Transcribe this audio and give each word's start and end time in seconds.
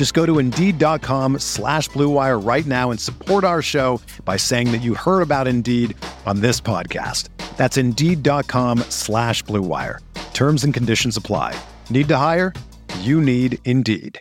Just 0.00 0.14
go 0.14 0.24
to 0.24 0.38
Indeed.com 0.38 1.40
slash 1.40 1.90
BlueWire 1.90 2.42
right 2.42 2.64
now 2.64 2.90
and 2.90 2.98
support 2.98 3.44
our 3.44 3.60
show 3.60 4.00
by 4.24 4.38
saying 4.38 4.72
that 4.72 4.78
you 4.78 4.94
heard 4.94 5.20
about 5.20 5.46
Indeed 5.46 5.94
on 6.24 6.40
this 6.40 6.58
podcast. 6.58 7.28
That's 7.58 7.76
Indeed.com 7.76 8.78
slash 8.88 9.44
BlueWire. 9.44 9.98
Terms 10.32 10.64
and 10.64 10.72
conditions 10.72 11.18
apply. 11.18 11.54
Need 11.90 12.08
to 12.08 12.16
hire? 12.16 12.54
You 13.00 13.20
need 13.20 13.58
Indeed. 13.66 14.18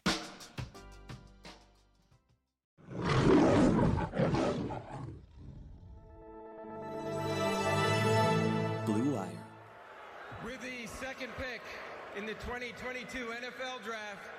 Blue 8.86 9.14
Wire. 9.16 9.30
With 10.44 10.60
the 10.60 10.88
second 11.00 11.30
pick 11.38 11.62
in 12.18 12.26
the 12.26 12.34
2022 12.34 13.28
NFL 13.28 13.82
Draft, 13.86 14.39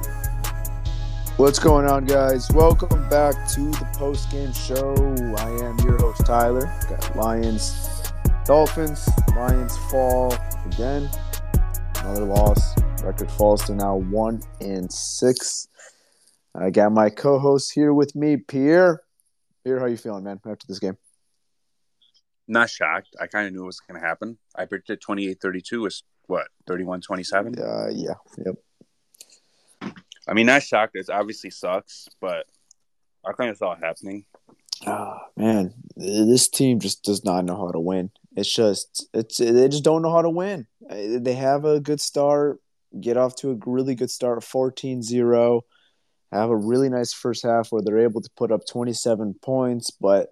What's 1.41 1.57
going 1.57 1.87
on, 1.87 2.05
guys? 2.05 2.47
Welcome 2.51 3.09
back 3.09 3.33
to 3.53 3.71
the 3.71 3.89
post 3.95 4.29
game 4.29 4.53
show. 4.53 4.93
I 5.39 5.49
am 5.65 5.75
your 5.79 5.97
host, 5.97 6.23
Tyler. 6.23 6.71
Got 6.87 7.15
Lions, 7.15 7.89
Dolphins. 8.45 9.09
Lions 9.35 9.75
fall 9.89 10.35
again. 10.67 11.09
Another 11.95 12.25
loss. 12.25 12.75
Record 13.03 13.31
falls 13.31 13.63
to 13.63 13.73
now 13.73 13.95
one 13.95 14.43
and 14.59 14.93
six. 14.93 15.67
I 16.53 16.69
got 16.69 16.91
my 16.91 17.09
co-host 17.09 17.71
here 17.73 17.91
with 17.91 18.15
me, 18.15 18.37
Pierre. 18.37 19.01
Pierre, 19.63 19.79
how 19.79 19.87
you 19.87 19.97
feeling, 19.97 20.23
man? 20.23 20.39
After 20.45 20.67
this 20.67 20.77
game, 20.77 20.97
not 22.47 22.69
shocked. 22.69 23.15
I 23.19 23.25
kind 23.25 23.47
of 23.47 23.53
knew 23.53 23.63
it 23.63 23.65
was 23.65 23.79
going 23.79 23.99
to 23.99 24.07
happen. 24.07 24.37
I 24.55 24.65
predicted 24.65 25.01
28-32 25.01 25.81
was 25.81 26.03
what 26.27 26.49
31-27. 26.69 27.59
uh, 27.59 27.89
yeah, 27.89 28.13
yep. 28.45 28.57
I 30.31 30.33
mean, 30.33 30.45
not 30.45 30.63
shocked. 30.63 30.95
It 30.95 31.09
obviously 31.09 31.49
sucks, 31.49 32.07
but 32.21 32.45
I 33.25 33.33
kind 33.33 33.49
of 33.49 33.57
saw 33.57 33.73
it 33.73 33.79
happening. 33.83 34.23
Ah, 34.87 35.19
man, 35.35 35.73
this 35.97 36.47
team 36.47 36.79
just 36.79 37.03
does 37.03 37.25
not 37.25 37.43
know 37.43 37.57
how 37.57 37.69
to 37.69 37.81
win. 37.81 38.11
It's 38.37 38.51
just 38.51 39.09
it's 39.13 39.39
they 39.39 39.67
just 39.67 39.83
don't 39.83 40.01
know 40.01 40.13
how 40.13 40.21
to 40.21 40.29
win. 40.29 40.67
They 40.89 41.33
have 41.33 41.65
a 41.65 41.81
good 41.81 41.99
start, 41.99 42.61
get 42.97 43.17
off 43.17 43.35
to 43.37 43.51
a 43.51 43.59
really 43.69 43.93
good 43.93 44.09
start, 44.09 44.39
14-0, 44.39 45.61
have 46.31 46.49
a 46.49 46.55
really 46.55 46.87
nice 46.87 47.11
first 47.11 47.43
half 47.43 47.69
where 47.73 47.81
they're 47.81 47.99
able 47.99 48.21
to 48.21 48.29
put 48.37 48.53
up 48.53 48.65
27 48.65 49.35
points, 49.41 49.91
but 49.91 50.29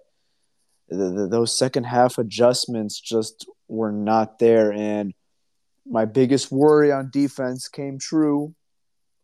the, 0.88 1.10
the, 1.10 1.28
those 1.28 1.56
second 1.56 1.84
half 1.84 2.16
adjustments 2.16 2.98
just 2.98 3.46
were 3.68 3.92
not 3.92 4.38
there 4.38 4.72
and 4.72 5.12
my 5.86 6.06
biggest 6.06 6.50
worry 6.50 6.90
on 6.90 7.10
defense 7.12 7.68
came 7.68 7.98
true 7.98 8.54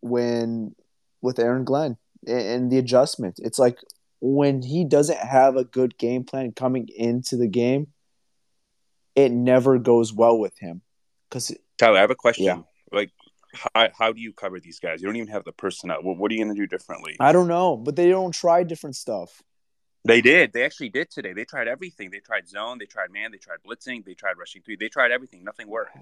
when 0.09 0.75
with 1.23 1.39
Aaron 1.39 1.65
Glenn 1.65 1.97
and 2.27 2.71
the 2.71 2.79
adjustment. 2.79 3.39
It's 3.43 3.59
like 3.59 3.79
when 4.21 4.63
he 4.63 4.85
doesn't 4.85 5.19
have 5.19 5.57
a 5.57 5.65
good 5.65 5.99
game 5.99 6.25
plan 6.25 6.53
coming 6.53 6.89
into 6.95 7.37
the 7.37 7.49
game, 7.49 7.89
it 9.15 9.31
never 9.33 9.79
goes 9.79 10.13
well 10.13 10.39
with 10.39 10.59
him. 10.59 10.83
Because 11.29 11.55
Tyler, 11.79 11.99
I 11.99 12.01
have 12.03 12.11
a 12.11 12.15
question. 12.15 12.45
Yeah. 12.45 12.63
Like, 12.93 13.11
how, 13.75 13.89
how 13.99 14.13
do 14.13 14.21
you 14.21 14.33
cover 14.33 14.61
these 14.61 14.79
guys? 14.79 15.01
You 15.01 15.09
don't 15.09 15.17
even 15.17 15.29
have 15.29 15.45
the 15.45 15.53
personnel. 15.53 16.03
What, 16.03 16.19
what 16.19 16.31
are 16.31 16.35
you 16.35 16.45
going 16.45 16.55
to 16.55 16.61
do 16.61 16.67
differently? 16.67 17.17
I 17.21 17.33
don't 17.33 17.49
know, 17.49 17.77
but 17.77 17.97
they 17.97 18.09
don't 18.09 18.33
try 18.35 18.63
different 18.63 18.97
stuff. 18.97 19.43
They 20.05 20.21
did. 20.21 20.53
They 20.53 20.65
actually 20.65 20.91
did 20.91 21.11
today. 21.11 21.33
They 21.33 21.45
tried 21.45 21.67
everything. 21.67 22.11
They 22.11 22.21
tried 22.21 22.49
zone. 22.49 22.79
They 22.79 22.85
tried 22.87 23.11
man. 23.11 23.33
They 23.33 23.39
tried 23.39 23.59
blitzing. 23.67 24.05
They 24.05 24.15
tried 24.15 24.39
rushing 24.39 24.63
three. 24.63 24.77
They 24.77 24.89
tried 24.89 25.11
everything. 25.11 25.43
Nothing 25.43 25.67
worked. 25.67 25.97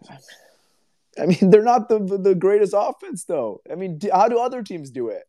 I 1.20 1.26
mean, 1.26 1.50
they're 1.50 1.62
not 1.62 1.88
the 1.88 1.98
the 1.98 2.34
greatest 2.34 2.74
offense 2.76 3.24
though. 3.24 3.60
I 3.70 3.74
mean, 3.74 4.00
how 4.12 4.28
do 4.28 4.38
other 4.38 4.62
teams 4.62 4.90
do 4.90 5.08
it? 5.08 5.24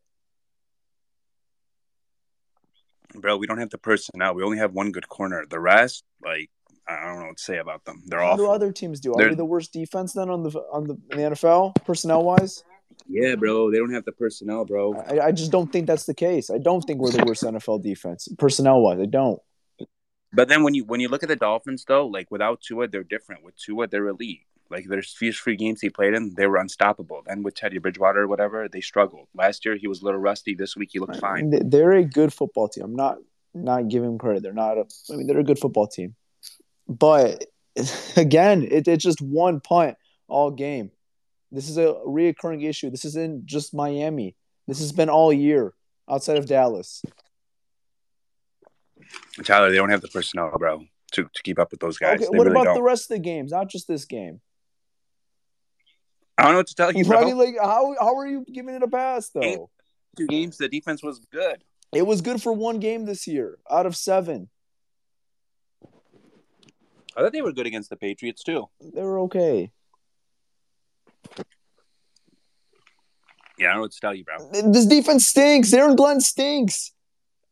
Bro, 3.13 3.37
we 3.37 3.47
don't 3.47 3.59
have 3.59 3.69
the 3.69 3.77
personnel. 3.77 4.35
We 4.35 4.43
only 4.43 4.57
have 4.57 4.73
one 4.73 4.91
good 4.91 5.07
corner. 5.07 5.45
The 5.49 5.59
rest, 5.59 6.03
like, 6.23 6.49
I 6.87 7.05
don't 7.05 7.19
know 7.19 7.27
what 7.27 7.37
to 7.37 7.43
say 7.43 7.57
about 7.59 7.85
them. 7.85 8.01
They're 8.05 8.19
How 8.19 8.35
do 8.35 8.49
other 8.51 8.71
teams 8.71 8.99
do? 8.99 9.13
Are 9.13 9.17
They're- 9.17 9.29
we 9.29 9.35
the 9.35 9.45
worst 9.45 9.71
defense 9.71 10.13
then 10.13 10.29
on 10.29 10.43
the 10.43 10.49
on 10.71 10.85
the 10.85 10.97
in 11.11 11.17
the 11.17 11.23
NFL 11.35 11.73
personnel 11.85 12.23
wise? 12.23 12.63
Yeah, 13.07 13.35
bro. 13.35 13.71
They 13.71 13.77
don't 13.77 13.93
have 13.93 14.05
the 14.05 14.11
personnel, 14.11 14.65
bro. 14.65 14.95
I, 14.95 15.27
I 15.27 15.31
just 15.31 15.51
don't 15.51 15.71
think 15.71 15.87
that's 15.87 16.05
the 16.05 16.13
case. 16.13 16.49
I 16.49 16.57
don't 16.57 16.81
think 16.81 16.99
we're 16.99 17.11
the 17.11 17.25
worst 17.25 17.43
NFL 17.43 17.83
defense 17.83 18.27
personnel 18.37 18.81
wise. 18.81 18.99
I 18.99 19.05
don't. 19.05 19.39
But 20.33 20.49
then 20.49 20.63
when 20.63 20.73
you 20.73 20.83
when 20.83 20.99
you 20.99 21.07
look 21.07 21.23
at 21.23 21.29
the 21.29 21.35
Dolphins 21.35 21.85
though, 21.87 22.07
like 22.07 22.29
without 22.29 22.61
Tua, 22.61 22.87
they're 22.87 23.03
different. 23.03 23.43
With 23.43 23.55
Tua, 23.57 23.87
they're 23.87 24.07
elite. 24.07 24.45
Like 24.69 24.85
there's 24.87 25.13
few 25.13 25.31
three 25.31 25.55
games 25.55 25.81
he 25.81 25.89
played 25.89 26.13
in, 26.13 26.33
they 26.35 26.47
were 26.47 26.57
unstoppable. 26.57 27.21
And 27.27 27.45
with 27.45 27.55
Teddy 27.55 27.77
Bridgewater 27.77 28.21
or 28.23 28.27
whatever, 28.27 28.67
they 28.67 28.81
struggled. 28.81 29.27
Last 29.35 29.63
year 29.65 29.75
he 29.75 29.87
was 29.87 30.01
a 30.01 30.05
little 30.05 30.19
rusty. 30.19 30.55
This 30.55 30.75
week 30.75 30.89
he 30.91 30.99
looked 30.99 31.17
fine. 31.17 31.51
They- 31.51 31.61
They're 31.63 31.93
a 31.93 32.03
good 32.03 32.33
football 32.33 32.67
team. 32.67 32.83
I'm 32.85 32.95
not 32.95 33.17
not 33.53 33.87
giving 33.87 34.09
them 34.09 34.17
credit. 34.17 34.43
They're 34.43 34.53
not 34.53 34.77
a. 34.77 34.85
I 35.11 35.15
mean, 35.15 35.27
they're 35.27 35.39
a 35.39 35.43
good 35.43 35.59
football 35.59 35.87
team, 35.87 36.15
but 36.87 37.45
again, 38.17 38.67
it, 38.69 38.87
it's 38.87 39.03
just 39.03 39.21
one 39.21 39.59
punt 39.61 39.97
all 40.27 40.51
game. 40.51 40.91
This 41.51 41.69
is 41.69 41.77
a 41.77 41.93
reoccurring 42.05 42.67
issue. 42.67 42.89
This 42.89 43.05
isn't 43.05 43.45
just 43.45 43.73
Miami. 43.73 44.35
This 44.67 44.79
has 44.79 44.91
been 44.91 45.09
all 45.09 45.31
year 45.31 45.73
outside 46.09 46.37
of 46.37 46.47
Dallas. 46.47 47.01
Tyler, 49.43 49.69
they 49.69 49.77
don't 49.77 49.89
have 49.89 50.01
the 50.01 50.07
personnel, 50.07 50.51
bro, 50.57 50.83
to, 51.13 51.23
to 51.23 51.43
keep 51.43 51.59
up 51.59 51.71
with 51.71 51.79
those 51.79 51.97
guys. 51.97 52.19
Okay, 52.21 52.29
what 52.29 52.45
really 52.45 52.51
about 52.51 52.65
don't. 52.65 52.75
the 52.75 52.81
rest 52.81 53.11
of 53.11 53.15
the 53.15 53.19
games? 53.19 53.51
Not 53.51 53.69
just 53.69 53.87
this 53.87 54.05
game. 54.05 54.41
I 56.37 56.43
don't 56.43 56.51
know 56.53 56.57
what 56.59 56.67
to 56.67 56.75
tell 56.75 56.91
you, 56.91 57.05
bro. 57.05 57.21
Like 57.29 57.55
how 57.61 57.95
how 57.99 58.15
are 58.17 58.27
you 58.27 58.45
giving 58.51 58.75
it 58.75 58.83
a 58.83 58.87
pass 58.87 59.29
though? 59.29 59.69
Two 60.17 60.27
games, 60.27 60.57
the 60.57 60.67
defense 60.69 61.01
was 61.03 61.19
good. 61.31 61.63
It 61.93 62.03
was 62.05 62.21
good 62.21 62.41
for 62.41 62.51
one 62.53 62.79
game 62.79 63.05
this 63.05 63.27
year 63.27 63.57
out 63.69 63.85
of 63.85 63.95
seven. 63.95 64.49
I 67.17 67.21
thought 67.21 67.31
they 67.31 67.41
were 67.41 67.53
good 67.53 67.67
against 67.67 67.89
the 67.89 67.95
Patriots 67.95 68.43
too. 68.43 68.65
They 68.81 69.01
were 69.01 69.19
okay. 69.21 69.71
Yeah, 73.57 73.67
I 73.67 73.69
don't 73.69 73.75
know 73.77 73.81
what 73.83 73.91
to 73.93 73.99
tell 74.01 74.13
you, 74.13 74.25
bro. 74.25 74.49
This 74.71 74.85
defense 74.85 75.25
stinks. 75.27 75.71
Aaron 75.73 75.95
Glenn 75.95 76.19
stinks. 76.19 76.91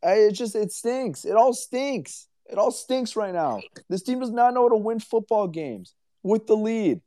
I- 0.03 0.15
It 0.15 0.31
just 0.33 0.55
it 0.55 0.71
stinks. 0.73 1.23
It 1.23 1.35
all 1.35 1.53
stinks. 1.53 2.27
It 2.49 2.57
all 2.57 2.71
stinks 2.71 3.15
right 3.15 3.33
now. 3.33 3.61
This 3.87 4.03
team 4.03 4.19
does 4.19 4.29
not 4.31 4.53
know 4.53 4.63
how 4.63 4.69
to 4.69 4.75
win 4.75 4.99
football 4.99 5.47
games 5.47 5.93
with 6.21 6.45
the 6.45 6.57
lead. 6.57 7.01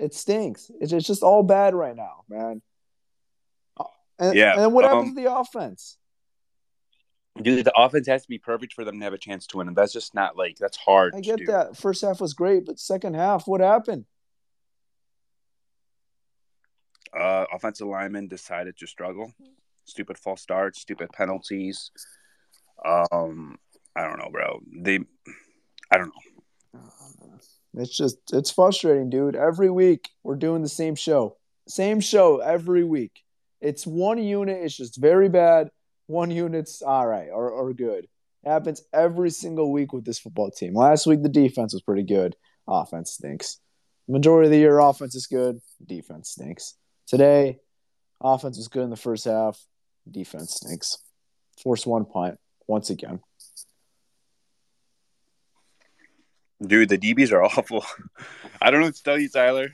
It 0.00 0.14
stinks. 0.14 0.70
It's, 0.80 0.92
it's 0.92 1.06
just 1.06 1.22
all 1.22 1.42
bad 1.42 1.74
right 1.74 1.94
now, 1.94 2.24
man. 2.28 2.62
Uh, 3.78 3.84
And, 4.18 4.34
Yeah, 4.34 4.58
And 4.58 4.72
what 4.72 4.84
happens 4.84 5.10
um, 5.10 5.14
to 5.16 5.22
the 5.22 5.34
offense? 5.34 5.98
Dude, 7.40 7.64
the 7.64 7.72
offense 7.76 8.06
has 8.08 8.22
to 8.22 8.28
be 8.28 8.38
perfect 8.38 8.72
for 8.72 8.84
them 8.84 8.98
to 8.98 9.04
have 9.04 9.12
a 9.12 9.18
chance 9.18 9.46
to 9.48 9.58
win, 9.58 9.68
and 9.68 9.76
that's 9.76 9.92
just 9.92 10.14
not 10.14 10.36
like 10.36 10.56
that's 10.56 10.76
hard. 10.76 11.14
I 11.14 11.20
get 11.20 11.46
that. 11.46 11.76
First 11.76 12.02
half 12.02 12.20
was 12.20 12.34
great, 12.34 12.66
but 12.66 12.78
second 12.78 13.14
half, 13.14 13.46
what 13.46 13.60
happened? 13.60 14.04
Uh, 17.18 17.44
offensive 17.52 17.86
linemen 17.86 18.28
decided 18.28 18.76
to 18.78 18.86
struggle. 18.86 19.32
Stupid 19.84 20.18
false 20.18 20.42
starts, 20.42 20.80
stupid 20.80 21.10
penalties. 21.12 21.90
Um, 22.84 23.58
I 23.96 24.02
don't 24.04 24.18
know, 24.18 24.30
bro. 24.30 24.60
They, 24.76 25.00
I 25.90 25.98
don't 25.98 26.08
know. 26.08 26.80
It's 27.74 27.96
just 27.96 28.18
it's 28.32 28.50
frustrating, 28.50 29.10
dude. 29.10 29.36
Every 29.36 29.70
week 29.70 30.08
we're 30.22 30.36
doing 30.36 30.62
the 30.62 30.68
same 30.68 30.94
show. 30.94 31.36
Same 31.68 32.00
show 32.00 32.38
every 32.38 32.84
week. 32.84 33.22
It's 33.60 33.86
one 33.86 34.18
unit, 34.18 34.62
it's 34.62 34.76
just 34.76 35.00
very 35.00 35.28
bad. 35.28 35.70
One 36.06 36.30
unit's 36.30 36.82
all 36.82 37.06
right 37.06 37.28
or, 37.32 37.50
or 37.50 37.72
good. 37.72 38.08
It 38.42 38.48
happens 38.48 38.82
every 38.92 39.30
single 39.30 39.70
week 39.70 39.92
with 39.92 40.04
this 40.04 40.18
football 40.18 40.50
team. 40.50 40.74
Last 40.74 41.06
week 41.06 41.22
the 41.22 41.28
defense 41.28 41.72
was 41.72 41.82
pretty 41.82 42.02
good. 42.02 42.34
Offense 42.66 43.12
stinks. 43.12 43.58
Majority 44.08 44.46
of 44.48 44.52
the 44.52 44.58
year 44.58 44.78
offense 44.78 45.14
is 45.14 45.26
good. 45.26 45.60
Defense 45.86 46.30
stinks. 46.30 46.74
Today, 47.06 47.58
offense 48.20 48.56
was 48.56 48.68
good 48.68 48.82
in 48.82 48.90
the 48.90 48.96
first 48.96 49.24
half. 49.24 49.64
Defense 50.10 50.54
stinks. 50.54 50.98
Force 51.62 51.86
one 51.86 52.04
punt 52.04 52.38
once 52.66 52.90
again. 52.90 53.20
Dude, 56.64 56.88
the 56.88 56.98
DBs 56.98 57.32
are 57.32 57.42
awful. 57.44 57.84
I 58.60 58.70
don't 58.70 58.80
know 58.80 58.86
what 58.86 58.96
to 58.96 59.02
tell 59.02 59.18
you, 59.18 59.28
Tyler. 59.28 59.68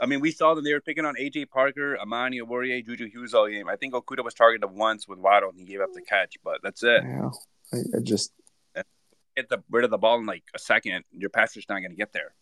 I 0.00 0.06
mean, 0.06 0.20
we 0.20 0.30
saw 0.30 0.54
them. 0.54 0.64
They 0.64 0.72
were 0.72 0.80
picking 0.80 1.04
on 1.04 1.16
AJ 1.16 1.50
Parker, 1.50 1.98
Amani 1.98 2.40
Oruwariye, 2.40 2.84
Juju 2.86 3.10
Hughes 3.10 3.34
all 3.34 3.48
game. 3.48 3.68
I 3.68 3.76
think 3.76 3.94
Okudah 3.94 4.22
was 4.22 4.34
targeted 4.34 4.70
once 4.70 5.08
with 5.08 5.18
Waddle 5.18 5.50
and 5.50 5.58
he 5.58 5.64
gave 5.64 5.80
up 5.80 5.92
the 5.92 6.02
catch, 6.02 6.36
but 6.44 6.60
that's 6.62 6.84
it. 6.84 7.02
Yeah, 7.04 7.30
I, 7.72 7.78
I 7.96 8.00
just 8.00 8.32
Get 9.38 9.48
the 9.50 9.62
rid 9.70 9.84
of 9.84 9.92
the 9.92 9.98
ball 9.98 10.18
in 10.18 10.26
like 10.26 10.42
a 10.52 10.58
second. 10.58 11.04
Your 11.12 11.30
passer's 11.30 11.64
not 11.68 11.78
going 11.78 11.92
to 11.92 11.96
get 11.96 12.12
there. 12.12 12.34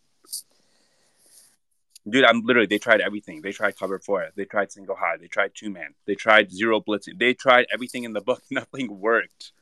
Dude, 2.09 2.25
I'm 2.25 2.41
literally. 2.41 2.67
They 2.67 2.79
tried 2.79 3.03
everything. 3.03 3.43
They 3.43 3.53
tried 3.53 3.77
cover 3.77 3.99
four. 3.99 4.31
They 4.35 4.47
tried 4.47 4.73
single 4.73 4.97
high. 4.97 5.19
They 5.19 5.27
tried 5.27 5.51
two 5.55 5.69
man. 5.69 5.95
They 6.07 6.15
tried 6.15 6.51
zero 6.51 6.81
blitzing. 6.81 7.19
They 7.19 7.35
tried 7.35 7.67
everything 7.71 8.05
in 8.05 8.15
the 8.15 8.23
book. 8.23 8.43
Nothing 8.51 8.99
worked. 8.99 9.53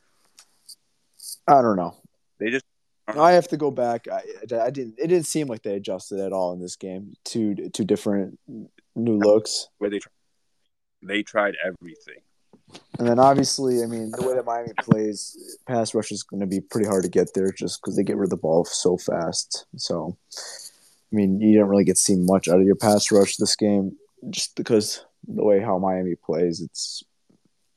I 1.49 1.61
don't 1.61 1.75
know. 1.75 1.97
They 2.39 2.51
just 2.51 2.65
I 3.07 3.33
have 3.33 3.49
to 3.49 3.57
go 3.57 3.71
back. 3.71 4.07
I, 4.09 4.23
I 4.61 4.71
didn't. 4.71 4.99
It 4.99 5.09
didn't 5.09 5.27
seem 5.27 5.47
like 5.49 5.63
they 5.63 5.75
adjusted 5.75 6.21
at 6.21 6.33
all 6.33 6.53
in 6.53 6.61
this 6.61 6.77
game. 6.77 7.15
Two 7.25 7.55
two 7.71 7.85
different 7.85 8.39
new 8.97 9.19
looks, 9.19 9.69
where 9.79 9.91
they 9.91 10.01
they 11.03 11.23
tried 11.23 11.55
everything. 11.65 12.23
and 12.99 13.07
then 13.07 13.19
obviously, 13.19 13.83
I 13.83 13.87
mean, 13.87 14.11
the 14.11 14.27
way 14.27 14.35
that 14.35 14.47
Miami 14.47 14.73
plays, 14.81 15.59
pass 15.67 15.95
rush 15.95 16.13
is 16.13 16.23
going 16.23 16.41
to 16.41 16.47
be 16.47 16.61
pretty 16.61 16.87
hard 16.87 17.03
to 17.03 17.11
get 17.11 17.35
there, 17.35 17.53
just 17.53 17.81
because 17.81 17.97
they 17.97 18.03
get 18.03 18.17
rid 18.17 18.27
of 18.27 18.31
the 18.31 18.37
ball 18.37 18.65
so 18.65 18.97
fast. 18.97 19.67
So, 19.77 20.17
I 21.13 21.15
mean, 21.17 21.41
you 21.41 21.53
didn't 21.53 21.69
really 21.69 21.85
get 21.85 21.97
to 21.97 22.03
see 22.03 22.17
much 22.17 22.49
out 22.49 22.61
of 22.61 22.67
your 22.67 22.77
pass 22.77 23.13
rush 23.13 23.37
this 23.37 23.55
game, 23.55 23.97
just 24.31 24.57
because 24.57 25.05
the 25.29 25.45
way 25.45 25.61
how 25.61 25.79
Miami 25.79 26.15
plays. 26.15 26.61
It's 26.61 27.05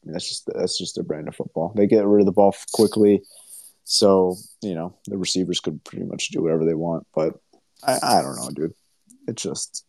I 0.03 0.07
mean, 0.07 0.13
that's 0.13 0.29
just 0.29 0.49
that's 0.53 0.77
just 0.77 0.95
their 0.95 1.03
brand 1.03 1.27
of 1.27 1.35
football. 1.35 1.73
They 1.75 1.85
get 1.85 2.05
rid 2.05 2.21
of 2.21 2.25
the 2.25 2.31
ball 2.31 2.55
quickly. 2.71 3.23
So, 3.89 4.35
you 4.61 4.75
know, 4.75 4.97
the 5.05 5.17
receivers 5.17 5.61
could 5.61 5.81
pretty 5.85 6.03
much 6.03 6.27
do 6.27 6.43
whatever 6.43 6.65
they 6.65 6.73
want. 6.73 7.07
But 7.15 7.35
I, 7.81 7.97
I 8.03 8.21
don't 8.21 8.35
know, 8.35 8.49
dude. 8.53 8.73
It's 9.29 9.41
just, 9.41 9.85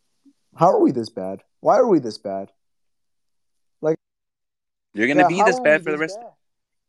how 0.55 0.69
are 0.69 0.81
we 0.81 0.93
this 0.93 1.11
bad? 1.11 1.43
Why 1.59 1.79
are 1.79 1.87
we 1.89 1.99
this 1.99 2.17
bad? 2.17 2.53
Like 3.81 3.99
you're 4.95 5.09
going 5.09 5.17
to 5.17 5.25
Yeah, 5.25 5.29
be 5.29 5.43
this 5.43 5.59
bad 5.59 5.83
for 5.83 5.91
the 5.91 5.99
rest. 5.99 6.17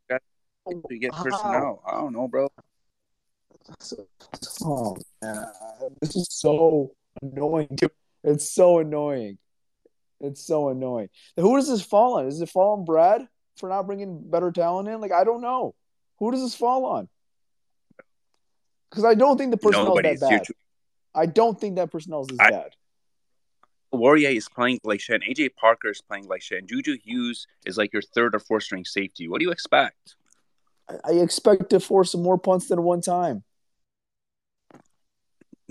bad? 0.08 0.22
You 0.68 1.00
get 1.00 1.14
personnel. 1.14 1.82
I 1.84 2.00
don't 2.00 2.14
know, 2.14 2.28
bro. 2.28 2.48
Oh, 4.64 4.96
man. 5.24 5.46
This 6.02 6.16
is 6.16 6.28
so 6.30 6.92
annoying, 7.24 7.70
dude. 7.74 7.90
It's 8.24 8.52
so 8.52 8.78
annoying. 8.78 9.40
It's 10.22 10.46
so 10.46 10.70
annoying. 10.70 11.10
Who 11.38 11.56
does 11.56 11.70
this 11.70 11.82
fall 11.82 12.20
on? 12.20 12.26
Does 12.26 12.40
it 12.40 12.50
fall 12.50 12.74
on 12.78 12.86
Brad 12.86 13.28
for 13.58 13.68
not 13.68 13.88
bringing 13.88 14.30
better 14.30 14.52
talent 14.52 14.90
in? 14.90 15.02
Like, 15.02 15.12
I 15.12 15.24
don't 15.24 15.42
know. 15.42 15.74
Who 16.20 16.32
does 16.32 16.42
this 16.42 16.56
fall 16.56 16.86
on? 16.86 17.08
Because 18.90 19.06
I 19.06 19.14
don't 19.16 19.38
think 19.38 19.52
the 19.52 19.58
personnel 19.58 19.86
Nobody. 19.90 20.10
is 20.10 20.20
that 20.22 20.30
bad. 20.30 20.48
I 21.16 21.26
don't 21.26 21.60
think 21.60 21.76
that 21.78 21.92
personnel 21.92 22.26
is 22.30 22.38
I- 22.40 22.50
bad. 22.52 22.76
Warrior 23.92 24.30
is 24.30 24.48
playing 24.48 24.80
like 24.84 25.00
shit. 25.02 25.16
And 25.16 25.24
AJ 25.24 25.56
Parker 25.56 25.90
is 25.90 26.00
playing 26.02 26.28
like 26.28 26.44
shit. 26.44 26.60
And 26.60 26.68
Juju 26.70 26.98
Hughes 27.04 27.48
is 27.66 27.76
like 27.78 27.92
your 27.92 28.04
third 28.04 28.36
or 28.36 28.40
fourth 28.40 28.64
string 28.64 28.86
safety. 28.86 29.28
What 29.28 29.40
do 29.40 29.46
you 29.46 29.52
expect? 29.52 30.16
I- 31.04 31.14
expect 31.14 31.72
to 31.72 31.80
force 31.80 32.12
some 32.12 32.22
more 32.22 32.38
punts 32.38 32.68
than 32.68 32.84
one 32.84 33.02
time. 33.02 33.44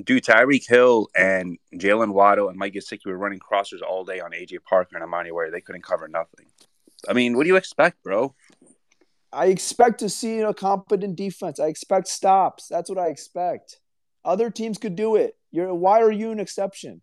Dude, 0.02 0.24
Tyreek 0.24 0.66
Hill 0.68 1.08
and 1.16 1.58
Jaylen 1.74 2.12
Waddle 2.12 2.48
and 2.48 2.56
Mike 2.58 2.72
Gesicki 2.74 3.06
were 3.06 3.18
running 3.18 3.40
crossers 3.40 3.82
all 3.82 4.04
day 4.04 4.20
on 4.20 4.30
AJ 4.32 4.58
Parker 4.64 4.94
and 4.96 5.02
Amani 5.02 5.32
where 5.32 5.50
they 5.50 5.60
couldn't 5.60 5.82
cover 5.82 6.06
nothing. 6.06 6.46
I 7.08 7.12
mean, 7.12 7.36
what 7.36 7.44
do 7.44 7.48
you 7.48 7.56
expect, 7.56 8.02
bro? 8.04 8.34
I 9.32 9.46
expect 9.46 10.00
to 10.00 10.08
see 10.08 10.40
a 10.40 10.54
competent 10.54 11.16
defense. 11.16 11.60
I 11.60 11.66
expect 11.66 12.08
stops. 12.08 12.66
That's 12.68 12.88
what 12.88 12.98
I 12.98 13.08
expect. 13.08 13.78
Other 14.24 14.50
teams 14.50 14.78
could 14.78 14.96
do 14.96 15.16
it. 15.16 15.36
You're 15.50 15.72
why 15.74 16.00
are 16.00 16.10
you 16.10 16.30
an 16.30 16.40
exception? 16.40 17.02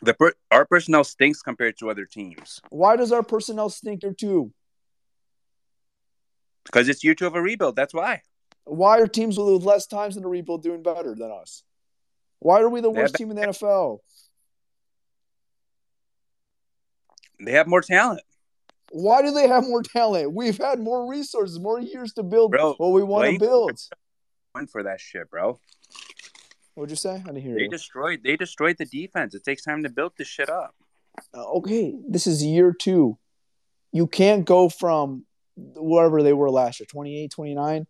The 0.00 0.14
per- 0.14 0.34
our 0.50 0.64
personnel 0.64 1.02
stinks 1.02 1.42
compared 1.42 1.76
to 1.78 1.90
other 1.90 2.04
teams 2.04 2.60
Why 2.70 2.94
does 2.94 3.10
our 3.10 3.24
personnel 3.24 3.68
stink 3.68 4.02
there 4.02 4.12
too? 4.14 4.52
because 6.64 6.88
it's 6.88 7.02
year 7.02 7.14
two 7.14 7.26
of 7.26 7.34
a 7.34 7.40
rebuild. 7.40 7.76
That's 7.76 7.94
why. 7.94 8.22
Why 8.64 8.98
are 8.98 9.06
teams 9.06 9.38
with 9.38 9.62
less 9.62 9.86
times 9.86 10.16
in 10.16 10.22
the 10.22 10.28
rebuild 10.28 10.62
doing 10.62 10.82
better 10.82 11.14
than 11.14 11.30
us? 11.30 11.62
Why 12.40 12.60
are 12.60 12.68
we 12.68 12.82
the 12.82 12.90
worst 12.90 13.14
team 13.14 13.30
in 13.30 13.36
the 13.36 13.46
NFL? 13.46 13.98
They 17.40 17.52
have 17.52 17.66
more 17.66 17.80
talent. 17.80 18.20
Why 18.90 19.22
do 19.22 19.30
they 19.32 19.48
have 19.48 19.64
more 19.64 19.82
talent? 19.82 20.32
We've 20.32 20.56
had 20.56 20.78
more 20.80 21.08
resources, 21.08 21.58
more 21.58 21.80
years 21.80 22.12
to 22.14 22.22
build 22.22 22.52
Bro, 22.52 22.74
what 22.74 22.92
we 22.92 23.02
want 23.02 23.32
to 23.32 23.38
build. 23.38 23.78
Went 24.54 24.70
for 24.70 24.82
that 24.82 25.00
shit, 25.00 25.30
bro. 25.30 25.60
What'd 26.74 26.90
you 26.90 26.96
say? 26.96 27.14
I 27.14 27.18
didn't 27.18 27.42
hear 27.42 27.54
They 27.56 27.62
you. 27.62 27.68
destroyed. 27.68 28.20
They 28.22 28.36
destroyed 28.36 28.76
the 28.78 28.86
defense. 28.86 29.34
It 29.34 29.44
takes 29.44 29.62
time 29.62 29.82
to 29.82 29.88
build 29.88 30.12
this 30.16 30.28
shit 30.28 30.48
up. 30.48 30.74
Uh, 31.34 31.44
okay, 31.56 31.94
this 32.08 32.26
is 32.26 32.42
year 32.44 32.72
two. 32.72 33.18
You 33.92 34.06
can't 34.06 34.44
go 34.44 34.68
from 34.68 35.24
wherever 35.56 36.22
they 36.22 36.32
were 36.32 36.50
last 36.50 36.78
year, 36.80 36.86
28, 36.88 37.30
29, 37.30 37.86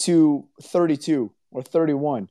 to 0.00 0.48
32 0.62 1.32
or 1.52 1.62
31. 1.62 2.28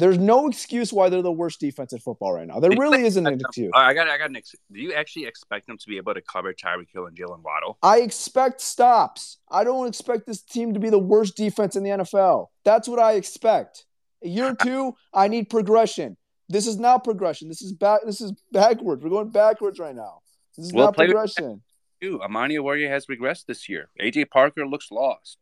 There's 0.00 0.18
no 0.18 0.48
excuse 0.48 0.92
why 0.92 1.10
they're 1.10 1.20
the 1.22 1.30
worst 1.30 1.60
defense 1.60 1.92
in 1.92 1.98
football 1.98 2.32
right 2.32 2.46
now. 2.46 2.58
There 2.58 2.70
really 2.70 3.04
isn't 3.04 3.26
an 3.26 3.38
excuse. 3.38 3.70
I 3.74 3.92
got. 3.92 4.08
I 4.08 4.16
got 4.16 4.30
an. 4.30 4.36
Ex- 4.36 4.54
Do 4.72 4.80
you 4.80 4.94
actually 4.94 5.26
expect 5.26 5.66
them 5.66 5.76
to 5.76 5.86
be 5.86 5.98
able 5.98 6.14
to 6.14 6.22
cover 6.22 6.54
Tyreek 6.54 6.88
Hill 6.92 7.06
and 7.06 7.16
Jaylen 7.16 7.42
Waddle? 7.42 7.78
I 7.82 7.98
expect 8.00 8.60
stops. 8.62 9.38
I 9.50 9.62
don't 9.62 9.86
expect 9.86 10.26
this 10.26 10.40
team 10.40 10.72
to 10.74 10.80
be 10.80 10.88
the 10.88 10.98
worst 10.98 11.36
defense 11.36 11.76
in 11.76 11.82
the 11.82 11.90
NFL. 11.90 12.46
That's 12.64 12.88
what 12.88 12.98
I 12.98 13.12
expect. 13.12 13.84
Year 14.22 14.56
two, 14.62 14.94
I 15.12 15.28
need 15.28 15.50
progression. 15.50 16.16
This 16.48 16.66
is 16.66 16.78
not 16.78 17.04
progression. 17.04 17.48
This 17.48 17.62
is 17.62 17.72
back. 17.72 18.00
This 18.06 18.20
is 18.20 18.32
backwards. 18.50 19.04
We're 19.04 19.10
going 19.10 19.28
backwards 19.30 19.78
right 19.78 19.94
now. 19.94 20.20
This 20.56 20.66
is 20.66 20.72
Well, 20.72 20.86
not 20.86 20.96
progression. 20.96 21.62
Dude, 22.00 22.22
Amani 22.22 22.58
Warrior 22.58 22.88
has 22.88 23.06
regressed 23.06 23.44
this 23.46 23.68
year. 23.68 23.90
AJ 24.00 24.30
Parker 24.30 24.66
looks 24.66 24.90
lost. 24.90 25.36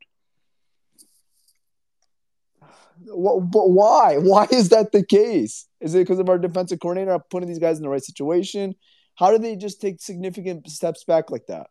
Wh- 3.07 3.41
But 3.43 3.71
why? 3.71 4.17
Why 4.19 4.47
is 4.51 4.71
that 4.71 4.93
the 4.93 5.05
case? 5.05 5.67
Is 5.81 5.95
it 5.95 5.99
because 6.01 6.19
of 6.19 6.29
our 6.29 6.39
defensive 6.39 6.81
coordinator 6.81 7.13
not 7.13 7.31
putting 7.31 7.49
these 7.49 7.59
guys 7.59 7.77
in 7.77 7.83
the 7.83 7.89
right 7.89 8.03
situation? 8.03 8.75
How 9.15 9.31
do 9.31 9.39
they 9.39 9.57
just 9.57 9.81
take 9.81 10.01
significant 10.01 10.69
steps 10.71 11.05
back 11.05 11.31
like 11.31 11.47
that 11.47 11.69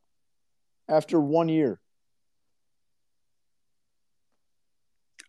after 0.90 1.20
one 1.20 1.50
year? 1.50 1.80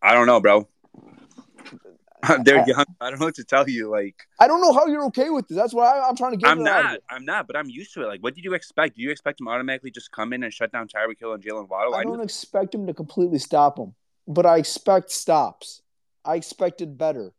I 0.02 0.14
don't 0.14 0.26
know, 0.26 0.40
bro. 0.40 0.68
They're 2.44 2.60
I- 2.62 2.66
young. 2.66 2.84
I 3.00 3.10
don't 3.10 3.20
know 3.20 3.26
what 3.26 3.34
to 3.36 3.44
tell 3.44 3.68
you. 3.68 3.90
Like, 3.90 4.16
I 4.40 4.46
don't 4.48 4.60
know 4.60 4.72
how 4.72 4.86
you're 4.86 5.04
okay 5.06 5.30
with 5.30 5.48
this. 5.48 5.56
That's 5.56 5.74
why 5.74 5.86
I, 5.86 6.08
I'm 6.08 6.16
trying 6.16 6.32
to 6.32 6.36
get. 6.36 6.48
I'm 6.48 6.60
it 6.60 6.66
out 6.68 6.84
of 6.84 6.90
not. 6.90 7.00
I'm 7.10 7.24
not. 7.24 7.46
But 7.46 7.56
I'm 7.56 7.68
used 7.68 7.94
to 7.94 8.02
it. 8.02 8.06
Like, 8.06 8.22
what 8.22 8.34
did 8.34 8.44
you 8.44 8.54
expect? 8.54 8.96
Do 8.96 9.02
you 9.02 9.10
expect 9.10 9.40
him 9.40 9.48
automatically 9.48 9.90
just 9.90 10.10
come 10.10 10.32
in 10.32 10.42
and 10.42 10.52
shut 10.52 10.72
down 10.72 10.88
Tyreek 10.88 11.18
Hill 11.18 11.32
and 11.32 11.42
Jaylen 11.42 11.68
Waddle? 11.68 11.94
I 11.94 11.98
I, 12.00 12.02
don't 12.04 12.16
knew, 12.16 12.22
expect 12.22 12.74
him 12.74 12.86
to 12.86 12.94
completely 12.94 13.38
stop 13.38 13.78
him, 13.78 13.94
but 14.26 14.46
I 14.46 14.58
expect 14.58 15.10
stops. 15.10 15.82
I 16.28 16.34
expected 16.34 16.98
better. 16.98 17.32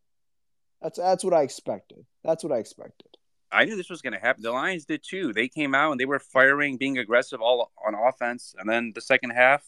That's 0.82 0.98
that's 0.98 1.24
what 1.24 1.34
I 1.34 1.44
expected. 1.44 2.06
That's 2.24 2.44
what 2.44 2.52
I 2.52 2.58
expected. 2.58 3.18
I 3.52 3.66
knew 3.66 3.76
this 3.76 3.90
was 3.90 4.02
going 4.02 4.14
to 4.14 4.20
happen. 4.20 4.42
The 4.42 4.52
Lions 4.52 4.86
did 4.86 5.04
too. 5.04 5.32
They 5.32 5.48
came 5.48 5.76
out 5.76 5.92
and 5.92 6.00
they 6.00 6.06
were 6.06 6.20
firing, 6.20 6.78
being 6.78 6.98
aggressive 6.98 7.40
all 7.40 7.72
on 7.86 7.94
offense, 7.94 8.56
and 8.58 8.68
then 8.68 8.92
the 8.96 9.02
second 9.02 9.32
half, 9.32 9.64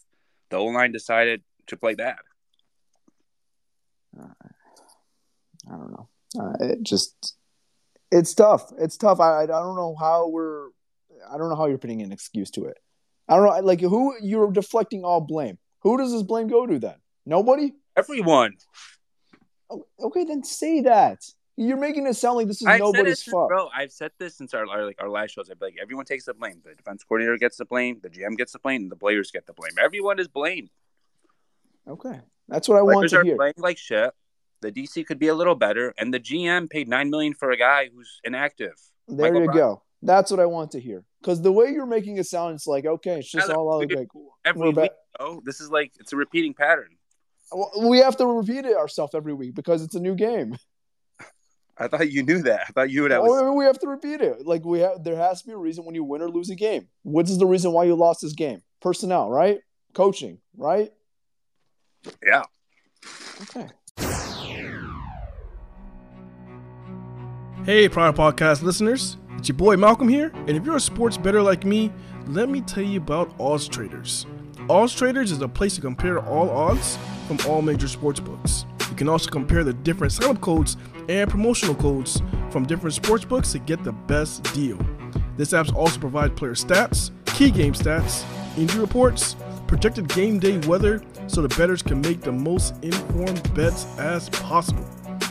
the 0.49 0.57
O 0.57 0.65
line 0.65 0.91
decided 0.91 1.43
to 1.67 1.77
play 1.77 1.93
bad. 1.93 2.17
I 4.19 5.71
don't 5.71 5.91
know. 5.91 6.09
Uh, 6.39 6.53
it 6.59 6.81
just 6.81 7.35
it's 8.11 8.33
tough. 8.33 8.71
It's 8.79 8.97
tough. 8.97 9.19
I 9.19 9.43
I 9.43 9.45
don't 9.45 9.75
know 9.75 9.95
how 9.99 10.29
we're. 10.29 10.69
I 11.31 11.37
don't 11.37 11.49
know 11.49 11.55
how 11.55 11.67
you're 11.67 11.77
putting 11.77 12.01
an 12.01 12.11
excuse 12.11 12.49
to 12.51 12.65
it. 12.65 12.77
I 13.29 13.35
don't 13.35 13.45
know. 13.45 13.59
Like 13.61 13.81
who 13.81 14.15
you're 14.19 14.51
deflecting 14.51 15.03
all 15.03 15.21
blame. 15.21 15.59
Who 15.81 15.97
does 15.97 16.11
this 16.11 16.23
blame 16.23 16.47
go 16.47 16.65
to 16.65 16.79
then? 16.79 16.95
Nobody. 17.25 17.73
Everyone. 17.95 18.53
Oh, 19.71 19.87
Okay, 19.99 20.23
then 20.25 20.43
say 20.43 20.81
that. 20.81 21.23
You're 21.57 21.77
making 21.77 22.07
it 22.07 22.15
sound 22.15 22.37
like 22.37 22.47
this 22.47 22.61
is 22.61 22.67
I've 22.67 22.79
nobody's 22.79 23.21
fault. 23.23 23.49
bro. 23.49 23.69
I've 23.75 23.91
said 23.91 24.11
this 24.17 24.35
since 24.37 24.53
our, 24.53 24.67
our 24.67 24.85
like 24.85 25.01
our 25.01 25.09
last 25.09 25.31
shows. 25.31 25.49
I'd 25.49 25.59
be 25.59 25.67
like, 25.67 25.75
everyone 25.81 26.05
takes 26.05 26.25
the 26.25 26.33
blame. 26.33 26.61
The 26.63 26.73
defense 26.75 27.03
coordinator 27.03 27.37
gets 27.37 27.57
the 27.57 27.65
blame. 27.65 27.99
The 28.01 28.09
GM 28.09 28.37
gets 28.37 28.53
the 28.53 28.59
blame. 28.59 28.83
And 28.83 28.91
the 28.91 28.95
players 28.95 29.31
get 29.31 29.45
the 29.45 29.53
blame. 29.53 29.73
Everyone 29.79 30.17
is 30.19 30.27
blamed. 30.27 30.69
Okay, 31.87 32.19
that's 32.47 32.67
what 32.67 32.77
I 32.77 32.81
want 32.81 33.09
to 33.09 33.19
are 33.19 33.23
hear. 33.23 33.35
playing 33.35 33.53
like 33.57 33.77
shit. 33.77 34.11
The 34.61 34.71
DC 34.71 35.05
could 35.07 35.19
be 35.19 35.27
a 35.27 35.35
little 35.35 35.55
better, 35.55 35.93
and 35.97 36.13
the 36.13 36.19
GM 36.19 36.69
paid 36.69 36.87
nine 36.87 37.09
million 37.09 37.33
for 37.33 37.51
a 37.51 37.57
guy 37.57 37.89
who's 37.93 38.19
inactive. 38.23 38.73
There 39.07 39.17
Michael 39.31 39.41
you 39.41 39.45
Brown. 39.47 39.57
go. 39.57 39.83
That's 40.03 40.31
what 40.31 40.39
I 40.39 40.45
want 40.45 40.71
to 40.71 40.79
hear. 40.79 41.03
Because 41.21 41.41
the 41.41 41.51
way 41.51 41.69
you're 41.71 41.85
making 41.85 42.17
it 42.17 42.25
sound, 42.25 42.55
it's 42.55 42.67
like 42.67 42.85
okay, 42.85 43.19
it's 43.19 43.29
just 43.31 43.49
all 43.49 43.73
out 43.81 43.91
like 43.91 44.07
Every 44.45 44.69
week, 44.69 44.91
oh, 45.19 45.41
this 45.45 45.59
is 45.59 45.69
like 45.69 45.91
it's 45.99 46.13
a 46.13 46.15
repeating 46.15 46.53
pattern. 46.53 46.89
Well, 47.51 47.71
we 47.89 47.99
have 47.99 48.17
to 48.17 48.25
repeat 48.25 48.65
it 48.65 48.77
ourselves 48.77 49.13
every 49.13 49.33
week 49.33 49.55
because 49.55 49.83
it's 49.83 49.95
a 49.95 49.99
new 49.99 50.15
game. 50.15 50.55
I 51.77 51.87
thought 51.87 52.11
you 52.11 52.21
knew 52.23 52.43
that. 52.43 52.61
I 52.69 52.71
thought 52.73 52.89
you 52.91 53.01
would 53.01 53.11
have. 53.11 53.23
Oh, 53.23 53.53
we 53.53 53.65
have 53.65 53.79
to 53.79 53.87
repeat 53.87 54.21
it. 54.21 54.45
Like 54.45 54.63
we 54.63 54.79
have, 54.79 55.03
there 55.03 55.15
has 55.15 55.41
to 55.41 55.47
be 55.47 55.53
a 55.53 55.57
reason 55.57 55.83
when 55.83 55.95
you 55.95 56.03
win 56.03 56.21
or 56.21 56.29
lose 56.29 56.49
a 56.49 56.55
game. 56.55 56.87
What 57.03 57.27
is 57.27 57.39
the 57.39 57.47
reason 57.47 57.71
why 57.71 57.85
you 57.85 57.95
lost 57.95 58.21
this 58.21 58.33
game? 58.33 58.61
Personnel, 58.81 59.29
right? 59.29 59.59
Coaching, 59.93 60.39
right? 60.55 60.91
yeah. 62.23 62.43
Okay. 63.41 63.67
Hey, 67.65 67.87
Pride 67.89 68.15
Podcast 68.15 68.63
listeners, 68.63 69.17
it's 69.37 69.47
your 69.47 69.57
boy 69.57 69.77
Malcolm 69.77 70.07
here, 70.07 70.31
and 70.47 70.51
if 70.51 70.65
you're 70.65 70.77
a 70.77 70.79
sports 70.79 71.17
bettor 71.17 71.41
like 71.41 71.63
me, 71.63 71.91
let 72.27 72.49
me 72.49 72.61
tell 72.61 72.83
you 72.83 72.99
about 72.99 73.33
Odds 73.39 73.67
Traders. 73.67 74.25
Mm-hmm. 74.61 74.71
Odds 74.71 74.93
Traders 74.93 75.31
is 75.31 75.41
a 75.41 75.47
place 75.47 75.75
to 75.75 75.81
compare 75.81 76.19
all 76.19 76.49
odds 76.49 76.97
from 77.27 77.39
all 77.47 77.61
major 77.61 77.87
sports 77.87 78.19
books. 78.19 78.65
You 78.89 78.95
can 78.95 79.09
also 79.09 79.29
compare 79.29 79.63
the 79.63 79.73
different 79.73 80.13
sign-up 80.13 80.41
codes 80.41 80.77
and 81.09 81.29
promotional 81.29 81.73
codes 81.75 82.21
from 82.51 82.65
different 82.65 82.93
sports 82.93 83.25
books 83.25 83.51
to 83.53 83.59
get 83.59 83.83
the 83.83 83.91
best 83.91 84.43
deal. 84.53 84.77
This 85.37 85.53
app 85.53 85.73
also 85.75 85.99
provides 85.99 86.37
player 86.37 86.53
stats, 86.53 87.09
key 87.25 87.49
game 87.49 87.73
stats, 87.73 88.23
injury 88.57 88.81
reports, 88.81 89.35
projected 89.65 90.07
game 90.09 90.37
day 90.37 90.57
weather, 90.67 91.01
so 91.27 91.41
the 91.41 91.55
bettors 91.55 91.81
can 91.81 92.01
make 92.01 92.21
the 92.21 92.31
most 92.31 92.75
informed 92.83 93.53
bets 93.55 93.85
as 93.97 94.29
possible. 94.29 94.85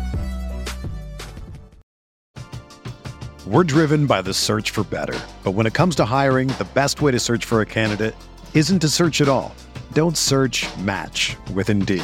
We're 3.46 3.64
driven 3.64 4.08
by 4.08 4.24
the 4.24 4.34
search 4.34 4.72
for 4.72 4.84
better. 4.84 5.20
But 5.44 5.52
when 5.52 5.68
it 5.68 5.76
comes 5.76 5.96
to 5.98 6.06
hiring, 6.06 6.48
the 6.48 6.68
best 6.74 7.02
way 7.02 7.12
to 7.12 7.20
search 7.20 7.46
for 7.46 7.62
a 7.62 7.66
candidate 7.66 8.16
isn't 8.56 8.80
to 8.80 8.90
search 8.90 9.22
at 9.22 9.30
all. 9.30 9.54
Don't 9.94 10.18
search 10.18 10.66
match 10.80 11.38
with 11.54 11.70
Indeed. 11.70 12.04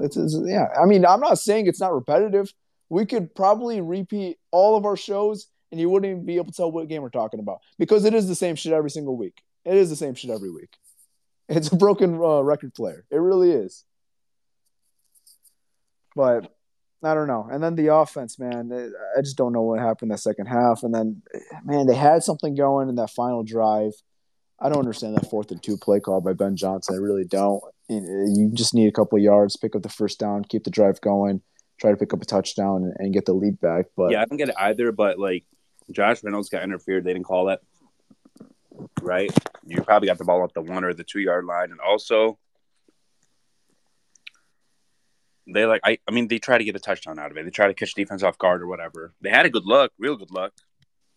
It's, 0.00 0.16
it's, 0.16 0.36
yeah. 0.44 0.66
I 0.80 0.86
mean, 0.86 1.04
I'm 1.04 1.20
not 1.20 1.38
saying 1.38 1.66
it's 1.66 1.80
not 1.80 1.92
repetitive. 1.92 2.52
We 2.88 3.06
could 3.06 3.34
probably 3.34 3.80
repeat 3.80 4.38
all 4.50 4.76
of 4.76 4.84
our 4.84 4.96
shows 4.96 5.48
and 5.70 5.80
you 5.80 5.90
wouldn't 5.90 6.10
even 6.10 6.24
be 6.24 6.36
able 6.36 6.46
to 6.46 6.52
tell 6.52 6.70
what 6.70 6.88
game 6.88 7.02
we're 7.02 7.10
talking 7.10 7.40
about 7.40 7.58
because 7.78 8.04
it 8.04 8.14
is 8.14 8.28
the 8.28 8.34
same 8.34 8.56
shit 8.56 8.72
every 8.72 8.90
single 8.90 9.16
week. 9.16 9.42
It 9.64 9.76
is 9.76 9.90
the 9.90 9.96
same 9.96 10.14
shit 10.14 10.30
every 10.30 10.50
week. 10.50 10.70
It's 11.48 11.72
a 11.72 11.76
broken 11.76 12.14
uh, 12.14 12.42
record 12.42 12.74
player. 12.74 13.04
It 13.10 13.16
really 13.16 13.52
is. 13.52 13.84
But 16.14 16.52
I 17.02 17.14
don't 17.14 17.28
know. 17.28 17.48
And 17.50 17.62
then 17.62 17.74
the 17.74 17.94
offense, 17.94 18.38
man, 18.38 18.72
I 19.16 19.20
just 19.20 19.36
don't 19.36 19.52
know 19.52 19.62
what 19.62 19.78
happened 19.78 20.10
that 20.10 20.18
second 20.18 20.46
half. 20.46 20.82
And 20.82 20.94
then, 20.94 21.22
man, 21.64 21.86
they 21.86 21.94
had 21.94 22.22
something 22.22 22.54
going 22.54 22.88
in 22.88 22.96
that 22.96 23.10
final 23.10 23.44
drive. 23.44 23.92
I 24.60 24.68
don't 24.68 24.78
understand 24.78 25.16
that 25.16 25.30
fourth 25.30 25.50
and 25.50 25.62
two 25.62 25.76
play 25.76 26.00
call 26.00 26.20
by 26.20 26.32
Ben 26.32 26.56
Johnson. 26.56 26.96
I 26.96 26.98
really 26.98 27.24
don't. 27.24 27.62
Uh, 27.90 27.94
you 27.94 28.50
just 28.52 28.74
need 28.74 28.88
a 28.88 28.92
couple 28.92 29.18
yards, 29.18 29.56
pick 29.56 29.76
up 29.76 29.82
the 29.82 29.88
first 29.88 30.18
down, 30.18 30.44
keep 30.44 30.64
the 30.64 30.70
drive 30.70 31.00
going, 31.00 31.42
try 31.80 31.90
to 31.90 31.96
pick 31.96 32.12
up 32.12 32.20
a 32.20 32.26
touchdown 32.26 32.82
and, 32.82 32.94
and 32.98 33.14
get 33.14 33.24
the 33.24 33.32
lead 33.32 33.60
back. 33.60 33.86
But 33.96 34.10
Yeah, 34.10 34.22
I 34.22 34.24
don't 34.24 34.36
get 34.36 34.48
it 34.48 34.56
either. 34.58 34.90
But 34.92 35.18
like, 35.18 35.44
Josh 35.90 36.22
Reynolds 36.22 36.48
got 36.48 36.62
interfered. 36.64 37.04
They 37.04 37.12
didn't 37.12 37.26
call 37.26 37.50
it. 37.50 37.60
Right? 39.00 39.30
You 39.64 39.82
probably 39.82 40.06
got 40.06 40.18
the 40.18 40.24
ball 40.24 40.44
at 40.44 40.54
the 40.54 40.62
one 40.62 40.84
or 40.84 40.92
the 40.92 41.04
two 41.04 41.20
yard 41.20 41.44
line, 41.44 41.70
and 41.70 41.80
also 41.80 42.38
they 45.46 45.66
like. 45.66 45.80
I, 45.84 45.98
I 46.06 46.10
mean, 46.10 46.28
they 46.28 46.38
try 46.38 46.58
to 46.58 46.64
get 46.64 46.76
a 46.76 46.80
touchdown 46.80 47.18
out 47.18 47.30
of 47.30 47.36
it. 47.36 47.44
They 47.44 47.50
try 47.50 47.68
to 47.68 47.74
catch 47.74 47.94
defense 47.94 48.22
off 48.22 48.38
guard 48.38 48.62
or 48.62 48.66
whatever. 48.66 49.14
They 49.20 49.30
had 49.30 49.46
a 49.46 49.50
good 49.50 49.64
look, 49.64 49.92
real 49.98 50.16
good 50.16 50.30
luck. 50.30 50.52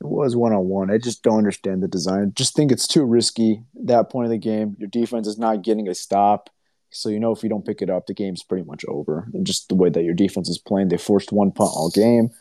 It 0.02 0.08
was 0.08 0.36
one 0.36 0.52
on 0.52 0.68
one. 0.68 0.90
I 0.90 0.98
just 0.98 1.22
don't 1.22 1.38
understand 1.38 1.84
the 1.84 1.88
design. 1.88 2.34
Just 2.36 2.56
think 2.56 2.72
it's 2.72 2.88
too 2.88 3.04
risky 3.04 3.62
that 3.84 4.10
point 4.10 4.26
of 4.26 4.32
the 4.32 4.40
game. 4.40 4.76
Your 4.80 4.90
defense 4.90 5.28
is 5.28 5.38
not 5.38 5.62
getting 5.62 5.88
a 5.88 5.94
stop. 5.94 6.50
So 6.90 7.10
you 7.10 7.20
know 7.20 7.32
if 7.32 7.44
you 7.44 7.50
don't 7.50 7.66
pick 7.66 7.84
it 7.84 7.90
up, 7.92 8.08
the 8.08 8.16
game's 8.16 8.42
pretty 8.42 8.66
much 8.66 8.84
over. 8.88 9.30
And 9.32 9.46
just 9.46 9.70
the 9.70 9.76
way 9.76 9.92
that 9.92 10.04
your 10.04 10.16
defense 10.16 10.50
is 10.50 10.58
playing, 10.58 10.88
they 10.88 10.98
forced 10.98 11.32
one 11.32 11.52
punt 11.52 11.70
all 11.76 11.92
game. 11.92 12.32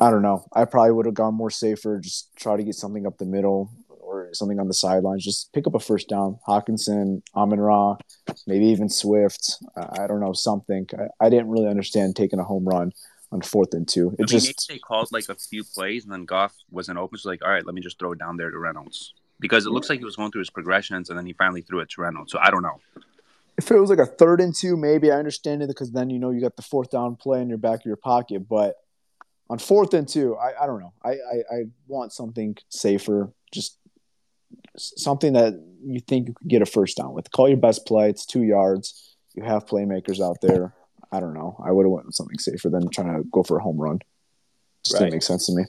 I 0.00 0.10
don't 0.10 0.22
know. 0.22 0.46
I 0.54 0.64
probably 0.64 0.92
would 0.92 1.04
have 1.04 1.14
gone 1.14 1.34
more 1.34 1.50
safer. 1.50 2.00
Just 2.00 2.34
try 2.36 2.56
to 2.56 2.64
get 2.64 2.74
something 2.74 3.06
up 3.06 3.18
the 3.18 3.26
middle 3.26 3.70
or 3.90 4.30
something 4.32 4.58
on 4.58 4.68
the 4.68 4.74
sidelines. 4.74 5.24
Just 5.24 5.52
pick 5.52 5.66
up 5.66 5.74
a 5.74 5.80
first 5.80 6.08
down. 6.08 6.38
Hockenson, 6.48 7.20
Amon 7.36 7.60
Ra, 7.60 7.98
maybe 8.46 8.64
even 8.64 8.88
Swift. 8.88 9.62
I 9.76 10.06
don't 10.06 10.20
know 10.20 10.32
something. 10.32 10.86
I, 10.98 11.26
I 11.26 11.28
didn't 11.28 11.50
really 11.50 11.68
understand 11.68 12.16
taking 12.16 12.38
a 12.38 12.44
home 12.44 12.64
run 12.64 12.92
on 13.34 13.42
fourth 13.42 13.74
and 13.74 13.86
two. 13.86 14.14
It 14.18 14.30
I 14.30 14.32
mean, 14.32 14.40
just 14.40 14.68
they 14.68 14.78
called 14.78 15.08
like 15.12 15.28
a 15.28 15.34
few 15.34 15.64
plays, 15.64 16.04
and 16.04 16.12
then 16.12 16.24
Goff 16.24 16.54
wasn't 16.70 16.98
open. 16.98 17.18
So 17.18 17.28
like, 17.28 17.44
all 17.44 17.50
right, 17.50 17.66
let 17.66 17.74
me 17.74 17.80
just 17.80 17.98
throw 17.98 18.12
it 18.12 18.18
down 18.18 18.36
there 18.36 18.50
to 18.50 18.58
Reynolds 18.58 19.12
because 19.40 19.66
it 19.66 19.70
looks 19.70 19.90
like 19.90 19.98
he 19.98 20.04
was 20.04 20.16
going 20.16 20.30
through 20.30 20.42
his 20.42 20.50
progressions, 20.50 21.10
and 21.10 21.18
then 21.18 21.26
he 21.26 21.34
finally 21.34 21.60
threw 21.60 21.80
it 21.80 21.90
to 21.90 22.00
Reynolds. 22.00 22.32
So 22.32 22.38
I 22.38 22.50
don't 22.50 22.62
know. 22.62 22.80
if 23.58 23.70
it 23.70 23.78
was 23.78 23.90
like 23.90 23.98
a 23.98 24.06
third 24.06 24.40
and 24.40 24.54
two, 24.54 24.76
maybe 24.76 25.10
I 25.10 25.16
understand 25.16 25.62
it 25.62 25.68
because 25.68 25.90
then 25.90 26.08
you 26.08 26.18
know 26.18 26.30
you 26.30 26.40
got 26.40 26.56
the 26.56 26.62
fourth 26.62 26.90
down 26.90 27.16
play 27.16 27.42
in 27.42 27.48
your 27.48 27.58
back 27.58 27.80
of 27.80 27.86
your 27.86 27.96
pocket. 27.96 28.48
But 28.48 28.76
on 29.50 29.58
fourth 29.58 29.92
and 29.92 30.08
two, 30.08 30.36
I, 30.36 30.62
I 30.62 30.66
don't 30.66 30.80
know. 30.80 30.94
I, 31.04 31.10
I, 31.10 31.56
I 31.56 31.62
want 31.88 32.12
something 32.12 32.56
safer, 32.68 33.32
just 33.52 33.78
something 34.76 35.32
that 35.32 35.60
you 35.84 36.00
think 36.00 36.28
you 36.28 36.34
could 36.34 36.48
get 36.48 36.62
a 36.62 36.66
first 36.66 36.96
down 36.96 37.12
with. 37.12 37.30
Call 37.32 37.48
your 37.48 37.58
best 37.58 37.84
play. 37.84 38.08
It's 38.08 38.24
two 38.24 38.42
yards. 38.42 39.16
You 39.34 39.42
have 39.42 39.66
playmakers 39.66 40.24
out 40.24 40.40
there. 40.40 40.72
I 41.14 41.20
don't 41.20 41.32
know. 41.32 41.56
I 41.64 41.70
would 41.70 41.86
have 41.86 41.92
went 41.92 42.06
with 42.06 42.16
something 42.16 42.40
safer 42.40 42.68
than 42.68 42.90
trying 42.90 43.14
to 43.14 43.22
go 43.30 43.44
for 43.44 43.56
a 43.56 43.62
home 43.62 43.76
run. 43.76 44.00
Just 44.82 44.94
Right. 44.94 45.02
didn't 45.02 45.12
make 45.14 45.22
sense 45.22 45.46
to 45.46 45.52
me. 45.54 45.64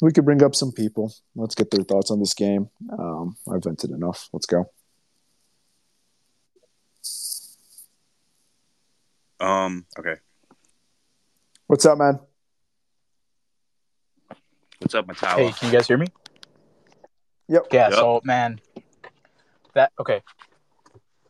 we 0.00 0.12
could 0.12 0.24
bring 0.24 0.44
up 0.44 0.54
some 0.54 0.70
people. 0.70 1.12
Let's 1.34 1.56
get 1.56 1.72
their 1.72 1.82
thoughts 1.82 2.12
on 2.12 2.20
this 2.20 2.34
game. 2.34 2.70
Um, 2.96 3.36
I've 3.52 3.64
vented 3.64 3.90
enough. 3.90 4.28
Let's 4.32 4.46
go. 4.46 4.70
Um. 9.40 9.86
Okay. 9.98 10.14
What's 11.66 11.84
up, 11.84 11.98
man? 11.98 12.20
What's 14.78 14.94
up, 14.94 15.06
Matawa? 15.06 15.36
Hey, 15.36 15.50
can 15.50 15.66
you 15.66 15.72
guys 15.72 15.88
hear 15.88 15.98
me? 15.98 16.06
Yep. 17.48 17.66
Yeah. 17.72 17.88
Yep. 17.88 17.98
So, 17.98 18.20
man, 18.24 18.60
that 19.74 19.92
okay. 19.98 20.22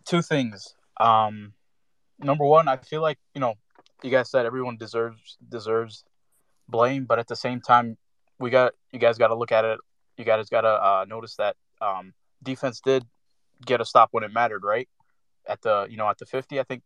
Two 0.08 0.22
things. 0.22 0.74
Um, 0.98 1.52
number 2.18 2.44
one, 2.44 2.66
I 2.66 2.78
feel 2.78 3.02
like 3.02 3.18
you 3.34 3.42
know, 3.42 3.56
you 4.02 4.10
guys 4.10 4.30
said 4.30 4.46
everyone 4.46 4.78
deserves 4.78 5.36
deserves 5.46 6.02
blame, 6.66 7.04
but 7.04 7.18
at 7.18 7.28
the 7.28 7.36
same 7.36 7.60
time, 7.60 7.98
we 8.38 8.48
got 8.48 8.72
you 8.90 8.98
guys 8.98 9.18
got 9.18 9.28
to 9.28 9.34
look 9.34 9.52
at 9.52 9.66
it. 9.66 9.78
You 10.16 10.24
guys 10.24 10.48
got 10.48 10.62
to 10.62 10.68
uh, 10.68 11.04
notice 11.06 11.36
that 11.36 11.56
um, 11.82 12.14
defense 12.42 12.80
did 12.80 13.04
get 13.66 13.82
a 13.82 13.84
stop 13.84 14.08
when 14.12 14.24
it 14.24 14.32
mattered, 14.32 14.64
right? 14.64 14.88
At 15.46 15.60
the 15.60 15.86
you 15.90 15.98
know 15.98 16.08
at 16.08 16.16
the 16.16 16.24
fifty, 16.24 16.58
I 16.58 16.62
think, 16.62 16.82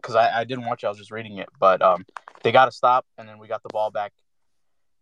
because 0.00 0.14
I, 0.14 0.40
I 0.40 0.44
didn't 0.44 0.64
watch. 0.64 0.84
it, 0.84 0.86
I 0.86 0.88
was 0.88 0.98
just 0.98 1.10
reading 1.10 1.36
it, 1.36 1.50
but 1.60 1.82
um, 1.82 2.06
they 2.42 2.50
got 2.50 2.66
a 2.66 2.72
stop, 2.72 3.04
and 3.18 3.28
then 3.28 3.38
we 3.38 3.46
got 3.46 3.62
the 3.62 3.68
ball 3.70 3.90
back, 3.90 4.14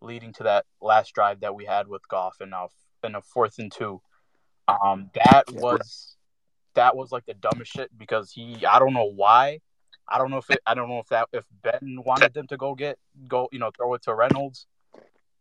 leading 0.00 0.32
to 0.32 0.42
that 0.42 0.66
last 0.80 1.14
drive 1.14 1.40
that 1.40 1.54
we 1.54 1.64
had 1.64 1.86
with 1.86 2.06
Goff 2.08 2.38
and 2.40 2.52
uh, 2.52 2.66
in 3.04 3.14
a 3.14 3.22
fourth 3.22 3.60
and 3.60 3.70
two. 3.70 4.00
Um, 4.66 5.10
that 5.14 5.44
was 5.52 6.15
that 6.76 6.96
was 6.96 7.12
like 7.12 7.26
the 7.26 7.34
dumbest 7.34 7.72
shit 7.72 7.90
because 7.98 8.30
he 8.30 8.64
I 8.64 8.78
don't 8.78 8.94
know 8.94 9.10
why. 9.14 9.60
I 10.08 10.18
don't 10.18 10.30
know 10.30 10.38
if 10.38 10.48
it, 10.50 10.60
I 10.64 10.74
don't 10.74 10.88
know 10.88 11.00
if 11.00 11.08
that 11.08 11.28
if 11.32 11.44
Ben 11.62 12.00
wanted 12.06 12.32
them 12.32 12.46
to 12.48 12.56
go 12.56 12.74
get 12.74 12.98
go 13.28 13.48
you 13.52 13.58
know 13.58 13.70
throw 13.76 13.94
it 13.94 14.02
to 14.02 14.14
Reynolds. 14.14 14.66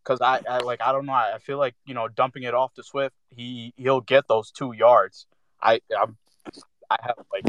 Because 0.04 0.22
I, 0.22 0.42
I 0.50 0.60
like 0.60 0.82
I 0.82 0.92
don't 0.92 1.06
know. 1.06 1.14
I 1.14 1.38
feel 1.40 1.58
like 1.58 1.76
you 1.86 1.94
know 1.94 2.08
dumping 2.08 2.44
it 2.44 2.54
off 2.54 2.74
to 2.76 2.84
Swift 2.84 3.16
he 3.30 3.74
he'll 3.78 4.02
get 4.02 4.28
those 4.28 4.52
two 4.52 4.74
yards. 4.74 5.28
I 5.62 5.80
I'm, 5.98 6.18
I 6.90 6.98
have 7.02 7.16
like 7.32 7.46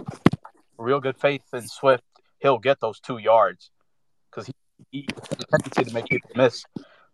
real 0.79 1.01
good 1.01 1.17
faith 1.17 1.43
in 1.53 1.67
Swift. 1.67 2.05
He'll 2.39 2.59
get 2.59 2.81
those 2.81 3.01
two 3.01 3.19
yards 3.19 3.71
because 4.31 4.47
he, 4.47 4.55
he 4.91 5.09
a 5.17 5.45
tendency 5.45 5.85
to 5.85 5.95
make 5.95 6.07
people 6.07 6.31
miss. 6.35 6.65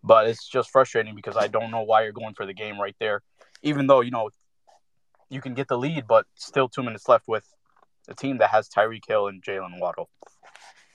But 0.05 0.27
it's 0.27 0.49
just 0.49 0.71
frustrating 0.71 1.15
because 1.15 1.37
I 1.37 1.47
don't 1.47 1.71
know 1.71 1.83
why 1.83 2.03
you're 2.03 2.13
going 2.13 2.35
for 2.35 2.45
the 2.45 2.55
game 2.55 2.81
right 2.81 2.97
there. 2.99 3.23
Even 3.63 3.87
though 3.87 4.01
you 4.01 4.11
know 4.11 4.31
you 5.33 5.41
can 5.41 5.55
get 5.55 5.69
the 5.69 5.79
lead 5.79 6.05
but 6.07 6.27
still 6.37 6.69
two 6.69 6.83
minutes 6.83 7.09
left 7.09 7.27
with 7.27 7.47
a 8.09 8.15
team 8.15 8.39
that 8.39 8.51
has 8.51 8.69
Tyreek 8.69 9.07
Hill 9.07 9.29
and 9.29 9.43
Jaylen 9.43 9.81
Waddle 9.81 10.09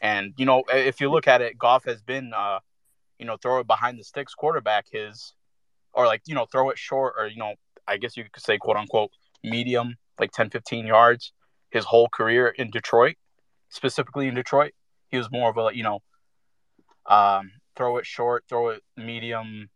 and 0.02 0.34
you 0.38 0.46
know 0.46 0.64
if 0.70 1.02
you 1.02 1.10
look 1.10 1.28
at 1.28 1.42
it 1.42 1.58
Goff 1.58 1.86
has 1.86 2.02
been 2.02 2.34
uh 2.34 2.60
you 3.20 3.26
know, 3.26 3.38
throw 3.38 3.60
it 3.60 3.68
behind 3.68 4.00
the 4.00 4.04
sticks 4.04 4.34
quarterback 4.34 4.86
his, 4.92 5.34
or 5.94 6.06
like, 6.06 6.22
you 6.28 6.36
know, 6.36 6.46
throw 6.46 6.70
it 6.70 6.78
short 6.78 7.16
or, 7.18 7.28
you 7.28 7.38
know, 7.38 7.56
I 7.88 7.98
guess 7.98 8.18
you 8.18 8.26
could 8.32 8.44
say 8.44 8.58
quote 8.58 8.78
unquote 8.78 9.12
medium, 9.44 9.96
like 10.20 10.32
10, 10.32 10.50
15 10.50 10.86
yards 10.86 11.34
his 11.72 11.86
whole 11.86 12.10
career 12.10 12.48
in 12.48 12.70
Detroit, 12.70 13.16
specifically 13.70 14.28
in 14.28 14.36
Detroit. 14.36 14.74
He 15.10 15.18
was 15.18 15.32
more 15.32 15.50
of 15.50 15.58
a, 15.58 15.76
you 15.76 15.84
know, 15.84 16.00
um, 17.06 17.52
throw 17.76 17.98
it 17.98 18.06
short, 18.06 18.46
throw 18.48 18.70
it 18.70 18.84
medium. 18.96 19.70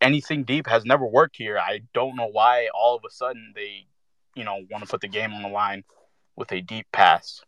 Anything 0.00 0.44
deep 0.44 0.66
has 0.68 0.84
never 0.84 1.06
worked 1.06 1.36
here. 1.36 1.58
I 1.58 1.80
don't 1.92 2.16
know 2.16 2.28
why 2.28 2.68
all 2.72 2.96
of 2.96 3.02
a 3.04 3.10
sudden 3.10 3.52
they, 3.54 3.86
you 4.34 4.44
know, 4.44 4.64
want 4.70 4.84
to 4.84 4.88
put 4.90 5.00
the 5.00 5.08
game 5.08 5.32
on 5.32 5.42
the 5.42 5.48
line 5.48 5.84
with 6.36 6.52
a 6.52 6.60
deep 6.60 6.86
pass. 6.92 7.40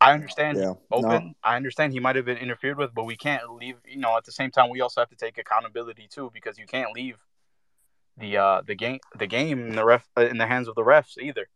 I 0.00 0.12
understand 0.12 0.58
Yeah. 0.58 0.74
open. 0.90 1.26
No. 1.26 1.34
I 1.44 1.56
understand 1.56 1.92
he 1.92 2.00
might 2.00 2.16
have 2.16 2.24
been 2.24 2.38
interfered 2.38 2.76
with, 2.76 2.92
but 2.94 3.04
we 3.04 3.16
can't 3.16 3.54
leave. 3.54 3.76
You 3.84 3.98
know, 3.98 4.16
at 4.16 4.24
the 4.24 4.32
same 4.32 4.50
time, 4.50 4.70
we 4.70 4.80
also 4.80 5.00
have 5.00 5.10
to 5.10 5.16
take 5.16 5.38
accountability 5.38 6.08
too, 6.08 6.30
because 6.32 6.58
you 6.58 6.66
can't 6.66 6.92
leave 6.92 7.18
the 8.18 8.36
uh 8.36 8.62
the 8.66 8.74
game 8.74 9.00
the 9.16 9.26
game 9.26 9.68
in 9.68 9.74
the 9.74 9.84
ref 9.84 10.06
in 10.16 10.38
the 10.38 10.46
hands 10.46 10.68
of 10.68 10.74
the 10.74 10.82
refs 10.82 11.16
either. 11.18 11.48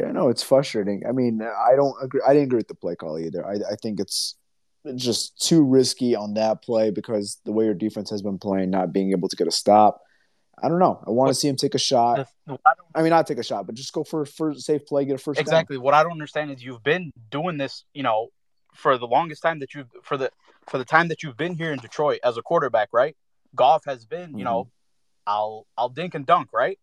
Yeah, 0.00 0.10
no, 0.10 0.28
it's 0.28 0.42
frustrating. 0.42 1.04
I 1.08 1.12
mean, 1.12 1.42
I 1.42 1.76
don't 1.76 1.94
agree. 2.02 2.22
I 2.26 2.32
didn't 2.32 2.46
agree 2.46 2.58
with 2.58 2.68
the 2.68 2.74
play 2.74 2.96
call 2.96 3.18
either. 3.18 3.46
I, 3.46 3.54
I 3.72 3.76
think 3.80 4.00
it's 4.00 4.36
just 4.96 5.40
too 5.40 5.64
risky 5.64 6.14
on 6.14 6.34
that 6.34 6.62
play 6.62 6.90
because 6.90 7.40
the 7.44 7.52
way 7.52 7.64
your 7.64 7.74
defense 7.74 8.10
has 8.10 8.22
been 8.22 8.38
playing, 8.38 8.70
not 8.70 8.92
being 8.92 9.12
able 9.12 9.28
to 9.28 9.36
get 9.36 9.46
a 9.46 9.52
stop. 9.52 10.00
I 10.62 10.68
don't 10.68 10.78
know. 10.78 11.02
I 11.06 11.10
want 11.10 11.28
to 11.28 11.34
see 11.34 11.48
him 11.48 11.56
take 11.56 11.74
a 11.74 11.78
shot. 11.78 12.28
I 12.48 12.56
I 12.94 13.02
mean, 13.02 13.10
not 13.10 13.26
take 13.26 13.38
a 13.38 13.42
shot, 13.42 13.66
but 13.66 13.74
just 13.74 13.92
go 13.92 14.04
for 14.04 14.22
a 14.22 14.54
safe 14.54 14.86
play, 14.86 15.04
get 15.04 15.16
a 15.16 15.18
first 15.18 15.38
down. 15.38 15.42
exactly. 15.42 15.78
What 15.78 15.94
I 15.94 16.02
don't 16.02 16.12
understand 16.12 16.50
is 16.52 16.62
you've 16.62 16.82
been 16.84 17.12
doing 17.30 17.56
this, 17.56 17.84
you 17.92 18.02
know, 18.02 18.28
for 18.72 18.96
the 18.98 19.06
longest 19.06 19.42
time 19.42 19.58
that 19.60 19.74
you've 19.74 19.88
for 20.02 20.16
the 20.16 20.30
for 20.68 20.78
the 20.78 20.84
time 20.84 21.08
that 21.08 21.22
you've 21.22 21.36
been 21.36 21.54
here 21.54 21.72
in 21.72 21.78
Detroit 21.78 22.20
as 22.22 22.36
a 22.36 22.42
quarterback, 22.42 22.90
right? 22.92 23.16
Goff 23.54 23.84
has 23.86 24.04
been, 24.04 24.38
you 24.38 24.44
know, 24.44 24.64
mm-hmm. 24.64 24.70
I'll 25.26 25.66
I'll 25.76 25.88
dink 25.88 26.14
and 26.14 26.24
dunk, 26.24 26.50
right? 26.52 26.78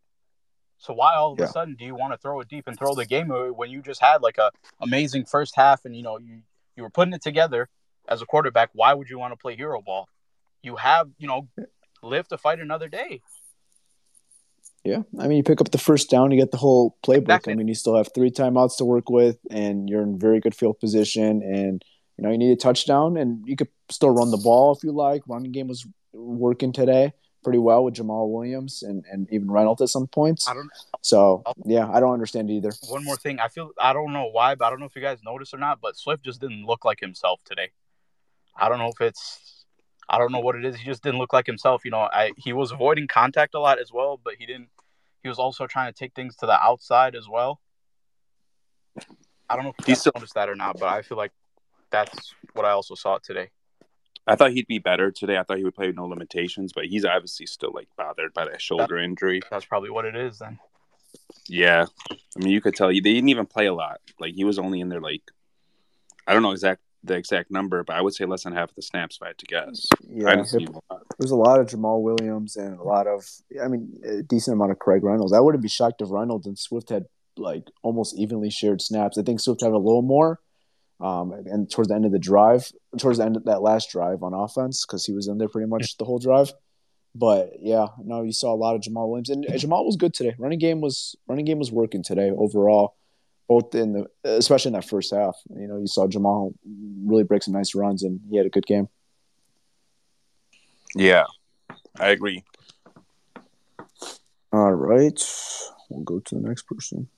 So 0.78 0.94
why 0.94 1.16
all 1.16 1.34
of 1.34 1.40
Yeah. 1.40 1.46
a 1.46 1.48
sudden 1.50 1.76
do 1.76 1.86
you 1.86 1.96
want 1.96 2.14
to 2.14 2.18
throw 2.18 2.40
it 2.42 2.48
deep 2.48 2.68
and 2.68 2.78
throw 2.78 2.96
the 2.96 3.06
game 3.06 3.30
away 3.30 3.52
when 3.52 3.70
you 3.70 3.82
just 3.82 4.02
had 4.02 4.22
like 4.22 4.38
a 4.38 4.52
amazing 4.80 5.26
first 5.26 5.56
half 5.56 5.86
and 5.86 5.96
you 5.96 6.04
know 6.04 6.18
you 6.18 6.42
you 6.76 6.84
were 6.84 6.90
putting 6.90 7.14
it 7.14 7.22
together 7.22 7.70
as 8.08 8.22
a 8.22 8.26
quarterback? 8.26 8.70
Why 8.74 8.94
would 8.94 9.10
you 9.10 9.20
want 9.20 9.34
to 9.34 9.38
play 9.38 9.56
hero 9.56 9.82
ball? 9.82 10.08
You 10.62 10.76
have 10.78 11.10
you 11.18 11.28
know 11.28 11.48
live 12.04 12.28
to 12.30 12.38
fight 12.38 12.60
another 12.60 12.88
day. 12.88 13.22
Yeah, 14.84 15.04
I 15.20 15.28
mean, 15.28 15.38
you 15.38 15.44
pick 15.44 15.62
up 15.62 15.70
the 15.70 15.78
first 15.78 16.10
down, 16.10 16.32
you 16.32 16.40
get 16.40 16.50
the 16.50 16.58
whole 16.58 16.98
playbook. 17.06 17.24
Exactly. 17.24 17.54
I 17.54 17.56
mean, 17.56 17.68
you 17.68 17.76
still 17.76 17.96
have 17.96 18.10
three 18.16 18.32
timeouts 18.32 18.78
to 18.78 18.86
work 18.86 19.10
with, 19.10 19.38
and 19.52 19.88
you're 19.88 20.02
in 20.02 20.18
very 20.18 20.40
good 20.40 20.56
field 20.56 20.80
position, 20.80 21.44
and 21.44 21.84
you 22.18 22.24
know 22.24 22.32
you 22.32 22.38
need 22.38 22.52
a 22.52 22.56
touchdown, 22.56 23.18
and 23.18 23.48
you 23.48 23.56
could 23.56 23.70
still 23.90 24.10
run 24.10 24.32
the 24.32 24.38
ball 24.38 24.76
if 24.76 24.84
you 24.84 24.92
like. 24.92 25.22
Running 25.28 25.52
game 25.52 25.68
was 25.68 25.86
working 26.14 26.74
today 26.74 27.14
pretty 27.44 27.60
well 27.60 27.84
with 27.84 27.96
Jamaal 27.96 28.30
Williams 28.30 28.84
and, 28.84 29.04
and 29.12 29.28
even 29.32 29.50
Reynolds 29.50 29.82
at 29.82 29.90
some 29.90 30.08
points. 30.08 30.48
I 30.48 30.54
don't. 30.54 30.70
So 31.02 31.44
yeah, 31.66 31.90
I 31.90 32.00
don't 32.00 32.14
understand 32.14 32.50
either. 32.50 32.72
One 32.90 33.04
more 33.04 33.18
thing, 33.18 33.40
I 33.40 33.48
feel 33.48 33.72
I 33.80 33.94
don't 33.94 34.14
know 34.14 34.30
why, 34.32 34.56
but 34.56 34.66
I 34.66 34.70
don't 34.70 34.80
know 34.80 34.86
if 34.86 34.96
you 34.96 35.02
guys 35.02 35.20
noticed 35.24 35.54
or 35.54 35.58
not, 35.58 35.80
but 35.82 35.98
Swift 35.98 36.24
just 36.24 36.42
didn't 36.42 36.66
look 36.66 36.86
like 36.86 37.00
himself 37.00 37.42
today. 37.44 37.72
I 38.56 38.70
don't 38.70 38.80
know 38.80 38.90
if 38.90 39.02
it's 39.02 39.66
I 40.10 40.18
don't 40.18 40.32
know 40.32 40.40
what 40.40 40.56
it 40.56 40.66
is. 40.66 40.76
He 40.76 40.84
just 40.84 41.04
didn't 41.04 41.20
look 41.20 41.32
like 41.34 41.48
himself. 41.48 41.86
You 41.86 41.92
know, 41.92 42.10
I 42.12 42.32
he 42.38 42.54
was 42.54 42.72
avoiding 42.72 43.08
contact 43.08 43.56
a 43.56 43.60
lot 43.60 43.80
as 43.80 43.92
well, 43.94 44.20
but 44.22 44.36
he 44.38 44.46
didn't. 44.46 44.70
He 45.24 45.30
was 45.30 45.40
also 45.40 45.68
trying 45.68 45.92
to 45.92 45.98
take 45.98 46.14
things 46.14 46.36
to 46.38 46.46
the 46.46 46.60
outside 46.62 47.16
as 47.16 47.28
well. 47.30 47.62
I 49.50 49.56
don't 49.56 49.66
know 49.66 49.74
if 49.78 49.88
you 49.88 49.96
still- 49.96 50.12
noticed 50.16 50.34
that 50.36 50.50
or 50.50 50.56
not, 50.56 50.80
but 50.80 50.90
I 50.90 51.02
feel 51.02 51.18
like 51.18 51.32
that's 51.92 52.34
what 52.54 52.66
I 52.66 52.72
also 52.72 52.96
saw 52.96 53.20
today. 53.20 53.50
I 54.28 54.36
thought 54.36 54.52
he'd 54.52 54.68
be 54.68 54.80
better 54.80 55.12
today. 55.12 55.38
I 55.38 55.44
thought 55.44 55.58
he 55.58 55.64
would 55.64 55.76
play 55.76 55.88
with 55.88 55.96
no 55.96 56.06
limitations, 56.06 56.74
but 56.74 56.86
he's 56.86 57.06
obviously 57.06 57.46
still 57.48 57.72
like 57.74 57.88
bothered 57.98 58.34
by 58.34 58.46
that 58.46 58.62
shoulder 58.62 58.98
injury. 58.98 59.42
That's 59.50 59.66
probably 59.66 59.90
what 59.90 60.06
it 60.06 60.16
is 60.16 60.40
then. 60.40 60.60
Yeah, 61.48 61.86
I 62.12 62.40
mean, 62.40 62.50
you 62.50 62.62
could 62.62 62.76
tell 62.76 62.90
he 62.90 63.02
they 63.02 63.14
didn't 63.14 63.30
even 63.30 63.46
play 63.46 63.66
a 63.66 63.74
lot. 63.74 64.00
Like 64.20 64.34
he 64.34 64.44
was 64.44 64.60
only 64.60 64.80
in 64.80 64.90
there 64.90 65.02
like 65.02 65.24
I 66.28 66.34
don't 66.34 66.44
know 66.44 66.52
exact 66.52 66.82
the 67.04 67.16
exact 67.16 67.52
number, 67.52 67.84
but 67.84 67.96
I 67.96 68.02
would 68.02 68.14
say 68.14 68.26
less 68.26 68.44
than 68.44 68.54
half 68.54 68.70
of 68.70 68.76
the 68.76 68.82
snaps 68.82 69.18
if 69.18 69.24
I 69.24 69.28
had 69.28 69.38
to 69.40 69.46
guess. 69.46 69.88
Yeah, 70.08 70.30
didn't 70.36 70.48
see 70.48 70.64
him 70.64 70.76
a 70.76 70.94
lot. 70.94 71.04
there's 71.18 71.32
a 71.32 71.36
lot 71.36 71.60
of 71.60 71.68
Jamaal 71.68 72.02
Williams 72.02 72.56
and 72.56 72.78
a 72.80 72.84
lot 72.84 73.08
of, 73.08 73.26
I 73.62 73.68
mean, 73.68 74.00
a 74.06 74.22
decent 74.22 74.56
amount 74.56 74.72
of 74.72 74.80
Craig 74.80 75.04
Reynolds. 75.04 75.34
I 75.34 75.40
wouldn't 75.40 75.64
be 75.64 75.70
shocked 75.70 76.02
if 76.02 76.12
Reynolds 76.12 76.46
and 76.46 76.58
Swift 76.58 76.90
had 76.90 77.06
like 77.38 77.64
almost 77.82 78.18
evenly 78.18 78.50
shared 78.50 78.82
snaps. 78.82 79.18
I 79.18 79.24
think 79.24 79.40
Swift 79.40 79.62
had 79.62 79.72
a 79.72 79.78
little 79.78 80.04
more, 80.04 80.40
um, 81.00 81.32
and 81.32 81.70
towards 81.70 81.90
the 81.90 81.96
end 81.96 82.06
of 82.06 82.12
the 82.12 82.20
drive, 82.20 82.72
towards 82.98 83.18
the 83.18 83.26
end 83.26 83.36
of 83.36 83.46
that 83.46 83.62
last 83.62 83.90
drive 83.90 84.22
on 84.22 84.34
offense, 84.34 84.86
because 84.86 85.06
he 85.06 85.14
was 85.14 85.28
in 85.28 85.38
there 85.38 85.50
pretty 85.50 85.70
much 85.70 85.98
the 85.98 86.06
whole 86.06 86.20
drive. 86.20 86.54
But 87.16 87.54
yeah, 87.60 87.88
no, 88.02 88.22
you 88.22 88.32
saw 88.32 88.54
a 88.54 88.56
lot 88.56 88.76
of 88.76 88.82
Jamaal 88.82 89.10
Williams, 89.10 89.30
and 89.30 89.46
Jamaal 89.46 89.86
was 89.86 89.98
good 89.98 90.14
today. 90.14 90.36
Running 90.38 90.60
game 90.60 90.82
was 90.82 91.16
running 91.28 91.46
game 91.46 91.60
was 91.60 91.72
working 91.72 92.04
today 92.04 92.30
overall, 92.30 92.96
both 93.52 93.76
in 93.76 93.92
the 93.92 94.08
especially 94.24 94.70
in 94.70 94.74
that 94.76 94.88
first 94.88 95.14
half. 95.14 95.36
You 95.54 95.68
know, 95.68 95.78
you 95.78 95.86
saw 95.86 96.08
Jamaal 96.08 96.54
really 97.06 97.26
break 97.26 97.44
some 97.44 97.54
nice 97.54 97.76
runs, 97.76 98.02
and 98.02 98.22
he 98.30 98.38
had 98.38 98.46
a 98.46 98.50
good 98.50 98.66
game. 98.66 98.88
Yeah, 100.96 101.26
I 102.00 102.12
agree. 102.12 102.46
All 104.54 104.72
right, 104.72 105.22
we'll 105.90 106.04
go 106.04 106.20
to 106.20 106.36
the 106.36 106.48
next 106.48 106.64
person. 106.64 107.10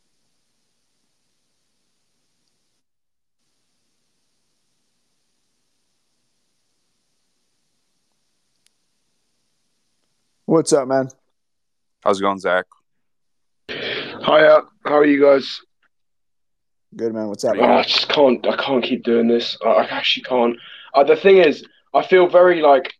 What's 10.46 10.74
up, 10.74 10.88
man? 10.88 11.10
How's 12.02 12.19
it 12.19 12.24
going, 12.24 12.39
Zach? 12.39 12.65
Hi, 13.69 14.48
uh, 14.48 14.62
how 14.84 14.98
are 14.98 15.06
you 15.06 15.22
guys? 15.22 15.62
Good 16.95 17.13
man. 17.13 17.27
What's 17.27 17.43
up? 17.43 17.56
Oh, 17.58 17.63
I 17.63 17.84
just 17.84 18.10
can't. 18.10 18.45
I 18.47 18.56
can't 18.56 18.84
keep 18.84 19.03
doing 19.03 19.27
this. 19.27 19.58
I, 19.65 19.69
I 19.69 19.84
actually 19.86 20.23
can't. 20.23 20.58
Uh, 20.93 21.03
the 21.03 21.15
thing 21.15 21.38
is, 21.38 21.65
I 21.93 22.06
feel 22.06 22.27
very 22.27 22.62
like 22.62 22.93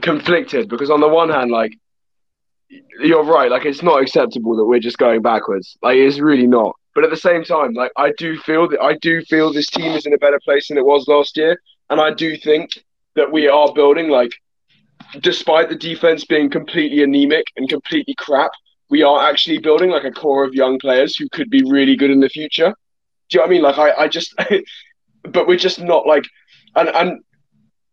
conflicted 0.00 0.68
because 0.68 0.90
on 0.90 1.00
the 1.00 1.08
one 1.08 1.28
hand, 1.28 1.50
like 1.50 1.72
you're 3.00 3.24
right, 3.24 3.50
like 3.50 3.64
it's 3.64 3.82
not 3.82 4.00
acceptable 4.00 4.56
that 4.56 4.64
we're 4.64 4.78
just 4.80 4.98
going 4.98 5.22
backwards. 5.22 5.76
Like 5.82 5.96
it's 5.96 6.18
really 6.18 6.46
not. 6.46 6.76
But 6.94 7.04
at 7.04 7.10
the 7.10 7.16
same 7.16 7.42
time, 7.42 7.74
like 7.74 7.92
I 7.96 8.12
do 8.16 8.38
feel 8.38 8.68
that 8.68 8.80
I 8.80 8.96
do 8.98 9.22
feel 9.22 9.52
this 9.52 9.68
team 9.68 9.92
is 9.92 10.06
in 10.06 10.12
a 10.12 10.18
better 10.18 10.40
place 10.44 10.68
than 10.68 10.78
it 10.78 10.84
was 10.84 11.08
last 11.08 11.36
year, 11.36 11.60
and 11.88 12.00
I 12.00 12.12
do 12.12 12.36
think 12.36 12.78
that 13.16 13.32
we 13.32 13.48
are 13.48 13.72
building 13.72 14.08
like, 14.08 14.32
despite 15.20 15.68
the 15.68 15.74
defense 15.74 16.24
being 16.24 16.48
completely 16.48 17.02
anemic 17.02 17.46
and 17.56 17.68
completely 17.68 18.14
crap, 18.18 18.52
we 18.90 19.02
are 19.02 19.28
actually 19.28 19.58
building 19.58 19.90
like 19.90 20.04
a 20.04 20.10
core 20.10 20.44
of 20.44 20.52
young 20.52 20.78
players 20.78 21.16
who 21.16 21.28
could 21.30 21.48
be 21.48 21.62
really 21.64 21.96
good 21.96 22.10
in 22.10 22.20
the 22.20 22.28
future. 22.28 22.74
Do 23.28 23.38
you 23.38 23.38
know 23.38 23.42
what 23.42 23.46
I 23.46 23.50
mean? 23.50 23.62
Like 23.62 23.78
I, 23.78 24.02
I 24.02 24.08
just, 24.08 24.34
but 25.22 25.46
we're 25.46 25.56
just 25.56 25.80
not 25.80 26.06
like, 26.06 26.24
and 26.74 26.88
and 26.88 27.20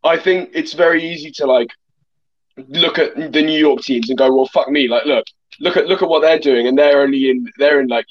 I 0.04 0.18
think 0.18 0.52
it's 0.54 0.74
very 0.74 1.04
easy 1.04 1.32
to 1.32 1.46
like 1.46 1.70
look 2.68 2.98
at 2.98 3.16
the 3.16 3.42
New 3.42 3.58
York 3.58 3.82
teams 3.82 4.10
and 4.10 4.18
go, 4.18 4.34
well, 4.36 4.48
fuck 4.48 4.70
me. 4.70 4.88
Like, 4.88 5.06
look, 5.06 5.26
look 5.60 5.78
at 5.78 5.88
look 5.88 6.02
at 6.02 6.10
what 6.10 6.22
they're 6.22 6.40
doing, 6.40 6.68
and 6.68 6.78
they're 6.78 7.02
only 7.02 7.30
in 7.30 7.52
they're 7.58 7.80
in 7.80 7.88
like 7.88 8.08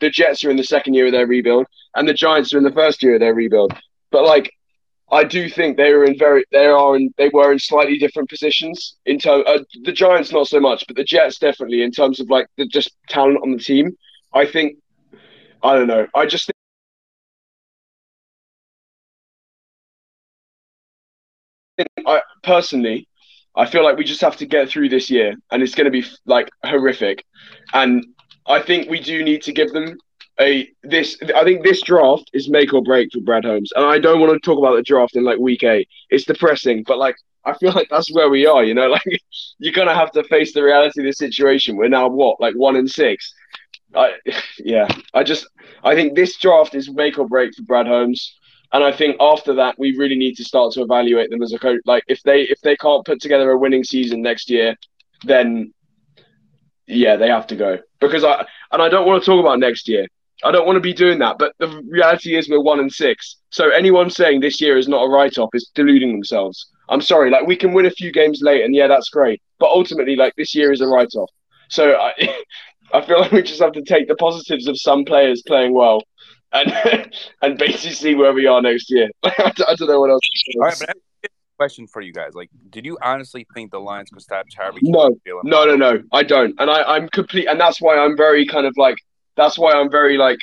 the 0.00 0.10
Jets 0.10 0.44
are 0.44 0.50
in 0.50 0.56
the 0.56 0.64
second 0.64 0.94
year 0.94 1.06
of 1.06 1.12
their 1.12 1.26
rebuild, 1.26 1.66
and 1.94 2.08
the 2.08 2.14
Giants 2.14 2.52
are 2.52 2.58
in 2.58 2.64
the 2.64 2.72
first 2.72 3.02
year 3.02 3.14
of 3.14 3.20
their 3.20 3.34
rebuild. 3.34 3.72
But 4.10 4.24
like, 4.24 4.52
I 5.14 5.22
do 5.22 5.48
think 5.48 5.76
they 5.76 5.92
were 5.94 6.04
in 6.04 6.18
very 6.18 6.44
they 6.50 6.66
are 6.66 6.96
in 6.96 7.14
they 7.18 7.28
were 7.28 7.52
in 7.52 7.58
slightly 7.60 7.98
different 7.98 8.28
positions 8.28 8.96
in 9.06 9.18
terms. 9.20 9.44
Uh, 9.46 9.60
the 9.84 9.92
Giants 9.92 10.32
not 10.32 10.48
so 10.48 10.58
much, 10.58 10.84
but 10.88 10.96
the 10.96 11.04
Jets 11.04 11.38
definitely 11.38 11.82
in 11.82 11.92
terms 11.92 12.18
of 12.18 12.28
like 12.30 12.48
the 12.58 12.66
just 12.66 12.90
talent 13.08 13.38
on 13.44 13.52
the 13.52 13.58
team. 13.58 13.96
I 14.32 14.44
think 14.44 14.76
I 15.62 15.76
don't 15.76 15.86
know. 15.86 16.08
I 16.16 16.26
just 16.26 16.50
think 21.78 21.88
I 22.06 22.20
personally 22.42 23.08
I 23.56 23.66
feel 23.66 23.84
like 23.84 23.96
we 23.96 24.04
just 24.04 24.20
have 24.20 24.36
to 24.38 24.46
get 24.46 24.68
through 24.68 24.88
this 24.88 25.10
year, 25.10 25.34
and 25.52 25.62
it's 25.62 25.76
going 25.76 25.84
to 25.84 25.92
be 25.92 26.04
like 26.26 26.48
horrific. 26.64 27.24
And 27.72 28.04
I 28.46 28.60
think 28.60 28.90
we 28.90 28.98
do 28.98 29.22
need 29.22 29.42
to 29.42 29.52
give 29.52 29.70
them 29.72 29.96
a 30.40 30.68
this. 30.82 31.16
I 31.34 31.44
think 31.44 31.64
this 31.64 31.82
draft 31.82 32.30
is 32.32 32.48
make 32.48 32.72
or 32.72 32.82
break 32.82 33.12
for 33.12 33.20
Brad 33.20 33.44
Holmes, 33.44 33.72
and 33.76 33.84
I 33.84 33.98
don't 33.98 34.20
want 34.20 34.32
to 34.32 34.40
talk 34.40 34.58
about 34.58 34.76
the 34.76 34.82
draft 34.82 35.16
in 35.16 35.24
like 35.24 35.38
week 35.38 35.62
eight. 35.62 35.88
It's 36.10 36.24
depressing, 36.24 36.84
but 36.86 36.98
like 36.98 37.16
I 37.44 37.54
feel 37.54 37.72
like 37.72 37.88
that's 37.90 38.12
where 38.12 38.28
we 38.28 38.46
are. 38.46 38.64
You 38.64 38.74
know, 38.74 38.88
like 38.88 39.22
you're 39.58 39.72
gonna 39.72 39.94
have 39.94 40.10
to 40.12 40.24
face 40.24 40.52
the 40.52 40.62
reality 40.64 41.00
of 41.00 41.06
the 41.06 41.12
situation. 41.12 41.76
We're 41.76 41.88
now 41.88 42.08
what, 42.08 42.40
like 42.40 42.54
one 42.54 42.76
in 42.76 42.88
six. 42.88 43.32
I, 43.94 44.14
yeah, 44.58 44.88
I 45.12 45.22
just 45.22 45.46
I 45.82 45.94
think 45.94 46.14
this 46.14 46.36
draft 46.38 46.74
is 46.74 46.90
make 46.90 47.18
or 47.18 47.28
break 47.28 47.54
for 47.54 47.62
Brad 47.62 47.86
Holmes. 47.86 48.38
And 48.72 48.82
I 48.82 48.90
think 48.90 49.16
after 49.20 49.54
that, 49.54 49.78
we 49.78 49.96
really 49.96 50.16
need 50.16 50.34
to 50.34 50.44
start 50.44 50.72
to 50.72 50.82
evaluate 50.82 51.30
them 51.30 51.42
as 51.42 51.52
a 51.52 51.58
coach. 51.60 51.80
Like 51.86 52.02
if 52.08 52.22
they 52.24 52.42
if 52.42 52.60
they 52.60 52.76
can't 52.76 53.06
put 53.06 53.20
together 53.20 53.50
a 53.52 53.58
winning 53.58 53.84
season 53.84 54.20
next 54.20 54.50
year, 54.50 54.76
then 55.22 55.72
yeah, 56.86 57.16
they 57.16 57.28
have 57.28 57.46
to 57.48 57.56
go. 57.56 57.78
Because 58.00 58.24
I 58.24 58.44
and 58.72 58.82
I 58.82 58.88
don't 58.88 59.06
want 59.06 59.22
to 59.22 59.26
talk 59.26 59.38
about 59.38 59.60
next 59.60 59.88
year. 59.88 60.08
I 60.44 60.50
don't 60.50 60.66
want 60.66 60.76
to 60.76 60.80
be 60.80 60.92
doing 60.92 61.18
that. 61.20 61.36
But 61.38 61.54
the 61.58 61.82
reality 61.88 62.36
is 62.36 62.48
we're 62.48 62.60
one 62.60 62.80
and 62.80 62.92
six. 62.92 63.36
So 63.50 63.70
anyone 63.70 64.10
saying 64.10 64.40
this 64.40 64.60
year 64.60 64.76
is 64.76 64.88
not 64.88 65.04
a 65.04 65.08
write 65.08 65.38
off 65.38 65.50
is 65.54 65.70
deluding 65.74 66.12
themselves. 66.12 66.66
I'm 66.88 67.00
sorry. 67.00 67.30
Like 67.30 67.46
we 67.46 67.56
can 67.56 67.72
win 67.72 67.86
a 67.86 67.90
few 67.90 68.12
games 68.12 68.40
late, 68.42 68.64
and 68.64 68.74
yeah, 68.74 68.86
that's 68.86 69.08
great. 69.08 69.40
But 69.58 69.70
ultimately, 69.70 70.16
like 70.16 70.34
this 70.36 70.54
year 70.54 70.72
is 70.72 70.80
a 70.80 70.86
write 70.86 71.14
off. 71.14 71.30
So 71.68 71.94
I 71.94 72.12
I 72.92 73.00
feel 73.00 73.20
like 73.20 73.32
we 73.32 73.42
just 73.42 73.60
have 73.60 73.72
to 73.72 73.82
take 73.82 74.08
the 74.08 74.16
positives 74.16 74.68
of 74.68 74.78
some 74.78 75.04
players 75.04 75.42
playing 75.46 75.74
well 75.74 76.02
and 76.54 77.12
and 77.42 77.58
basically 77.58 77.90
see 77.90 78.14
where 78.14 78.32
we 78.32 78.46
are 78.46 78.62
next 78.62 78.90
year. 78.90 79.10
I, 79.24 79.52
don't 79.56 79.88
know 79.88 80.00
what 80.00 80.10
else. 80.10 80.22
All 80.56 80.62
right, 80.62 80.76
but 80.78 80.96
question 81.56 81.86
for 81.86 82.00
you 82.00 82.12
guys: 82.12 82.34
Like, 82.34 82.50
did 82.70 82.86
you 82.86 82.96
honestly 83.02 83.46
think 83.54 83.70
the 83.70 83.80
Lions 83.80 84.10
could 84.10 84.22
stop 84.22 84.46
Tyreek? 84.48 84.78
No, 84.82 85.16
no, 85.42 85.64
no, 85.64 85.76
no. 85.76 86.02
I 86.12 86.22
don't, 86.22 86.54
and 86.58 86.70
I, 86.70 86.82
I'm 86.82 87.08
complete, 87.08 87.46
and 87.46 87.60
that's 87.60 87.80
why 87.80 87.98
I'm 87.98 88.16
very 88.16 88.46
kind 88.46 88.66
of 88.66 88.74
like. 88.76 88.96
That's 89.36 89.58
why 89.58 89.72
I'm 89.72 89.90
very 89.90 90.16
like. 90.16 90.38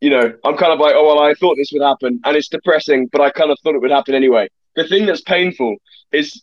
You 0.00 0.10
know, 0.10 0.32
I'm 0.44 0.56
kind 0.56 0.72
of 0.72 0.80
like, 0.80 0.94
oh 0.96 1.06
well, 1.06 1.20
I 1.20 1.32
thought 1.34 1.56
this 1.56 1.70
would 1.72 1.82
happen, 1.82 2.20
and 2.24 2.36
it's 2.36 2.48
depressing, 2.48 3.08
but 3.12 3.20
I 3.20 3.30
kind 3.30 3.52
of 3.52 3.58
thought 3.62 3.76
it 3.76 3.80
would 3.80 3.92
happen 3.92 4.16
anyway. 4.16 4.48
The 4.74 4.88
thing 4.88 5.06
that's 5.06 5.20
painful 5.20 5.76
is 6.10 6.42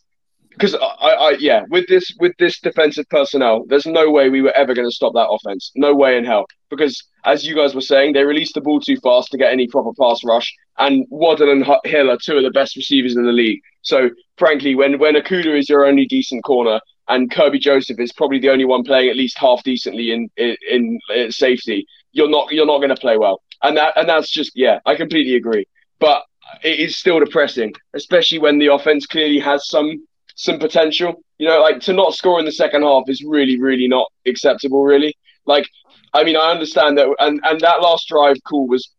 because 0.60 0.74
I, 0.74 0.78
I, 0.80 1.30
yeah, 1.38 1.62
with 1.70 1.86
this 1.86 2.14
with 2.18 2.32
this 2.38 2.60
defensive 2.60 3.08
personnel, 3.08 3.64
there's 3.68 3.86
no 3.86 4.10
way 4.10 4.28
we 4.28 4.42
were 4.42 4.52
ever 4.52 4.74
going 4.74 4.88
to 4.88 4.94
stop 4.94 5.14
that 5.14 5.28
offense. 5.28 5.70
No 5.74 5.94
way 5.94 6.16
in 6.16 6.24
hell. 6.24 6.46
Because 6.68 7.02
as 7.24 7.44
you 7.44 7.54
guys 7.54 7.74
were 7.74 7.80
saying, 7.80 8.12
they 8.12 8.24
released 8.24 8.54
the 8.54 8.60
ball 8.60 8.80
too 8.80 8.96
fast 8.96 9.30
to 9.30 9.38
get 9.38 9.52
any 9.52 9.66
proper 9.68 9.90
pass 9.98 10.22
rush, 10.24 10.52
and 10.78 11.06
Waddle 11.10 11.50
and 11.50 11.64
Hill 11.84 12.10
are 12.10 12.18
two 12.22 12.36
of 12.36 12.42
the 12.42 12.50
best 12.50 12.76
receivers 12.76 13.16
in 13.16 13.24
the 13.24 13.32
league. 13.32 13.60
So 13.82 14.10
frankly, 14.38 14.74
when 14.74 14.98
when 14.98 15.14
Okudah 15.14 15.58
is 15.58 15.68
your 15.68 15.86
only 15.86 16.06
decent 16.06 16.44
corner, 16.44 16.80
and 17.10 17.30
Kerby 17.30 17.60
Joseph 17.60 18.00
is 18.00 18.12
probably 18.12 18.38
the 18.38 18.50
only 18.50 18.64
one 18.64 18.84
playing 18.84 19.10
at 19.10 19.16
least 19.16 19.38
half 19.38 19.62
decently 19.62 20.12
in 20.12 20.30
in, 20.36 20.56
in, 20.70 20.98
in 21.14 21.32
safety, 21.32 21.86
you're 22.12 22.30
not 22.30 22.52
you're 22.52 22.66
not 22.66 22.78
going 22.78 22.90
to 22.90 22.96
play 22.96 23.18
well. 23.18 23.42
And 23.62 23.76
that 23.76 23.96
and 23.96 24.08
that's 24.08 24.30
just 24.30 24.52
yeah, 24.54 24.78
I 24.86 24.94
completely 24.94 25.36
agree. 25.36 25.66
But 25.98 26.22
it 26.62 26.78
is 26.78 26.96
still 26.96 27.20
depressing, 27.20 27.74
especially 27.94 28.38
when 28.38 28.58
the 28.58 28.72
offense 28.72 29.06
clearly 29.06 29.38
has 29.38 29.68
some 29.68 30.06
some 30.34 30.58
potential. 30.58 31.22
You 31.38 31.48
know, 31.48 31.60
like 31.60 31.80
to 31.80 31.92
not 31.92 32.14
score 32.14 32.38
in 32.38 32.44
the 32.44 32.52
second 32.52 32.82
half 32.82 33.04
is 33.08 33.22
really, 33.22 33.60
really 33.60 33.88
not 33.88 34.10
acceptable. 34.26 34.84
Really, 34.84 35.16
like 35.46 35.68
I 36.12 36.24
mean, 36.24 36.36
I 36.36 36.50
understand 36.50 36.98
that, 36.98 37.08
and 37.18 37.40
and 37.44 37.60
that 37.60 37.82
last 37.82 38.08
drive 38.08 38.36
call 38.48 38.66
was 38.68 38.90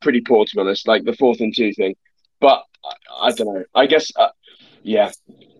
pretty 0.00 0.20
poor 0.20 0.44
to 0.44 0.56
be 0.56 0.60
honest, 0.60 0.88
like 0.88 1.04
the 1.04 1.14
fourth 1.14 1.40
and 1.40 1.54
two 1.54 1.72
thing. 1.72 1.94
But 2.40 2.64
I, 2.84 3.26
I 3.28 3.32
don't 3.32 3.54
know. 3.54 3.64
I 3.74 3.86
guess, 3.86 4.10
uh, 4.16 4.28
yeah, 4.82 5.10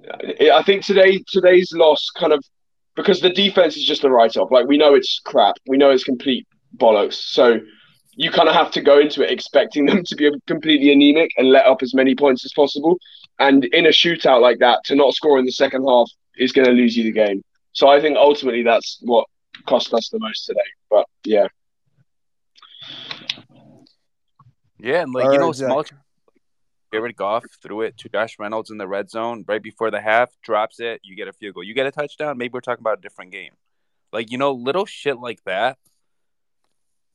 I 0.09 0.63
think 0.65 0.85
today 0.85 1.23
today's 1.27 1.73
loss 1.73 2.11
kind 2.11 2.33
of 2.33 2.45
because 2.95 3.21
the 3.21 3.31
defense 3.31 3.77
is 3.77 3.85
just 3.85 4.05
a 4.05 4.11
write 4.11 4.37
off. 4.37 4.51
Like 4.51 4.67
we 4.67 4.79
know 4.79 4.95
it's 4.95 5.21
crap. 5.25 5.57
We 5.67 5.77
know 5.77 5.91
it's 5.91 6.05
complete 6.05 6.47
bollocks. 6.77 7.15
So 7.15 7.61
you 8.13 8.31
kind 8.31 8.49
of 8.49 8.55
have 8.55 8.71
to 8.73 8.81
go 8.81 8.99
into 8.99 9.23
it 9.23 9.31
expecting 9.31 9.87
them 9.87 10.03
to 10.05 10.17
be 10.17 10.31
completely 10.47 10.91
anemic 10.93 11.31
and 11.37 11.51
let 11.51 11.67
up 11.67 11.83
as 11.83 11.95
many 11.95 12.15
points 12.15 12.45
as 12.45 12.53
possible. 12.55 12.99
And 13.39 13.65
in 13.67 13.87
a 13.87 13.91
shootout 13.91 14.41
like 14.41 14.59
that, 14.61 14.85
to 14.85 14.95
not 14.95 15.15
score 15.15 15.39
in 15.39 15.45
the 15.45 15.53
second 15.53 15.85
half 15.87 16.11
is 16.39 16.53
going 16.53 16.67
to 16.67 16.73
lose 16.73 16.97
you 16.97 17.05
the 17.05 17.13
game. 17.13 17.43
So 17.73 17.89
I 17.89 18.01
think 18.01 18.17
ultimately 18.17 18.63
that's 18.63 18.99
what 19.03 19.27
cost 19.67 19.93
us 19.93 20.09
the 20.09 20.19
most 20.19 20.47
today. 20.47 20.61
But 20.89 21.07
yeah. 21.25 21.49
Yeah, 24.79 25.03
and 25.03 25.13
like 25.13 25.27
All 25.27 25.33
you 25.33 25.39
know, 25.39 25.53
small 25.53 25.85
Jared 26.97 27.17
Goff 27.17 27.45
threw 27.63 27.83
it 27.83 27.97
to 27.99 28.09
Josh 28.09 28.39
Reynolds 28.39 28.71
in 28.71 28.79
the 28.79 28.89
red 28.89 29.11
zone 29.11 29.45
right 29.47 29.63
before 29.63 29.91
the 29.91 30.01
half, 30.01 30.31
drops 30.43 30.81
it, 30.81 31.01
you 31.05 31.17
get 31.17 31.29
a 31.29 31.33
field 31.33 31.55
goal. 31.55 31.65
You 31.65 31.75
get 31.75 31.87
a 31.87 31.91
touchdown, 31.91 32.39
maybe 32.39 32.53
we're 32.53 32.61
talking 32.61 32.83
about 32.83 32.99
a 32.99 33.03
different 33.03 33.33
game. 33.33 33.53
Like, 34.13 34.31
you 34.31 34.39
know, 34.39 34.53
little 34.53 34.87
shit 34.87 35.19
like 35.19 35.43
that 35.45 35.79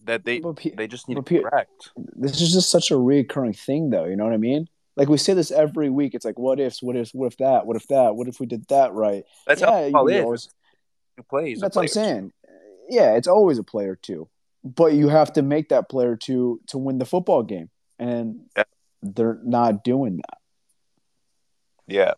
that 0.03 0.25
they 0.25 0.41
they 0.75 0.87
just 0.87 1.07
need 1.07 1.23
to 1.23 1.41
correct. 1.41 1.91
This 2.15 2.41
is 2.41 2.53
just 2.53 2.71
such 2.71 2.89
a 2.89 2.97
recurring 2.97 3.53
thing 3.53 3.91
though, 3.91 4.05
you 4.05 4.15
know 4.15 4.23
what 4.23 4.33
I 4.33 4.37
mean? 4.37 4.67
like 4.95 5.09
we 5.09 5.17
say 5.17 5.33
this 5.33 5.51
every 5.51 5.89
week. 5.89 6.13
It's 6.13 6.25
like 6.25 6.37
what 6.37 6.59
ifs, 6.59 6.81
what 6.81 6.95
ifs, 6.95 7.13
what 7.13 7.27
if 7.27 7.37
that, 7.37 7.65
what 7.65 7.77
if 7.77 7.87
that, 7.87 8.15
what 8.15 8.27
if 8.27 8.39
we 8.39 8.45
did 8.45 8.67
that 8.67 8.93
right? 8.93 9.23
That's 9.47 9.61
yeah, 9.61 9.89
how 9.91 10.07
is. 10.07 10.23
Always, 10.23 10.49
plays. 11.29 11.59
That's 11.59 11.75
what 11.75 11.83
I'm 11.83 11.87
saying. 11.87 12.33
Yeah, 12.89 13.15
it's 13.15 13.27
always 13.27 13.57
a 13.57 13.63
player 13.63 13.95
too, 13.95 14.27
but 14.63 14.93
you 14.93 15.07
have 15.07 15.33
to 15.33 15.41
make 15.41 15.69
that 15.69 15.89
player 15.89 16.15
to 16.17 16.59
to 16.67 16.77
win 16.77 16.97
the 16.97 17.05
football 17.05 17.43
game, 17.43 17.69
and 17.99 18.41
yeah. 18.57 18.63
They're 19.01 19.39
not 19.43 19.83
doing 19.83 20.17
that. 20.17 20.37
Yeah, 21.87 22.13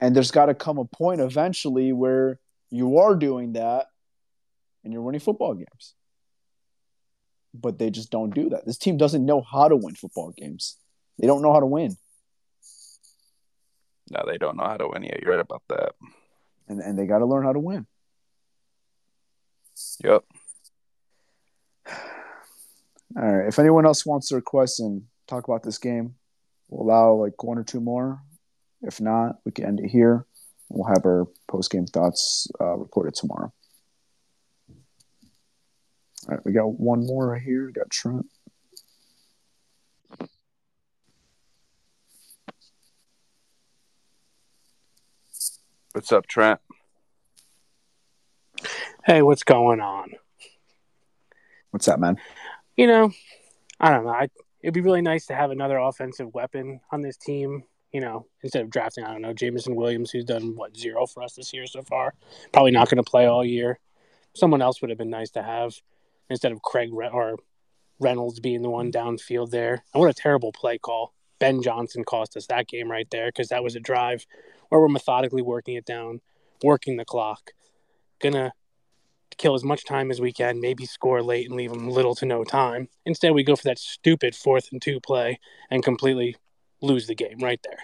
and 0.00 0.16
there's 0.16 0.30
got 0.30 0.46
to 0.46 0.54
come 0.54 0.78
a 0.78 0.84
point 0.84 1.20
eventually 1.20 1.92
where 1.92 2.38
you 2.70 2.98
are 2.98 3.14
doing 3.14 3.52
that, 3.52 3.86
and 4.82 4.92
you're 4.92 5.02
winning 5.02 5.20
football 5.20 5.54
games. 5.54 5.94
But 7.52 7.78
they 7.78 7.90
just 7.90 8.10
don't 8.10 8.34
do 8.34 8.50
that. 8.50 8.64
This 8.64 8.78
team 8.78 8.96
doesn't 8.96 9.26
know 9.26 9.42
how 9.42 9.68
to 9.68 9.76
win 9.76 9.94
football 9.96 10.32
games. 10.36 10.76
They 11.18 11.26
don't 11.26 11.42
know 11.42 11.52
how 11.52 11.60
to 11.60 11.66
win. 11.66 11.96
No, 14.10 14.22
they 14.26 14.38
don't 14.38 14.56
know 14.56 14.64
how 14.64 14.76
to 14.76 14.88
win. 14.88 15.02
Yeah, 15.02 15.16
you're 15.20 15.32
right 15.32 15.40
about 15.40 15.62
that. 15.68 15.92
And 16.68 16.80
and 16.80 16.98
they 16.98 17.06
got 17.06 17.18
to 17.18 17.26
learn 17.26 17.44
how 17.44 17.52
to 17.52 17.60
win. 17.60 17.86
Yep. 20.04 20.24
All 23.16 23.22
right. 23.22 23.48
If 23.48 23.58
anyone 23.58 23.86
else 23.86 24.06
wants 24.06 24.28
to 24.28 24.36
request 24.36 24.80
talk 25.30 25.48
about 25.48 25.62
this 25.62 25.78
game, 25.78 26.14
we'll 26.68 26.86
allow 26.86 27.14
like 27.14 27.42
one 27.42 27.58
or 27.58 27.64
two 27.64 27.80
more. 27.80 28.22
If 28.82 29.00
not, 29.00 29.36
we 29.44 29.52
can 29.52 29.66
end 29.66 29.80
it 29.80 29.88
here. 29.88 30.26
We'll 30.68 30.88
have 30.88 31.04
our 31.04 31.26
post 31.48 31.70
game 31.70 31.86
thoughts 31.86 32.48
uh, 32.60 32.76
recorded 32.76 33.14
tomorrow. 33.14 33.52
All 36.28 36.34
right, 36.36 36.44
we 36.44 36.52
got 36.52 36.78
one 36.78 37.06
more 37.06 37.28
right 37.28 37.42
here. 37.42 37.66
We 37.66 37.72
got 37.72 37.90
Trent. 37.90 38.26
What's 45.92 46.12
up, 46.12 46.26
Trent? 46.26 46.60
Hey, 49.04 49.22
what's 49.22 49.42
going 49.42 49.80
on? 49.80 50.12
What's 51.70 51.88
up, 51.88 51.98
man? 51.98 52.16
you 52.76 52.86
know, 52.86 53.10
I 53.78 53.90
don't 53.90 54.04
know. 54.04 54.10
I, 54.10 54.28
it'd 54.62 54.74
be 54.74 54.80
really 54.80 55.02
nice 55.02 55.26
to 55.26 55.34
have 55.34 55.50
another 55.50 55.78
offensive 55.78 56.32
weapon 56.34 56.80
on 56.90 57.00
this 57.00 57.16
team. 57.16 57.64
You 57.92 58.00
know, 58.00 58.26
instead 58.42 58.62
of 58.62 58.70
drafting, 58.70 59.04
I 59.04 59.12
don't 59.12 59.22
know, 59.22 59.32
Jameson 59.32 59.74
Williams, 59.74 60.10
who's 60.10 60.24
done 60.24 60.54
what 60.54 60.76
zero 60.76 61.06
for 61.06 61.22
us 61.22 61.34
this 61.34 61.52
year 61.52 61.66
so 61.66 61.82
far, 61.82 62.14
probably 62.52 62.70
not 62.70 62.88
going 62.88 63.02
to 63.02 63.10
play 63.10 63.26
all 63.26 63.44
year. 63.44 63.80
Someone 64.34 64.62
else 64.62 64.80
would 64.80 64.90
have 64.90 64.98
been 64.98 65.10
nice 65.10 65.30
to 65.30 65.42
have 65.42 65.74
instead 66.28 66.52
of 66.52 66.62
Craig 66.62 66.90
Re- 66.92 67.08
or 67.08 67.36
Reynolds 67.98 68.38
being 68.38 68.62
the 68.62 68.70
one 68.70 68.92
downfield 68.92 69.50
there. 69.50 69.82
And 69.92 70.00
what 70.00 70.08
a 70.08 70.14
terrible 70.14 70.52
play 70.52 70.78
call. 70.78 71.14
Ben 71.40 71.62
Johnson 71.62 72.04
cost 72.04 72.36
us 72.36 72.46
that 72.46 72.68
game 72.68 72.90
right 72.90 73.08
there 73.10 73.28
because 73.28 73.48
that 73.48 73.64
was 73.64 73.74
a 73.74 73.80
drive 73.80 74.24
where 74.68 74.80
we're 74.80 74.88
methodically 74.88 75.42
working 75.42 75.74
it 75.74 75.84
down, 75.86 76.20
working 76.62 76.96
the 76.96 77.04
clock, 77.04 77.50
gonna 78.20 78.52
kill 79.40 79.54
as 79.54 79.64
much 79.64 79.84
time 79.84 80.10
as 80.10 80.20
we 80.20 80.32
can, 80.32 80.60
maybe 80.60 80.84
score 80.84 81.22
late 81.22 81.48
and 81.48 81.56
leave 81.56 81.70
them 81.70 81.88
little 81.88 82.14
to 82.14 82.26
no 82.26 82.44
time. 82.44 82.88
Instead, 83.06 83.32
we 83.32 83.42
go 83.42 83.56
for 83.56 83.64
that 83.64 83.78
stupid 83.78 84.34
fourth 84.34 84.68
and 84.70 84.82
two 84.82 85.00
play 85.00 85.40
and 85.70 85.82
completely 85.82 86.36
lose 86.82 87.06
the 87.06 87.14
game 87.14 87.38
right 87.40 87.60
there. 87.64 87.78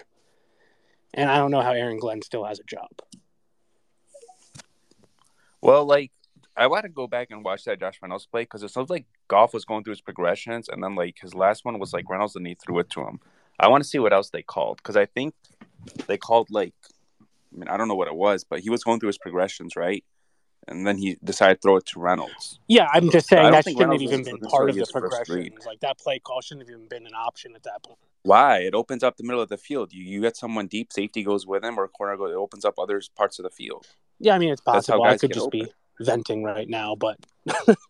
And 1.13 1.29
I 1.29 1.37
don't 1.37 1.51
know 1.51 1.61
how 1.61 1.71
Aaron 1.71 1.99
Glenn 1.99 2.21
still 2.21 2.45
has 2.45 2.59
a 2.59 2.63
job. 2.63 2.89
Well, 5.61 5.85
like 5.85 6.11
I 6.55 6.67
want 6.67 6.83
to 6.83 6.89
go 6.89 7.07
back 7.07 7.31
and 7.31 7.43
watch 7.43 7.63
that 7.65 7.79
Josh 7.79 7.99
Reynolds 8.01 8.27
play 8.27 8.43
because 8.43 8.61
it 8.61 8.69
sounds 8.69 8.91
like 8.91 9.05
Goff 9.27 9.53
was 9.53 9.65
going 9.65 9.83
through 9.83 9.93
his 9.93 10.01
progressions, 10.01 10.69
and 10.69 10.83
then 10.83 10.95
like 10.95 11.17
his 11.19 11.33
last 11.33 11.65
one 11.65 11.79
was 11.79 11.91
like 11.91 12.09
Reynolds 12.09 12.35
and 12.35 12.45
he 12.45 12.55
threw 12.55 12.79
it 12.79 12.89
to 12.91 13.01
him. 13.01 13.19
I 13.59 13.67
want 13.67 13.83
to 13.83 13.89
see 13.89 13.97
what 13.97 14.13
else 14.13 14.29
they 14.29 14.43
called 14.43 14.77
because 14.77 14.95
I 14.95 15.07
think 15.07 15.33
they 16.05 16.17
called 16.17 16.49
like, 16.51 16.75
I 17.19 17.57
mean, 17.57 17.67
I 17.67 17.77
don't 17.77 17.87
know 17.87 17.95
what 17.95 18.07
it 18.07 18.15
was, 18.15 18.43
but 18.43 18.59
he 18.59 18.69
was 18.69 18.83
going 18.83 18.99
through 18.99 19.09
his 19.09 19.17
progressions, 19.17 19.75
right? 19.75 20.03
And 20.67 20.85
then 20.85 20.97
he 20.97 21.17
decided 21.23 21.55
to 21.55 21.61
throw 21.61 21.77
it 21.77 21.85
to 21.87 21.99
Reynolds. 21.99 22.59
Yeah, 22.67 22.87
I'm 22.91 23.09
just 23.09 23.29
saying 23.29 23.43
don't 23.43 23.51
that 23.53 23.63
shouldn't 23.63 23.79
have 23.81 23.89
Reynolds 23.89 24.03
even 24.03 24.23
been 24.23 24.49
part 24.49 24.69
of 24.69 24.75
the 24.75 24.81
his 24.81 24.91
first 24.91 25.29
read. 25.29 25.53
progressions. 25.53 25.65
Like 25.65 25.79
that 25.79 25.97
play 25.97 26.19
call 26.19 26.41
shouldn't 26.41 26.67
have 26.67 26.75
even 26.75 26.87
been 26.87 27.05
an 27.05 27.13
option 27.15 27.55
at 27.55 27.63
that 27.63 27.83
point. 27.83 27.99
Why? 28.23 28.59
It 28.59 28.73
opens 28.75 29.03
up 29.03 29.15
the 29.15 29.23
middle 29.23 29.41
of 29.41 29.49
the 29.49 29.57
field. 29.57 29.93
You 29.93 30.03
you 30.03 30.21
get 30.21 30.35
someone 30.35 30.67
deep, 30.67 30.91
safety 30.91 31.23
goes 31.23 31.47
with 31.47 31.63
him, 31.63 31.79
or 31.79 31.87
corner 31.87 32.17
goes. 32.17 32.31
It 32.31 32.35
opens 32.35 32.65
up 32.65 32.77
other 32.77 33.01
parts 33.15 33.39
of 33.39 33.43
the 33.43 33.49
field. 33.49 33.87
Yeah, 34.19 34.35
I 34.35 34.39
mean 34.39 34.49
it's 34.49 34.61
possible. 34.61 35.03
I 35.03 35.17
could 35.17 35.31
just 35.31 35.47
open. 35.47 35.61
be 35.61 35.71
venting 35.99 36.43
right 36.43 36.69
now, 36.69 36.95
but 36.95 37.17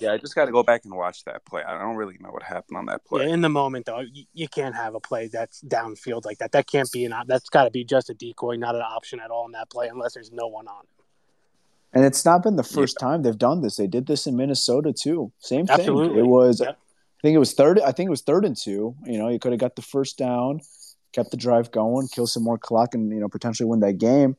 Yeah, 0.00 0.12
I 0.12 0.18
just 0.18 0.34
got 0.34 0.46
to 0.46 0.52
go 0.52 0.62
back 0.62 0.84
and 0.84 0.94
watch 0.94 1.24
that 1.24 1.44
play. 1.44 1.62
I 1.62 1.78
don't 1.78 1.96
really 1.96 2.16
know 2.18 2.30
what 2.30 2.42
happened 2.42 2.78
on 2.78 2.86
that 2.86 3.04
play. 3.04 3.26
yeah, 3.26 3.32
in 3.32 3.42
the 3.42 3.48
moment 3.48 3.86
though, 3.86 4.00
you, 4.00 4.24
you 4.32 4.48
can't 4.48 4.74
have 4.74 4.94
a 4.94 5.00
play 5.00 5.28
that's 5.28 5.62
downfield 5.62 6.24
like 6.24 6.38
that. 6.38 6.52
That 6.52 6.66
can't 6.66 6.90
be 6.90 7.04
an 7.04 7.14
that's 7.26 7.48
got 7.48 7.64
to 7.64 7.70
be 7.70 7.84
just 7.84 8.10
a 8.10 8.14
decoy, 8.14 8.56
not 8.56 8.74
an 8.74 8.82
option 8.82 9.20
at 9.20 9.30
all 9.30 9.46
in 9.46 9.52
that 9.52 9.70
play 9.70 9.88
unless 9.88 10.14
there's 10.14 10.32
no 10.32 10.46
one 10.46 10.66
on. 10.66 10.84
And 11.94 12.04
it's 12.04 12.24
not 12.24 12.42
been 12.42 12.56
the 12.56 12.64
first 12.64 12.98
time 12.98 13.22
they've 13.22 13.38
done 13.38 13.62
this. 13.62 13.76
They 13.76 13.86
did 13.86 14.06
this 14.06 14.26
in 14.26 14.36
Minnesota 14.36 14.92
too. 14.92 15.32
Same 15.38 15.66
thing. 15.66 15.78
Absolutely. 15.78 16.20
It 16.20 16.26
was 16.26 16.60
Yep. 16.60 16.76
I 16.78 17.20
think 17.22 17.36
it 17.36 17.38
was 17.38 17.54
third 17.54 17.80
I 17.80 17.92
think 17.92 18.08
it 18.08 18.10
was 18.10 18.22
third 18.22 18.44
and 18.44 18.56
two. 18.56 18.96
You 19.04 19.18
know, 19.18 19.28
you 19.28 19.38
could 19.38 19.52
have 19.52 19.60
got 19.60 19.76
the 19.76 19.82
first 19.82 20.18
down, 20.18 20.60
kept 21.12 21.30
the 21.30 21.36
drive 21.36 21.70
going, 21.70 22.08
kill 22.08 22.26
some 22.26 22.42
more 22.42 22.58
clock 22.58 22.94
and 22.94 23.10
you 23.10 23.20
know 23.20 23.28
potentially 23.28 23.68
win 23.68 23.80
that 23.80 23.98
game. 23.98 24.36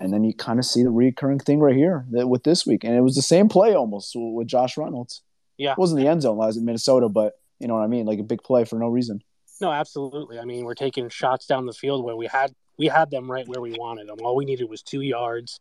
And 0.00 0.12
then 0.12 0.22
you 0.24 0.34
kind 0.34 0.58
of 0.58 0.64
see 0.64 0.82
the 0.82 0.90
recurring 0.90 1.40
thing 1.40 1.60
right 1.60 1.74
here 1.74 2.06
that 2.10 2.28
with 2.28 2.44
this 2.44 2.66
week. 2.66 2.84
And 2.84 2.94
it 2.94 3.00
was 3.00 3.16
the 3.16 3.22
same 3.22 3.48
play 3.48 3.74
almost 3.74 4.12
with 4.14 4.46
Josh 4.46 4.76
Reynolds. 4.76 5.22
Yeah. 5.56 5.72
It 5.72 5.78
wasn't 5.78 6.00
the 6.00 6.06
end 6.06 6.22
zone, 6.22 6.40
I 6.40 6.46
was 6.46 6.56
in 6.56 6.64
Minnesota, 6.64 7.08
but 7.08 7.34
you 7.58 7.66
know 7.66 7.74
what 7.74 7.82
I 7.82 7.88
mean? 7.88 8.06
Like 8.06 8.20
a 8.20 8.24
big 8.24 8.42
play 8.42 8.64
for 8.64 8.78
no 8.78 8.86
reason. 8.88 9.22
No, 9.60 9.72
absolutely. 9.72 10.38
I 10.38 10.44
mean, 10.44 10.64
we're 10.64 10.74
taking 10.74 11.08
shots 11.08 11.46
down 11.46 11.66
the 11.66 11.72
field 11.72 12.04
where 12.04 12.14
we 12.14 12.26
had 12.26 12.54
we 12.78 12.86
had 12.86 13.10
them 13.10 13.30
right 13.30 13.46
where 13.48 13.60
we 13.60 13.72
wanted 13.72 14.08
them. 14.08 14.18
All 14.22 14.36
we 14.36 14.44
needed 14.44 14.68
was 14.68 14.82
two 14.82 15.00
yards. 15.00 15.58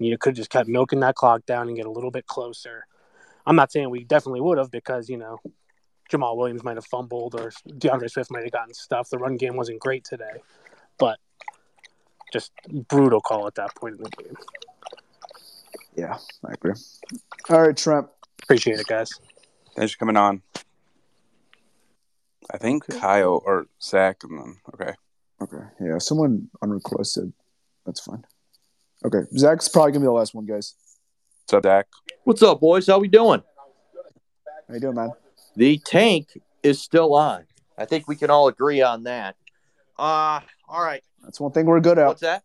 You 0.00 0.16
could 0.16 0.30
have 0.30 0.36
just 0.36 0.50
kept 0.50 0.68
milking 0.68 1.00
that 1.00 1.14
clock 1.14 1.44
down 1.46 1.68
and 1.68 1.76
get 1.76 1.86
a 1.86 1.90
little 1.90 2.10
bit 2.10 2.26
closer. 2.26 2.86
I'm 3.46 3.56
not 3.56 3.70
saying 3.70 3.90
we 3.90 4.04
definitely 4.04 4.40
would 4.40 4.58
have 4.58 4.70
because 4.70 5.08
you 5.08 5.18
know 5.18 5.38
Jamaal 6.10 6.36
Williams 6.36 6.64
might 6.64 6.76
have 6.76 6.86
fumbled 6.86 7.34
or 7.34 7.52
D'Andre 7.78 8.08
Swift 8.08 8.30
might 8.30 8.42
have 8.42 8.52
gotten 8.52 8.74
stuff. 8.74 9.10
The 9.10 9.18
run 9.18 9.36
game 9.36 9.56
wasn't 9.56 9.80
great 9.80 10.04
today, 10.04 10.42
but 10.98 11.18
just 12.32 12.52
brutal 12.88 13.20
call 13.20 13.46
at 13.46 13.54
that 13.56 13.74
point 13.74 13.96
in 13.96 14.02
the 14.02 14.10
game. 14.10 14.36
Yeah, 15.96 16.16
I 16.46 16.52
agree. 16.52 16.72
All 17.50 17.60
right, 17.60 17.76
Trent. 17.76 18.06
Appreciate 18.42 18.80
it, 18.80 18.86
guys. 18.86 19.10
Thanks 19.76 19.92
for 19.92 19.98
coming 19.98 20.16
on. 20.16 20.42
I 22.52 22.58
think 22.58 22.88
Kyle 22.88 23.42
or 23.44 23.66
Zach, 23.82 24.24
and 24.24 24.38
then 24.38 24.56
okay. 24.74 24.94
Okay. 25.42 25.64
Yeah, 25.80 25.98
someone 25.98 26.48
unrequested. 26.62 27.32
That's 27.86 28.00
fine. 28.00 28.24
Okay. 29.04 29.20
Zach's 29.36 29.68
probably 29.68 29.92
gonna 29.92 30.00
be 30.00 30.06
the 30.06 30.12
last 30.12 30.34
one, 30.34 30.46
guys. 30.46 30.74
What's 31.44 31.54
up, 31.54 31.62
Zach? 31.62 31.86
What's 32.24 32.42
up, 32.42 32.60
boys? 32.60 32.86
How 32.86 32.98
we 32.98 33.08
doing? 33.08 33.42
How 34.68 34.74
you 34.74 34.80
doing, 34.80 34.94
man? 34.94 35.12
The 35.56 35.78
tank 35.78 36.28
is 36.62 36.80
still 36.82 37.14
on. 37.14 37.44
I 37.78 37.86
think 37.86 38.06
we 38.06 38.16
can 38.16 38.30
all 38.30 38.48
agree 38.48 38.82
on 38.82 39.04
that. 39.04 39.36
Uh 39.98 40.40
all 40.68 40.82
right. 40.82 41.02
That's 41.22 41.40
one 41.40 41.52
thing 41.52 41.66
we're 41.66 41.80
good 41.80 41.98
at. 41.98 42.06
What's 42.06 42.20
that? 42.20 42.42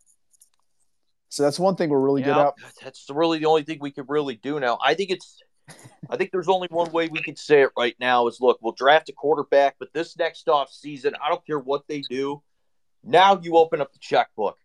So 1.29 1.43
that's 1.43 1.59
one 1.59 1.75
thing 1.75 1.89
we're 1.89 1.99
really 1.99 2.21
good 2.21 2.37
at. 2.37 2.53
That's 2.81 3.05
really 3.09 3.39
the 3.39 3.45
only 3.45 3.63
thing 3.63 3.79
we 3.81 3.91
could 3.91 4.05
really 4.07 4.35
do 4.35 4.59
now. 4.59 4.79
I 4.83 4.93
think 4.93 5.11
it's 5.11 5.41
I 6.09 6.15
think 6.15 6.31
there's 6.31 6.47
only 6.47 6.67
one 6.69 6.91
way 6.91 7.07
we 7.07 7.21
could 7.21 7.37
say 7.37 7.63
it 7.63 7.71
right 7.77 7.95
now 7.99 8.27
is 8.27 8.39
look, 8.39 8.59
we'll 8.61 8.73
draft 8.73 9.09
a 9.09 9.13
quarterback, 9.13 9.75
but 9.79 9.89
this 9.93 10.17
next 10.17 10.47
off 10.47 10.71
season, 10.71 11.15
I 11.23 11.29
don't 11.29 11.45
care 11.45 11.59
what 11.59 11.83
they 11.87 12.01
do. 12.01 12.41
Now 13.03 13.39
you 13.41 13.57
open 13.57 13.81
up 13.81 13.91
the 13.91 13.99
checkbook. 13.99 14.57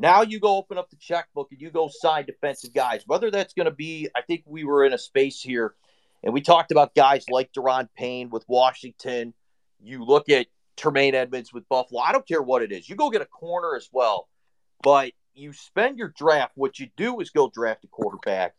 Now 0.00 0.22
you 0.22 0.38
go 0.38 0.56
open 0.56 0.78
up 0.78 0.90
the 0.90 0.96
checkbook 0.96 1.48
and 1.50 1.60
you 1.60 1.70
go 1.70 1.90
sign 1.92 2.24
defensive 2.24 2.72
guys. 2.72 3.02
Whether 3.06 3.32
that's 3.32 3.52
going 3.52 3.66
to 3.66 3.72
be, 3.72 4.08
I 4.14 4.22
think 4.22 4.44
we 4.46 4.62
were 4.62 4.84
in 4.84 4.92
a 4.92 4.98
space 4.98 5.40
here 5.40 5.74
and 6.22 6.32
we 6.32 6.40
talked 6.40 6.70
about 6.70 6.94
guys 6.94 7.24
like 7.28 7.52
Daron 7.52 7.88
Payne 7.96 8.30
with 8.30 8.44
Washington. 8.46 9.34
You 9.80 10.04
look 10.04 10.28
at 10.28 10.46
Tremaine 10.76 11.16
Edmunds 11.16 11.52
with 11.52 11.68
Buffalo. 11.68 12.00
I 12.00 12.12
don't 12.12 12.26
care 12.26 12.40
what 12.40 12.62
it 12.62 12.70
is. 12.70 12.88
You 12.88 12.94
go 12.94 13.10
get 13.10 13.22
a 13.22 13.26
corner 13.26 13.74
as 13.74 13.88
well. 13.92 14.28
But 14.84 15.14
you 15.34 15.52
spend 15.52 15.98
your 15.98 16.12
draft. 16.16 16.52
What 16.54 16.78
you 16.78 16.88
do 16.96 17.18
is 17.18 17.30
go 17.30 17.50
draft 17.52 17.82
a 17.82 17.88
quarterback. 17.88 18.54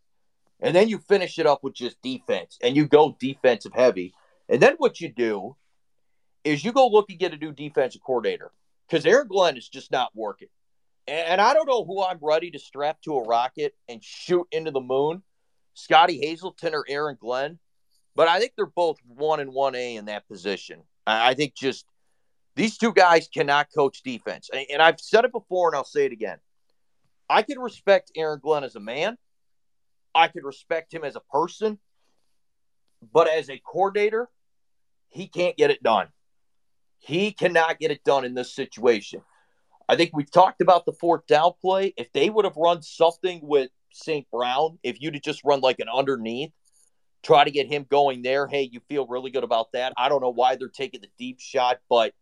And 0.60 0.76
then 0.76 0.90
you 0.90 0.98
finish 0.98 1.40
it 1.40 1.46
up 1.46 1.64
with 1.64 1.74
just 1.74 2.02
defense. 2.02 2.58
And 2.62 2.76
you 2.76 2.86
go 2.86 3.16
defensive 3.18 3.72
heavy. 3.74 4.14
And 4.50 4.62
then 4.62 4.76
what 4.78 5.00
you 5.00 5.08
do 5.08 5.56
is 6.44 6.66
you 6.66 6.74
go 6.74 6.88
look 6.88 7.10
and 7.10 7.18
get 7.18 7.34
a 7.34 7.38
new 7.38 7.54
defensive 7.54 8.02
coordinator. 8.06 8.52
Because 8.90 9.06
Aaron 9.06 9.30
Glenn 9.30 9.56
is 9.56 9.70
just 9.70 9.90
not 9.90 10.12
working. 10.14 10.50
And 11.10 11.42
I 11.42 11.56
don't 11.56 11.68
know 11.68 11.84
who 11.84 12.04
I'm 12.04 12.20
ready 12.22 12.52
to 12.52 12.60
strap 12.60 13.02
to 13.02 13.16
a 13.16 13.24
rocket 13.24 13.74
and 13.88 14.04
shoot 14.04 14.48
into 14.52 14.70
the 14.70 14.80
moon, 14.80 15.24
Scotty 15.74 16.20
Hazelton 16.20 16.76
or 16.76 16.86
Aaron 16.88 17.18
Glenn. 17.20 17.58
But 18.16 18.28
I 18.28 18.40
think 18.40 18.54
they're 18.56 18.68
both 18.68 18.98
one 19.08 19.40
and 19.40 19.52
one 19.52 19.74
A 19.74 19.96
in 19.96 20.06
that 20.06 20.28
position. 20.28 20.84
I 21.08 21.34
think 21.34 21.56
just 21.56 21.86
these 22.56 22.78
two 22.78 22.94
guys 22.94 23.28
cannot 23.28 23.70
coach 23.74 24.04
defense. 24.04 24.52
And 24.70 24.82
I've 24.82 25.00
said 25.00 25.26
it 25.26 25.32
before 25.32 25.70
and 25.70 25.76
I'll 25.76 25.84
say 25.84 26.06
it 26.06 26.12
again. 26.12 26.38
I 27.28 27.42
can 27.42 27.58
respect 27.58 28.12
Aaron 28.16 28.40
Glenn 28.42 28.64
as 28.64 28.76
a 28.76 28.80
man. 28.80 29.18
I 30.14 30.28
could 30.28 30.44
respect 30.44 30.94
him 30.94 31.04
as 31.04 31.16
a 31.16 31.22
person. 31.32 31.80
But 33.14 33.28
as 33.30 33.50
a 33.50 33.60
coordinator, 33.66 34.30
he 35.08 35.28
can't 35.28 35.58
get 35.58 35.72
it 35.72 35.82
done. 35.82 36.10
He 37.00 37.32
cannot 37.32 37.80
get 37.80 37.90
it 37.90 38.04
done 38.04 38.26
in 38.26 38.36
this 38.36 38.54
situation. 38.54 39.22
I 39.90 39.96
think 39.96 40.12
we've 40.14 40.30
talked 40.30 40.62
about 40.62 40.86
the 40.86 40.94
fourth 40.94 41.26
down 41.26 41.54
play. 41.60 41.96
If 41.98 42.14
they 42.14 42.30
would 42.30 42.46
have 42.46 42.56
run 42.56 42.84
something 42.84 43.40
with 43.42 43.72
St. 43.92 44.30
Brown, 44.32 44.78
if 44.84 45.02
you'd 45.02 45.16
have 45.16 45.24
just 45.24 45.44
run 45.44 45.62
like 45.62 45.80
an 45.80 45.88
underneath, 45.92 46.52
try 47.24 47.44
to 47.44 47.50
get 47.50 47.66
him 47.66 47.88
going 47.90 48.22
there, 48.22 48.46
hey, 48.46 48.70
you 48.72 48.82
feel 48.88 49.08
really 49.08 49.32
good 49.32 49.44
about 49.44 49.72
that. 49.74 49.94
I 49.98 50.08
don't 50.08 50.22
know 50.22 50.30
why 50.30 50.56
they're 50.56 50.70
taking 50.70 51.02
the 51.02 51.10
deep 51.18 51.40
shot, 51.40 51.80
but 51.90 52.14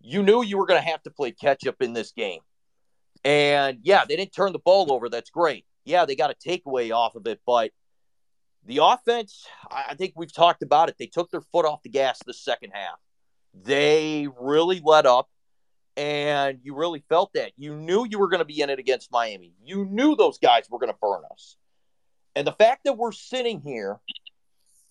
you 0.00 0.22
knew 0.22 0.44
you 0.44 0.56
were 0.56 0.66
going 0.66 0.80
to 0.80 0.88
have 0.88 1.02
to 1.02 1.10
play 1.10 1.32
catch 1.32 1.66
up 1.66 1.76
in 1.80 1.94
this 1.94 2.12
game. 2.12 2.40
And 3.24 3.78
yeah, 3.82 4.04
they 4.08 4.14
didn't 4.14 4.32
turn 4.32 4.52
the 4.52 4.60
ball 4.60 4.92
over. 4.92 5.08
That's 5.08 5.30
great. 5.30 5.66
Yeah, 5.84 6.04
they 6.04 6.14
got 6.14 6.30
a 6.30 6.48
takeaway 6.48 6.94
off 6.94 7.16
of 7.16 7.26
it, 7.26 7.40
but 7.44 7.72
the 8.66 8.78
offense, 8.82 9.46
I 9.68 9.96
think 9.96 10.12
we've 10.14 10.32
talked 10.32 10.62
about 10.62 10.88
it. 10.88 10.96
They 10.96 11.06
took 11.06 11.30
their 11.32 11.40
foot 11.40 11.66
off 11.66 11.82
the 11.82 11.88
gas 11.88 12.20
the 12.24 12.34
second 12.34 12.70
half. 12.72 12.98
They 13.52 14.28
really 14.40 14.80
let 14.84 15.06
up, 15.06 15.28
and 16.00 16.60
you 16.62 16.74
really 16.74 17.04
felt 17.10 17.30
that. 17.34 17.52
You 17.58 17.74
knew 17.74 18.06
you 18.08 18.18
were 18.18 18.28
going 18.28 18.38
to 18.38 18.46
be 18.46 18.62
in 18.62 18.70
it 18.70 18.78
against 18.78 19.12
Miami. 19.12 19.52
You 19.62 19.84
knew 19.84 20.16
those 20.16 20.38
guys 20.38 20.64
were 20.70 20.78
going 20.78 20.90
to 20.90 20.98
burn 20.98 21.24
us. 21.30 21.58
And 22.34 22.46
the 22.46 22.52
fact 22.52 22.84
that 22.84 22.96
we're 22.96 23.12
sitting 23.12 23.60
here 23.60 24.00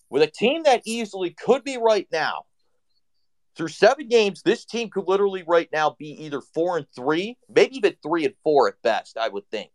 with 0.08 0.22
a 0.22 0.28
team 0.28 0.62
that 0.62 0.82
easily 0.84 1.30
could 1.30 1.64
be 1.64 1.78
right 1.78 2.06
now, 2.12 2.44
through 3.56 3.68
seven 3.68 4.06
games, 4.06 4.42
this 4.42 4.64
team 4.64 4.88
could 4.88 5.08
literally 5.08 5.42
right 5.44 5.68
now 5.72 5.96
be 5.98 6.10
either 6.26 6.40
four 6.40 6.76
and 6.76 6.86
three, 6.94 7.36
maybe 7.52 7.76
even 7.78 7.96
three 8.04 8.24
and 8.24 8.34
four 8.44 8.68
at 8.68 8.80
best, 8.84 9.18
I 9.18 9.28
would 9.28 9.50
think. 9.50 9.72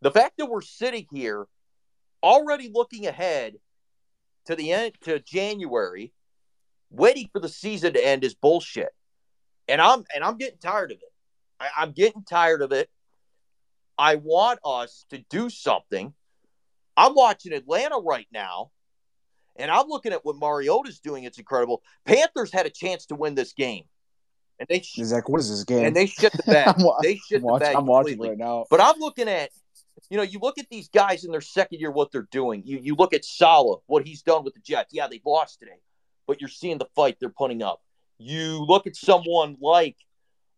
The 0.00 0.10
fact 0.10 0.38
that 0.38 0.46
we're 0.46 0.60
sitting 0.60 1.06
here 1.12 1.46
already 2.20 2.68
looking 2.74 3.06
ahead 3.06 3.54
to 4.46 4.56
the 4.56 4.72
end 4.72 4.94
to 5.02 5.20
January, 5.20 6.12
waiting 6.90 7.28
for 7.32 7.38
the 7.38 7.48
season 7.48 7.92
to 7.92 8.04
end 8.04 8.24
is 8.24 8.34
bullshit. 8.34 8.90
And 9.68 9.80
I'm 9.80 10.04
and 10.14 10.24
I'm 10.24 10.36
getting 10.36 10.58
tired 10.58 10.92
of 10.92 10.98
it. 10.98 11.12
I, 11.60 11.68
I'm 11.78 11.92
getting 11.92 12.24
tired 12.24 12.62
of 12.62 12.72
it. 12.72 12.90
I 13.98 14.16
want 14.16 14.58
us 14.64 15.04
to 15.10 15.18
do 15.30 15.50
something. 15.50 16.12
I'm 16.96 17.14
watching 17.14 17.52
Atlanta 17.52 17.98
right 17.98 18.26
now, 18.32 18.70
And 19.56 19.70
I'm 19.70 19.86
looking 19.88 20.12
at 20.12 20.24
what 20.24 20.36
Mariota's 20.36 20.98
doing. 21.00 21.24
It's 21.24 21.38
incredible. 21.38 21.82
Panthers 22.04 22.52
had 22.52 22.66
a 22.66 22.70
chance 22.70 23.06
to 23.06 23.14
win 23.14 23.34
this 23.34 23.52
game. 23.52 23.84
And 24.58 24.68
they 24.68 24.80
sh- 24.80 25.00
Zach, 25.02 25.28
what 25.28 25.40
is 25.40 25.50
this 25.50 25.64
game? 25.64 25.84
and 25.86 25.96
they 25.96 26.06
shit 26.06 26.32
the 26.32 26.42
bed. 26.42 26.74
They 27.02 27.16
shit 27.16 27.38
I'm 27.38 27.42
watching, 27.42 27.58
the 27.58 27.64
bed 27.64 27.76
I'm 27.76 27.86
watching 27.86 28.12
completely. 28.12 28.28
right 28.30 28.38
now. 28.38 28.66
But 28.70 28.80
I'm 28.80 28.98
looking 28.98 29.28
at, 29.28 29.50
you 30.10 30.16
know, 30.16 30.22
you 30.22 30.38
look 30.40 30.58
at 30.58 30.68
these 30.70 30.88
guys 30.88 31.24
in 31.24 31.32
their 31.32 31.40
second 31.40 31.80
year, 31.80 31.90
what 31.90 32.12
they're 32.12 32.28
doing. 32.30 32.62
You 32.64 32.78
you 32.82 32.94
look 32.94 33.14
at 33.14 33.24
Salah, 33.24 33.78
what 33.86 34.06
he's 34.06 34.22
done 34.22 34.44
with 34.44 34.54
the 34.54 34.60
Jets. 34.60 34.92
Yeah, 34.92 35.08
they 35.08 35.20
lost 35.24 35.58
today, 35.58 35.80
but 36.26 36.40
you're 36.40 36.48
seeing 36.48 36.78
the 36.78 36.88
fight 36.94 37.16
they're 37.20 37.28
putting 37.30 37.62
up. 37.62 37.80
You 38.22 38.64
look 38.64 38.86
at 38.86 38.94
someone 38.94 39.56
like, 39.60 39.96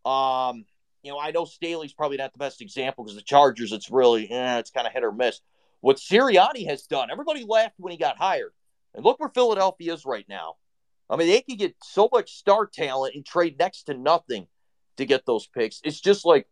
um, 0.05 0.65
you 1.01 1.11
know, 1.11 1.19
I 1.19 1.31
know 1.31 1.45
Staley's 1.45 1.93
probably 1.93 2.17
not 2.17 2.31
the 2.31 2.39
best 2.39 2.61
example 2.61 3.03
because 3.03 3.15
the 3.15 3.23
Chargers, 3.23 3.71
it's 3.71 3.89
really, 3.89 4.29
eh, 4.29 4.59
it's 4.59 4.69
kind 4.69 4.85
of 4.85 4.93
hit 4.93 5.03
or 5.03 5.11
miss. 5.11 5.41
What 5.81 5.97
Sirianni 5.97 6.67
has 6.67 6.83
done, 6.83 7.09
everybody 7.11 7.43
laughed 7.47 7.75
when 7.77 7.91
he 7.91 7.97
got 7.97 8.17
hired, 8.17 8.53
and 8.93 9.03
look 9.03 9.19
where 9.19 9.29
Philadelphia 9.29 9.93
is 9.93 10.05
right 10.05 10.25
now. 10.29 10.55
I 11.09 11.15
mean, 11.15 11.27
they 11.27 11.41
could 11.41 11.57
get 11.57 11.75
so 11.83 12.09
much 12.11 12.35
star 12.35 12.65
talent 12.65 13.15
and 13.15 13.25
trade 13.25 13.57
next 13.59 13.83
to 13.83 13.93
nothing 13.93 14.47
to 14.97 15.05
get 15.05 15.25
those 15.25 15.47
picks. 15.47 15.81
It's 15.83 15.99
just 15.99 16.25
like, 16.25 16.47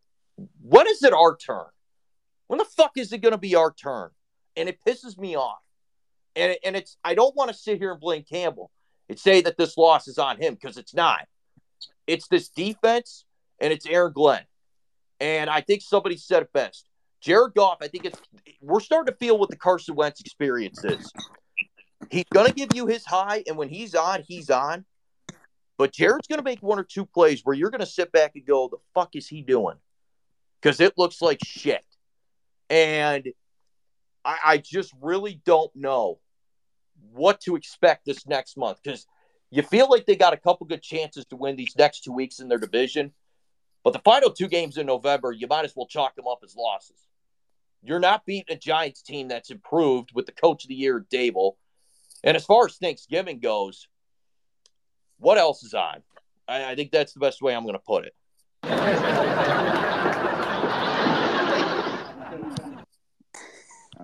when 0.61 0.87
is 0.87 1.03
it 1.03 1.13
our 1.13 1.35
turn? 1.37 1.65
When 2.47 2.57
the 2.57 2.65
fuck 2.65 2.91
is 2.97 3.13
it 3.13 3.21
going 3.21 3.31
to 3.31 3.37
be 3.37 3.55
our 3.55 3.71
turn? 3.71 4.09
And 4.55 4.69
it 4.69 4.79
pisses 4.85 5.17
me 5.17 5.35
off. 5.35 5.61
And 6.35 6.55
and 6.63 6.75
it's 6.75 6.97
I 7.03 7.13
don't 7.13 7.35
want 7.35 7.51
to 7.51 7.57
sit 7.57 7.77
here 7.77 7.91
and 7.91 7.99
blame 7.99 8.23
Campbell 8.27 8.71
and 9.13 9.19
say 9.19 9.41
that 9.41 9.57
this 9.57 9.77
loss 9.77 10.07
is 10.07 10.17
on 10.17 10.41
him 10.41 10.55
because 10.55 10.75
it's 10.75 10.95
not. 10.95 11.27
It's 12.07 12.27
this 12.29 12.49
defense 12.49 13.25
and 13.59 13.71
it's 13.71 13.85
Aaron 13.85 14.11
Glenn. 14.11 14.41
And 15.19 15.51
I 15.51 15.61
think 15.61 15.83
somebody 15.83 16.17
said 16.17 16.41
it 16.41 16.51
best. 16.51 16.89
Jared 17.21 17.53
Goff, 17.53 17.77
I 17.79 17.89
think 17.89 18.05
it's 18.05 18.19
we're 18.59 18.79
starting 18.79 19.13
to 19.13 19.17
feel 19.19 19.37
what 19.37 19.51
the 19.51 19.55
Carson 19.55 19.93
Wentz 19.93 20.19
experience 20.19 20.83
is. 20.83 21.13
He's 22.09 22.25
going 22.33 22.47
to 22.47 22.53
give 22.53 22.69
you 22.73 22.87
his 22.87 23.05
high, 23.05 23.43
and 23.45 23.55
when 23.55 23.69
he's 23.69 23.93
on, 23.93 24.23
he's 24.27 24.49
on. 24.49 24.83
But 25.77 25.93
Jared's 25.93 26.27
going 26.27 26.39
to 26.39 26.43
make 26.43 26.63
one 26.63 26.79
or 26.79 26.83
two 26.83 27.05
plays 27.05 27.41
where 27.43 27.55
you're 27.55 27.69
going 27.69 27.81
to 27.81 27.85
sit 27.85 28.11
back 28.11 28.31
and 28.33 28.43
go, 28.43 28.67
"The 28.67 28.77
fuck 28.95 29.15
is 29.15 29.27
he 29.27 29.43
doing?" 29.43 29.77
Because 30.59 30.79
it 30.79 30.97
looks 30.97 31.21
like 31.21 31.37
shit. 31.45 31.85
And 32.71 33.27
I, 34.25 34.37
I 34.43 34.57
just 34.57 34.91
really 34.99 35.39
don't 35.45 35.73
know 35.75 36.17
what 37.11 37.41
to 37.41 37.55
expect 37.55 38.05
this 38.05 38.25
next 38.27 38.57
month 38.57 38.79
because 38.83 39.05
you 39.51 39.61
feel 39.61 39.89
like 39.89 40.05
they 40.05 40.15
got 40.15 40.33
a 40.33 40.37
couple 40.37 40.65
good 40.65 40.81
chances 40.81 41.25
to 41.25 41.35
win 41.35 41.55
these 41.55 41.75
next 41.77 42.03
two 42.03 42.11
weeks 42.11 42.39
in 42.39 42.47
their 42.47 42.57
division. 42.57 43.13
But 43.83 43.93
the 43.93 43.99
final 43.99 44.31
two 44.31 44.47
games 44.47 44.77
in 44.77 44.85
November, 44.85 45.31
you 45.31 45.47
might 45.47 45.65
as 45.65 45.73
well 45.75 45.85
chalk 45.85 46.15
them 46.15 46.27
up 46.27 46.39
as 46.43 46.55
losses. 46.55 47.07
You're 47.83 47.99
not 47.99 48.25
beating 48.25 48.55
a 48.55 48.57
Giants 48.57 49.01
team 49.01 49.27
that's 49.27 49.51
improved 49.51 50.11
with 50.13 50.25
the 50.25 50.31
coach 50.31 50.63
of 50.63 50.69
the 50.69 50.75
year, 50.75 51.05
Daboll. 51.11 51.53
And 52.23 52.37
as 52.37 52.45
far 52.45 52.65
as 52.65 52.77
Thanksgiving 52.77 53.39
goes, 53.39 53.87
what 55.19 55.37
else 55.37 55.63
is 55.63 55.73
on? 55.73 56.01
I, 56.47 56.71
I 56.71 56.75
think 56.75 56.91
that's 56.91 57.13
the 57.13 57.19
best 57.19 57.41
way 57.41 57.53
I'm 57.53 57.63
going 57.63 57.73
to 57.73 57.79
put 57.79 58.05
it. 58.05 58.15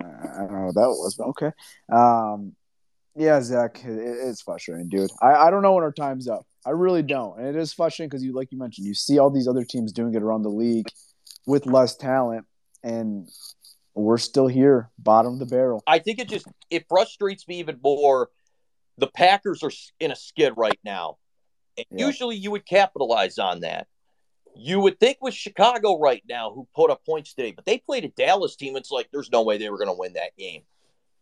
I 0.02 0.44
don't 0.44 0.52
know 0.52 0.66
what 0.66 0.76
that 0.76 0.90
was, 0.90 1.16
but 1.16 1.28
okay. 1.28 1.52
Um, 1.92 2.56
yeah, 3.20 3.42
Zach, 3.42 3.82
it's 3.84 4.42
frustrating, 4.42 4.88
dude. 4.88 5.12
I, 5.22 5.34
I 5.34 5.50
don't 5.52 5.62
know 5.62 5.74
when 5.74 5.84
our 5.84 5.92
time's 5.92 6.30
up. 6.30 6.46
I 6.66 6.72
really 6.72 7.04
don't, 7.04 7.38
and 7.38 7.48
it 7.48 7.56
is 7.58 7.74
frustrating 7.74 8.10
because 8.10 8.24
you, 8.24 8.34
like 8.34 8.52
you 8.52 8.58
mentioned, 8.58 8.88
you 8.88 8.94
see 8.94 9.20
all 9.20 9.30
these 9.30 9.48
other 9.48 9.66
teams 9.66 9.92
doing 9.92 10.16
it 10.16 10.24
around 10.24 10.44
the 10.44 10.50
league 10.50 10.88
with 11.46 11.66
less 11.66 11.98
talent, 11.98 12.46
and 12.82 13.28
we're 13.94 14.18
still 14.18 14.48
here, 14.48 14.90
bottom 14.98 15.34
of 15.34 15.40
the 15.40 15.46
barrel. 15.46 15.84
I 15.86 16.00
think 16.00 16.20
it 16.20 16.30
just 16.30 16.48
it 16.70 16.86
frustrates 16.88 17.46
me 17.46 17.60
even 17.60 17.80
more. 17.84 18.30
The 18.98 19.08
Packers 19.08 19.64
are 19.64 19.72
in 20.00 20.12
a 20.12 20.16
skid 20.16 20.54
right 20.56 20.80
now. 20.86 21.18
And 21.78 21.86
Yeah. 21.92 22.06
Usually 22.06 22.38
you 22.38 22.52
would 22.52 22.66
capitalize 22.66 23.38
on 23.38 23.62
that. 23.62 23.88
You 24.56 24.80
would 24.80 25.00
think 25.00 25.18
with 25.22 25.34
Chicago 25.34 26.00
right 26.00 26.24
now, 26.28 26.52
who 26.52 26.68
put 26.76 26.90
up 26.90 27.06
points 27.06 27.34
today, 27.34 27.52
but 27.52 27.66
they 27.66 27.80
played 27.80 28.06
a 28.06 28.10
Dallas 28.10 28.56
team. 28.56 28.76
It's 28.76 28.92
like 28.92 29.10
there's 29.12 29.32
no 29.32 29.44
way 29.44 29.58
they 29.58 29.70
were 29.70 29.78
going 29.78 29.90
to 29.90 30.00
win 30.00 30.14
that 30.14 30.36
game. 30.38 30.64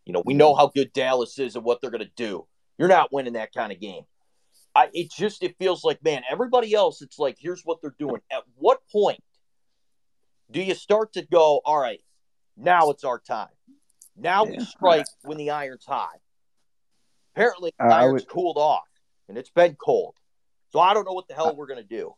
You 0.08 0.14
know, 0.14 0.24
we 0.26 0.34
know 0.34 0.56
how 0.56 0.68
good 0.74 0.94
Dallas 0.94 1.38
is 1.38 1.58
and 1.58 1.66
what 1.66 1.82
they're 1.82 1.92
going 1.92 2.00
to 2.00 2.12
do. 2.16 2.48
You're 2.78 2.88
not 2.88 3.12
winning 3.12 3.34
that 3.34 3.54
kind 3.54 3.74
of 3.74 3.80
game. 3.82 4.04
I 4.74 4.88
it 4.94 5.12
just 5.12 5.44
it 5.44 5.58
feels 5.60 5.84
like 5.84 6.02
man, 6.02 6.22
everybody 6.32 6.74
else. 6.74 7.02
It's 7.02 7.20
like 7.20 7.36
here's 7.38 7.64
what 7.64 7.80
they're 7.82 7.96
doing. 8.00 8.22
At 8.32 8.44
what 8.56 8.80
point 8.90 9.20
do 10.50 10.62
you 10.62 10.76
start 10.76 11.12
to 11.14 11.24
go? 11.24 11.60
All 11.66 11.78
right, 11.78 12.00
now 12.56 12.90
it's 12.92 13.04
our 13.04 13.20
time. 13.20 13.50
Now 14.16 14.46
we 14.46 14.54
Yeah. 14.54 14.64
strike 14.64 15.08
when 15.24 15.38
the 15.38 15.50
iron's 15.50 15.84
hot. 15.86 16.20
Apparently, 17.36 17.74
the 17.78 17.86
Uh, 17.86 17.90
I 17.90 18.02
iron's 18.04 18.22
would- 18.22 18.30
cooled 18.30 18.58
off, 18.58 18.88
and 19.28 19.38
it's 19.38 19.50
been 19.50 19.76
cold. 19.76 20.16
So 20.72 20.80
I 20.80 20.94
don't 20.94 21.04
know 21.06 21.14
what 21.14 21.28
the 21.28 21.34
hell 21.34 21.54
we're 21.54 21.68
gonna 21.68 21.84
do. 21.84 22.16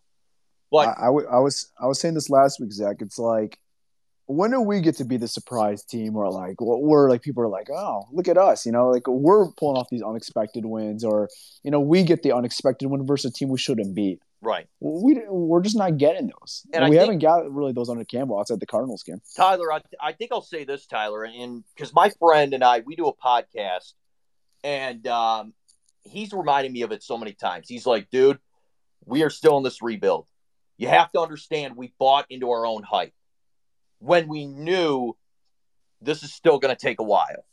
But 0.69 0.89
I, 0.89 0.91
I, 0.91 1.05
w- 1.05 1.27
I 1.27 1.39
was 1.39 1.71
I 1.81 1.87
was 1.87 1.99
saying 1.99 2.13
this 2.13 2.29
last 2.29 2.59
week, 2.59 2.71
Zach. 2.71 2.97
It's 2.99 3.17
like 3.17 3.59
when 4.31 4.51
do 4.51 4.61
we 4.61 4.79
get 4.79 4.95
to 4.97 5.03
be 5.05 5.17
the 5.17 5.27
surprise 5.27 5.83
team 5.83 6.15
or 6.15 6.29
like 6.31 6.61
we're 6.61 7.09
like 7.09 7.23
people 7.23 7.41
are 7.41 7.47
like, 7.47 7.67
oh, 7.71 8.03
look 8.11 8.27
at 8.27 8.37
us, 8.37 8.63
you 8.63 8.71
know, 8.71 8.89
like 8.91 9.07
we're 9.07 9.49
pulling 9.53 9.75
off 9.75 9.87
these 9.89 10.03
unexpected 10.03 10.65
wins, 10.65 11.03
or 11.03 11.29
you 11.63 11.71
know, 11.71 11.79
we 11.79 12.03
get 12.03 12.21
the 12.21 12.31
unexpected 12.31 12.89
win 12.89 13.07
versus 13.07 13.31
a 13.31 13.33
team 13.33 13.49
we 13.49 13.57
shouldn't 13.57 13.95
beat. 13.95 14.19
right, 14.43 14.67
We 14.79 15.19
we're 15.27 15.61
just 15.63 15.75
not 15.75 15.97
getting 15.97 16.27
those, 16.39 16.61
And 16.71 16.83
and, 16.83 16.91
we 16.91 16.97
think- 16.97 17.07
haven't 17.07 17.19
got 17.19 17.51
really 17.51 17.73
those 17.73 17.89
under 17.89 18.05
Campbell 18.05 18.39
outside 18.39 18.59
the 18.59 18.67
Cardinals 18.67 19.01
game. 19.01 19.19
Tyler, 19.35 19.73
I, 19.73 19.81
I 19.99 20.13
think 20.13 20.31
I'll 20.31 20.43
say 20.43 20.63
this, 20.63 20.85
Tyler, 20.85 21.23
and 21.25 21.63
because 21.75 21.91
my 21.91 22.11
friend 22.19 22.53
and 22.53 22.63
I 22.63 22.81
we 22.85 22.95
do 22.95 23.07
a 23.07 23.15
podcast, 23.15 23.93
and 24.63 25.07
um, 25.07 25.53
he's 26.03 26.33
reminding 26.33 26.71
me 26.71 26.83
of 26.83 26.91
it 26.91 27.01
so 27.01 27.17
many 27.17 27.33
times. 27.33 27.67
He's 27.67 27.87
like, 27.87 28.11
dude, 28.11 28.37
we 29.05 29.23
are 29.23 29.31
still 29.31 29.57
in 29.57 29.63
this 29.63 29.81
rebuild. 29.81 30.27
You 30.77 30.87
have 30.87 31.11
to 31.13 31.19
understand 31.19 31.75
we 31.75 31.93
bought 31.97 32.25
into 32.29 32.51
our 32.51 32.65
own 32.67 32.83
hype 32.83 33.13
when 33.99 34.27
we 34.27 34.45
knew 34.45 35.15
this 36.01 36.23
is 36.23 36.33
still 36.33 36.59
going 36.59 36.75
to 36.75 36.79
take 36.79 36.99
a 36.99 37.03
while. 37.03 37.45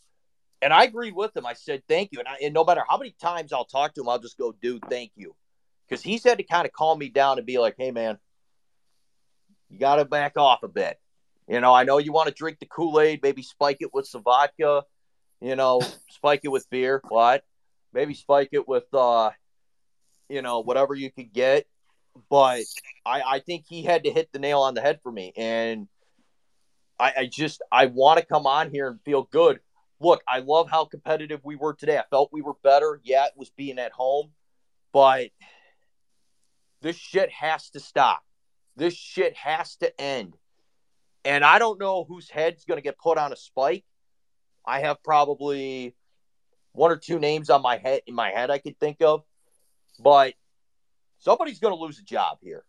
And 0.62 0.72
I 0.72 0.85
agreed 0.85 1.14
with 1.14 1.37
him. 1.37 1.44
I 1.44 1.52
said, 1.52 1.82
thank 1.88 2.11
you. 2.12 2.20
And, 2.20 2.28
I, 2.28 2.37
and 2.42 2.54
no 2.54 2.64
matter 2.64 2.82
how 2.88 2.96
many 2.96 3.14
times 3.20 3.52
I'll 3.52 3.64
talk 3.64 3.94
to 3.94 4.00
him, 4.00 4.09
I'll 4.09 4.18
just 4.18 4.38
go, 4.38 4.52
dude, 4.52 4.85
thank 4.88 5.12
you. 5.14 5.35
Because 5.88 6.02
he's 6.02 6.24
had 6.24 6.38
to 6.38 6.44
kind 6.44 6.66
of 6.66 6.72
calm 6.72 6.98
me 6.98 7.09
down 7.09 7.38
and 7.38 7.46
be 7.46 7.59
like, 7.59 7.74
hey, 7.78 7.90
man, 7.90 8.18
you 9.68 9.78
got 9.78 9.96
to 9.96 10.04
back 10.04 10.37
off 10.37 10.62
a 10.62 10.68
bit. 10.68 10.98
You 11.48 11.61
know, 11.61 11.74
I 11.74 11.85
know 11.85 11.98
you 11.98 12.12
want 12.12 12.28
to 12.28 12.35
drink 12.35 12.59
the 12.59 12.66
Kool 12.66 13.00
Aid, 13.00 13.20
maybe 13.22 13.42
spike 13.42 13.78
it 13.80 13.94
with 13.94 14.06
some 14.06 14.22
vodka, 14.22 14.82
you 15.40 15.54
know, 15.54 15.80
spike 16.09 16.40
it 16.42 16.48
with 16.48 16.68
beer. 16.70 17.00
What? 17.09 17.44
Maybe 17.92 18.14
spike 18.14 18.48
it 18.52 18.66
with, 18.66 18.92
uh, 18.92 19.30
you 20.28 20.42
know, 20.42 20.61
whatever 20.61 20.94
you 20.94 21.11
could 21.11 21.32
get. 21.32 21.66
But 22.30 22.62
I, 23.04 23.22
I 23.22 23.38
think 23.40 23.66
he 23.68 23.82
had 23.82 24.04
to 24.04 24.11
hit 24.11 24.32
the 24.32 24.38
nail 24.38 24.61
on 24.61 24.74
the 24.74 24.80
head 24.80 25.00
for 25.02 25.12
me. 25.12 25.32
And 25.37 25.87
I, 26.98 27.12
I 27.18 27.26
just, 27.26 27.62
I 27.70 27.87
want 27.87 28.18
to 28.20 28.26
come 28.26 28.46
on 28.46 28.70
here 28.70 28.88
and 28.88 29.00
feel 29.02 29.24
good. 29.24 29.61
Look, 30.00 30.22
I 30.28 30.40
love 30.40 30.68
how 30.70 30.85
competitive 30.85 31.40
we 31.44 31.56
were 31.56 31.74
today. 31.74 31.98
I 31.98 32.04
felt 32.11 32.32
we 32.32 32.42
were 32.42 32.56
better. 32.62 33.00
Yeah, 33.02 33.26
it 33.26 33.32
was 33.37 33.50
being 33.50 33.78
at 33.78 33.92
home, 33.92 34.30
but 34.92 35.30
this 36.82 36.96
shit 36.96 37.30
has 37.30 37.70
to 37.70 37.80
stop. 37.80 38.22
This 38.76 38.94
shit 38.94 39.35
has 39.37 39.76
to 39.76 40.00
end. 40.00 40.37
And 41.24 41.44
I 41.44 41.59
don't 41.59 41.80
know 41.80 42.04
whose 42.04 42.30
head's 42.30 42.64
going 42.64 42.78
to 42.78 42.82
get 42.82 42.98
put 42.98 43.18
on 43.18 43.32
a 43.32 43.37
spike. 43.37 43.85
I 44.64 44.80
have 44.80 45.02
probably 45.02 45.94
one 46.72 46.90
or 46.92 46.96
two 46.96 47.18
names 47.18 47.50
on 47.50 47.62
my 47.62 47.78
head 47.78 48.02
in 48.06 48.14
my 48.14 48.30
head 48.30 48.50
I 48.50 48.59
could 48.59 48.78
think 48.78 49.00
of, 49.00 49.24
but 49.98 50.35
somebody's 51.18 51.59
going 51.59 51.74
to 51.74 51.80
lose 51.80 51.98
a 51.98 52.04
job 52.04 52.38
here. 52.42 52.64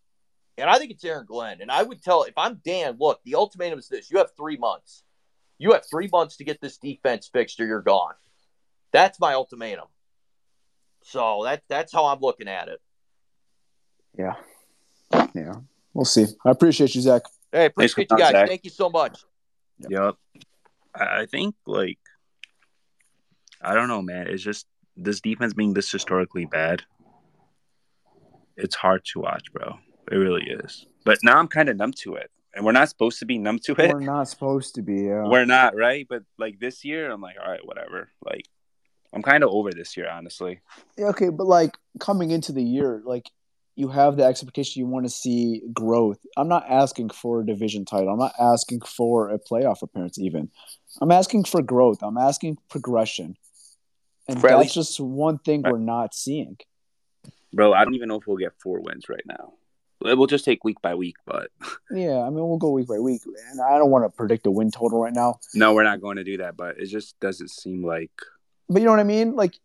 And 0.57 0.69
I 0.69 0.79
think 0.79 0.91
it's 0.91 1.03
Aaron 1.03 1.25
Glenn. 1.25 1.61
And 1.61 1.71
I 1.71 1.83
would 1.83 2.01
tell 2.01 2.23
if 2.23 2.33
I'm 2.37 2.59
Dan, 2.65 2.97
look, 2.99 3.21
the 3.23 3.35
ultimatum 3.35 3.79
is 3.79 3.87
this: 3.87 4.09
you 4.09 4.17
have 4.17 4.31
three 4.35 4.57
months. 4.57 5.03
You 5.59 5.73
have 5.73 5.83
three 5.89 6.09
months 6.11 6.37
to 6.37 6.43
get 6.43 6.61
this 6.61 6.77
defense 6.77 7.29
fixed, 7.31 7.59
or 7.59 7.65
you're 7.65 7.81
gone. 7.81 8.13
That's 8.91 9.19
my 9.19 9.33
ultimatum. 9.33 9.85
So 11.03 11.41
that 11.43 11.63
that's 11.69 11.93
how 11.93 12.05
I'm 12.07 12.19
looking 12.19 12.47
at 12.47 12.67
it. 12.67 12.81
Yeah, 14.17 14.35
yeah, 15.33 15.53
we'll 15.93 16.05
see. 16.05 16.25
I 16.45 16.51
appreciate 16.51 16.95
you, 16.95 17.01
Zach. 17.01 17.21
Hey, 17.51 17.59
Thanks 17.59 17.93
appreciate 17.93 18.11
you 18.11 18.17
guys. 18.17 18.31
Zach. 18.31 18.47
Thank 18.47 18.63
you 18.63 18.69
so 18.69 18.89
much. 18.89 19.19
Yep. 19.87 20.15
I 20.95 21.21
I 21.21 21.25
think 21.27 21.55
like 21.65 21.99
I 23.61 23.73
don't 23.73 23.87
know, 23.87 24.01
man. 24.01 24.27
It's 24.27 24.43
just 24.43 24.65
this 24.95 25.21
defense 25.21 25.53
being 25.53 25.73
this 25.73 25.91
historically 25.91 26.45
bad. 26.45 26.81
It's 28.55 28.75
hard 28.75 29.05
to 29.13 29.19
watch, 29.19 29.51
bro. 29.53 29.77
It 30.11 30.15
really 30.15 30.43
is. 30.49 30.85
But 31.05 31.19
now 31.23 31.37
I'm 31.37 31.47
kind 31.47 31.69
of 31.69 31.77
numb 31.77 31.93
to 32.03 32.15
it, 32.15 32.29
and 32.53 32.65
we're 32.65 32.71
not 32.71 32.89
supposed 32.89 33.19
to 33.19 33.25
be 33.25 33.37
numb 33.37 33.59
to 33.65 33.73
it. 33.73 33.93
We're 33.93 33.99
not 33.99 34.27
supposed 34.27 34.75
to 34.75 34.81
be. 34.81 35.03
Yeah. 35.03 35.27
We're 35.27 35.45
not, 35.45 35.75
right? 35.75 36.05
But 36.09 36.23
like 36.37 36.59
this 36.59 36.83
year, 36.85 37.11
I'm 37.11 37.21
like, 37.21 37.35
all 37.43 37.49
right, 37.49 37.65
whatever. 37.65 38.09
Like, 38.23 38.45
I'm 39.13 39.21
kind 39.21 39.43
of 39.43 39.49
over 39.49 39.71
this 39.71 39.95
year, 39.97 40.09
honestly. 40.09 40.59
Yeah, 40.97 41.07
okay, 41.07 41.29
but 41.29 41.47
like 41.47 41.75
coming 41.99 42.31
into 42.31 42.51
the 42.51 42.63
year, 42.63 43.01
like 43.05 43.29
you 43.75 43.89
have 43.89 44.17
the 44.17 44.23
expectation 44.23 44.79
you 44.79 44.87
want 44.87 45.05
to 45.05 45.09
see 45.09 45.61
growth. 45.73 46.19
I'm 46.35 46.47
not 46.47 46.65
asking 46.69 47.09
for 47.09 47.41
a 47.41 47.45
division 47.45 47.85
title. 47.85 48.09
I'm 48.09 48.19
not 48.19 48.33
asking 48.39 48.81
for 48.81 49.29
a 49.29 49.39
playoff 49.39 49.81
appearance 49.81 50.17
even. 50.17 50.49
I'm 50.99 51.11
asking 51.11 51.43
for 51.45 51.61
growth. 51.61 51.99
I'm 52.01 52.17
asking 52.17 52.57
progression. 52.69 53.37
And 54.27 54.41
For 54.41 54.49
that's 54.49 54.61
least- 54.63 54.73
just 54.73 54.99
one 54.99 55.37
thing 55.37 55.61
we're 55.63 55.77
not 55.77 56.13
seeing. 56.15 56.57
Bro, 57.53 57.73
I 57.73 57.85
don't 57.85 57.93
even 57.95 58.09
know 58.09 58.15
if 58.19 58.27
we'll 58.27 58.37
get 58.37 58.53
four 58.61 58.81
wins 58.81 59.07
right 59.07 59.23
now. 59.25 59.53
We'll 59.99 60.27
just 60.27 60.45
take 60.45 60.63
week 60.63 60.81
by 60.81 60.95
week, 60.95 61.15
but 61.25 61.49
Yeah, 61.91 62.19
I 62.19 62.29
mean 62.29 62.47
we'll 62.47 62.57
go 62.57 62.71
week 62.71 62.87
by 62.87 62.99
week, 62.99 63.21
and 63.49 63.61
I 63.61 63.77
don't 63.77 63.89
want 63.89 64.05
to 64.05 64.09
predict 64.09 64.45
a 64.45 64.51
win 64.51 64.71
total 64.71 65.01
right 65.01 65.13
now. 65.13 65.39
no, 65.53 65.73
we're 65.73 65.83
not 65.83 66.01
going 66.01 66.17
to 66.17 66.23
do 66.23 66.37
that. 66.37 66.55
But 66.55 66.77
it 66.79 66.87
just 66.87 67.19
doesn't 67.19 67.49
seem 67.49 67.83
like 67.83 68.11
But 68.69 68.79
you 68.79 68.85
know 68.85 68.91
what 68.91 68.99
I 68.99 69.05
mean? 69.05 69.35
Like 69.35 69.55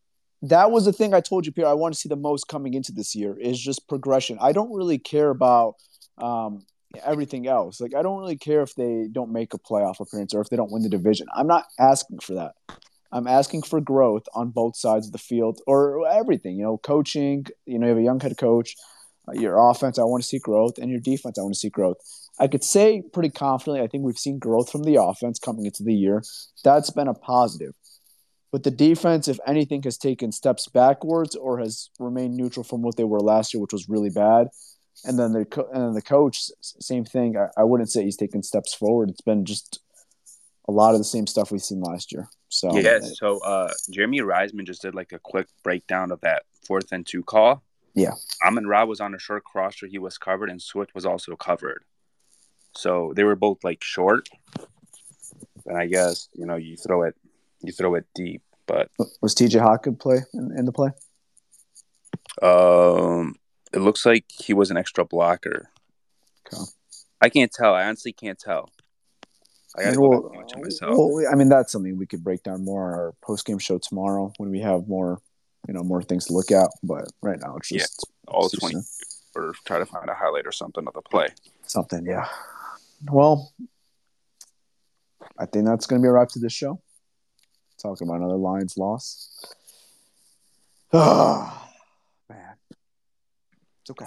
that 0.42 0.70
was 0.70 0.84
the 0.84 0.92
thing 0.92 1.14
I 1.14 1.20
told 1.20 1.46
you, 1.46 1.52
Peter. 1.52 1.68
I 1.68 1.74
want 1.74 1.94
to 1.94 2.00
see 2.00 2.08
the 2.08 2.16
most 2.16 2.48
coming 2.48 2.74
into 2.74 2.92
this 2.92 3.14
year 3.14 3.38
is 3.38 3.60
just 3.60 3.88
progression. 3.88 4.38
I 4.40 4.52
don't 4.52 4.72
really 4.74 4.98
care 4.98 5.30
about 5.30 5.74
um, 6.18 6.64
everything 7.04 7.46
else. 7.46 7.80
Like 7.80 7.94
I 7.94 8.02
don't 8.02 8.18
really 8.18 8.36
care 8.36 8.62
if 8.62 8.74
they 8.74 9.08
don't 9.10 9.32
make 9.32 9.54
a 9.54 9.58
playoff 9.58 10.00
appearance 10.00 10.34
or 10.34 10.40
if 10.40 10.48
they 10.48 10.56
don't 10.56 10.72
win 10.72 10.82
the 10.82 10.88
division. 10.88 11.26
I'm 11.34 11.46
not 11.46 11.66
asking 11.78 12.18
for 12.20 12.34
that. 12.34 12.52
I'm 13.12 13.26
asking 13.26 13.62
for 13.62 13.80
growth 13.80 14.24
on 14.34 14.50
both 14.50 14.74
sides 14.76 15.06
of 15.06 15.12
the 15.12 15.18
field 15.18 15.60
or 15.66 16.08
everything. 16.08 16.56
You 16.56 16.64
know, 16.64 16.78
coaching. 16.78 17.46
You 17.66 17.78
know, 17.78 17.86
you 17.86 17.90
have 17.90 17.98
a 17.98 18.02
young 18.02 18.20
head 18.20 18.38
coach. 18.38 18.74
Uh, 19.28 19.32
your 19.32 19.58
offense, 19.70 19.98
I 19.98 20.04
want 20.04 20.22
to 20.22 20.28
see 20.28 20.38
growth, 20.38 20.78
and 20.78 20.90
your 20.90 21.00
defense, 21.00 21.38
I 21.38 21.42
want 21.42 21.54
to 21.54 21.60
see 21.60 21.70
growth. 21.70 21.96
I 22.38 22.48
could 22.48 22.64
say 22.64 23.02
pretty 23.12 23.30
confidently, 23.30 23.82
I 23.82 23.86
think 23.86 24.04
we've 24.04 24.18
seen 24.18 24.38
growth 24.38 24.70
from 24.70 24.82
the 24.82 25.00
offense 25.00 25.38
coming 25.38 25.66
into 25.66 25.82
the 25.84 25.94
year. 25.94 26.22
That's 26.64 26.90
been 26.90 27.08
a 27.08 27.14
positive. 27.14 27.74
But 28.50 28.64
the 28.64 28.70
defense, 28.70 29.28
if 29.28 29.38
anything, 29.46 29.82
has 29.84 29.96
taken 29.96 30.30
steps 30.30 30.68
backwards 30.68 31.34
or 31.34 31.58
has 31.58 31.88
remained 31.98 32.36
neutral 32.36 32.64
from 32.64 32.82
what 32.82 32.96
they 32.96 33.04
were 33.04 33.20
last 33.20 33.54
year, 33.54 33.60
which 33.62 33.72
was 33.72 33.88
really 33.88 34.10
bad. 34.10 34.48
And 35.04 35.18
then 35.18 35.32
the 35.32 35.46
co- 35.46 35.68
and 35.72 35.82
then 35.82 35.94
the 35.94 36.02
coach, 36.02 36.42
same 36.60 37.04
thing. 37.04 37.36
I, 37.36 37.48
I 37.56 37.64
wouldn't 37.64 37.90
say 37.90 38.04
he's 38.04 38.16
taken 38.16 38.42
steps 38.42 38.74
forward. 38.74 39.08
It's 39.08 39.22
been 39.22 39.46
just 39.46 39.80
a 40.68 40.72
lot 40.72 40.92
of 40.92 41.00
the 41.00 41.04
same 41.04 41.26
stuff 41.26 41.50
we've 41.50 41.62
seen 41.62 41.80
last 41.80 42.12
year. 42.12 42.28
So 42.50 42.76
yes. 42.76 43.18
So 43.18 43.38
uh, 43.38 43.72
Jeremy 43.90 44.20
Reisman 44.20 44.66
just 44.66 44.82
did 44.82 44.94
like 44.94 45.12
a 45.12 45.18
quick 45.18 45.46
breakdown 45.62 46.12
of 46.12 46.20
that 46.20 46.42
fourth 46.66 46.92
and 46.92 47.06
two 47.06 47.22
call. 47.22 47.62
Yeah. 47.94 48.12
Amon 48.46 48.66
Ra 48.66 48.84
was 48.84 49.00
on 49.00 49.14
a 49.14 49.18
short 49.18 49.44
crosser. 49.44 49.86
He 49.86 49.98
was 49.98 50.16
covered, 50.18 50.48
and 50.50 50.60
Swift 50.62 50.94
was 50.94 51.04
also 51.04 51.36
covered. 51.36 51.84
So 52.74 53.12
they 53.14 53.24
were 53.24 53.36
both 53.36 53.62
like 53.64 53.84
short. 53.84 54.28
And 55.66 55.76
I 55.78 55.86
guess 55.86 56.28
you 56.32 56.46
know 56.46 56.56
you 56.56 56.76
throw 56.76 57.02
it, 57.02 57.14
you 57.62 57.72
throw 57.72 57.94
it 57.96 58.06
deep. 58.14 58.42
But 58.66 58.90
was 59.20 59.34
TJ 59.34 59.60
Hawk 59.60 59.82
good 59.84 59.98
play 60.00 60.20
in, 60.32 60.52
in 60.56 60.64
the 60.64 60.72
play? 60.72 60.90
um, 62.40 63.34
it 63.72 63.80
looks 63.80 64.04
like 64.06 64.24
he 64.30 64.52
was 64.54 64.70
an 64.70 64.76
extra 64.76 65.04
blocker. 65.04 65.68
Okay. 66.52 66.62
I 67.20 67.28
can't 67.28 67.52
tell. 67.52 67.74
I 67.74 67.84
honestly 67.84 68.12
can't 68.12 68.38
tell. 68.38 68.70
I 69.76 69.80
gotta 69.82 69.88
And 69.88 69.96
go 69.96 70.08
we'll- 70.08 70.22
back 70.22 70.30
and 70.32 70.36
watch 70.42 70.52
it 70.52 70.62
myself. 70.62 70.96
well, 70.98 71.26
I 71.30 71.34
mean, 71.34 71.48
that's 71.48 71.72
something 71.72 71.96
we 71.96 72.06
could 72.06 72.22
break 72.24 72.42
down 72.42 72.64
more 72.64 72.88
on 72.88 72.94
our 72.98 73.14
post 73.22 73.46
game 73.46 73.58
show 73.58 73.78
tomorrow 73.78 74.32
when 74.38 74.50
we 74.50 74.60
have 74.60 74.86
more, 74.88 75.20
you 75.68 75.74
know, 75.74 75.82
more 75.82 76.02
things 76.02 76.26
to 76.26 76.32
look 76.32 76.50
at. 76.50 76.68
But 76.82 77.06
right 77.22 77.38
now, 77.40 77.56
it's 77.56 77.70
Yeah. 77.70 77.78
just 77.78 78.06
All 78.28 78.48
too 78.48 78.58
twenty, 78.58 78.74
soon. 78.80 78.84
or 79.34 79.54
try 79.64 79.78
to 79.78 79.86
find 79.86 80.08
a 80.08 80.14
highlight 80.14 80.46
or 80.46 80.52
something 80.52 80.86
of 80.86 80.94
the 80.94 81.02
play. 81.02 81.28
something. 81.66 82.04
Yeah. 82.06 82.28
Well, 83.10 83.52
I 85.38 85.46
think 85.46 85.64
that's 85.66 85.86
going 85.86 86.00
to 86.00 86.04
be 86.04 86.08
a 86.08 86.12
wrap 86.12 86.28
to 86.30 86.38
this 86.38 86.52
show. 86.52 86.80
Talking 87.80 88.06
about 88.08 88.18
another 88.20 88.36
Lions 88.36 88.76
loss. 88.76 89.28
Oh, 90.92 91.68
man. 92.28 92.54
It's 93.80 93.90
okay. 93.90 94.06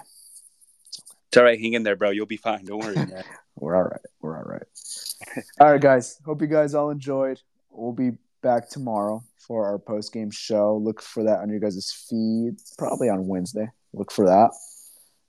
It's 1.28 1.38
all 1.38 1.43
right. 1.43 1.60
Hang 1.60 1.74
in 1.74 1.84
there, 1.84 1.95
bro. 1.95 2.12
You'll 2.12 2.26
be 2.26 2.38
fine. 2.38 2.66
Don't 2.66 2.80
worry. 2.80 2.95
We're 3.56 3.76
all 3.76 3.84
right. 3.84 4.01
We're 4.22 4.38
all 4.38 4.43
right. 4.43 4.64
all 5.60 5.72
right, 5.72 5.82
guys. 5.82 6.20
Hope 6.26 6.41
you 6.41 6.47
guys 6.47 6.76
all 6.76 6.89
enjoyed. 6.91 7.41
We'll 7.70 7.91
be 7.93 8.12
back 8.45 8.69
tomorrow 8.69 9.23
for 9.39 9.65
our 9.65 9.79
post 9.79 10.13
game 10.13 10.29
show. 10.29 10.77
Look 10.77 11.01
for 11.01 11.23
that 11.23 11.39
on 11.39 11.49
your 11.49 11.59
guys' 11.59 11.91
feed, 12.07 12.57
probably 12.77 13.09
on 13.09 13.27
Wednesday. 13.27 13.67
Look 13.91 14.11
for 14.11 14.27
that. 14.27 14.51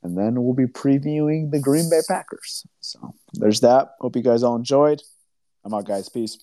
And 0.02 0.16
then 0.16 0.42
we'll 0.44 0.54
be 0.54 0.66
previewing 0.66 1.50
the 1.50 1.58
Green 1.58 1.88
Bay 1.88 2.00
Packers. 2.06 2.66
So 2.80 3.14
there's 3.32 3.60
that. 3.60 3.88
Hope 4.00 4.14
you 4.16 4.22
guys 4.22 4.42
all 4.42 4.54
enjoyed. 4.54 5.00
I'm 5.64 5.72
out, 5.72 5.86
guys. 5.86 6.10
Peace. 6.10 6.38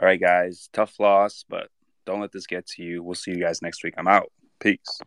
All 0.00 0.08
right, 0.08 0.20
guys. 0.20 0.70
Tough 0.72 0.98
loss, 0.98 1.44
but 1.46 1.68
don't 2.06 2.20
let 2.20 2.32
this 2.32 2.46
get 2.46 2.66
to 2.68 2.82
you. 2.82 3.02
We'll 3.02 3.14
see 3.14 3.32
you 3.32 3.40
guys 3.40 3.60
next 3.60 3.84
week. 3.84 3.94
I'm 3.98 4.08
out. 4.08 4.32
Peace. 4.58 5.00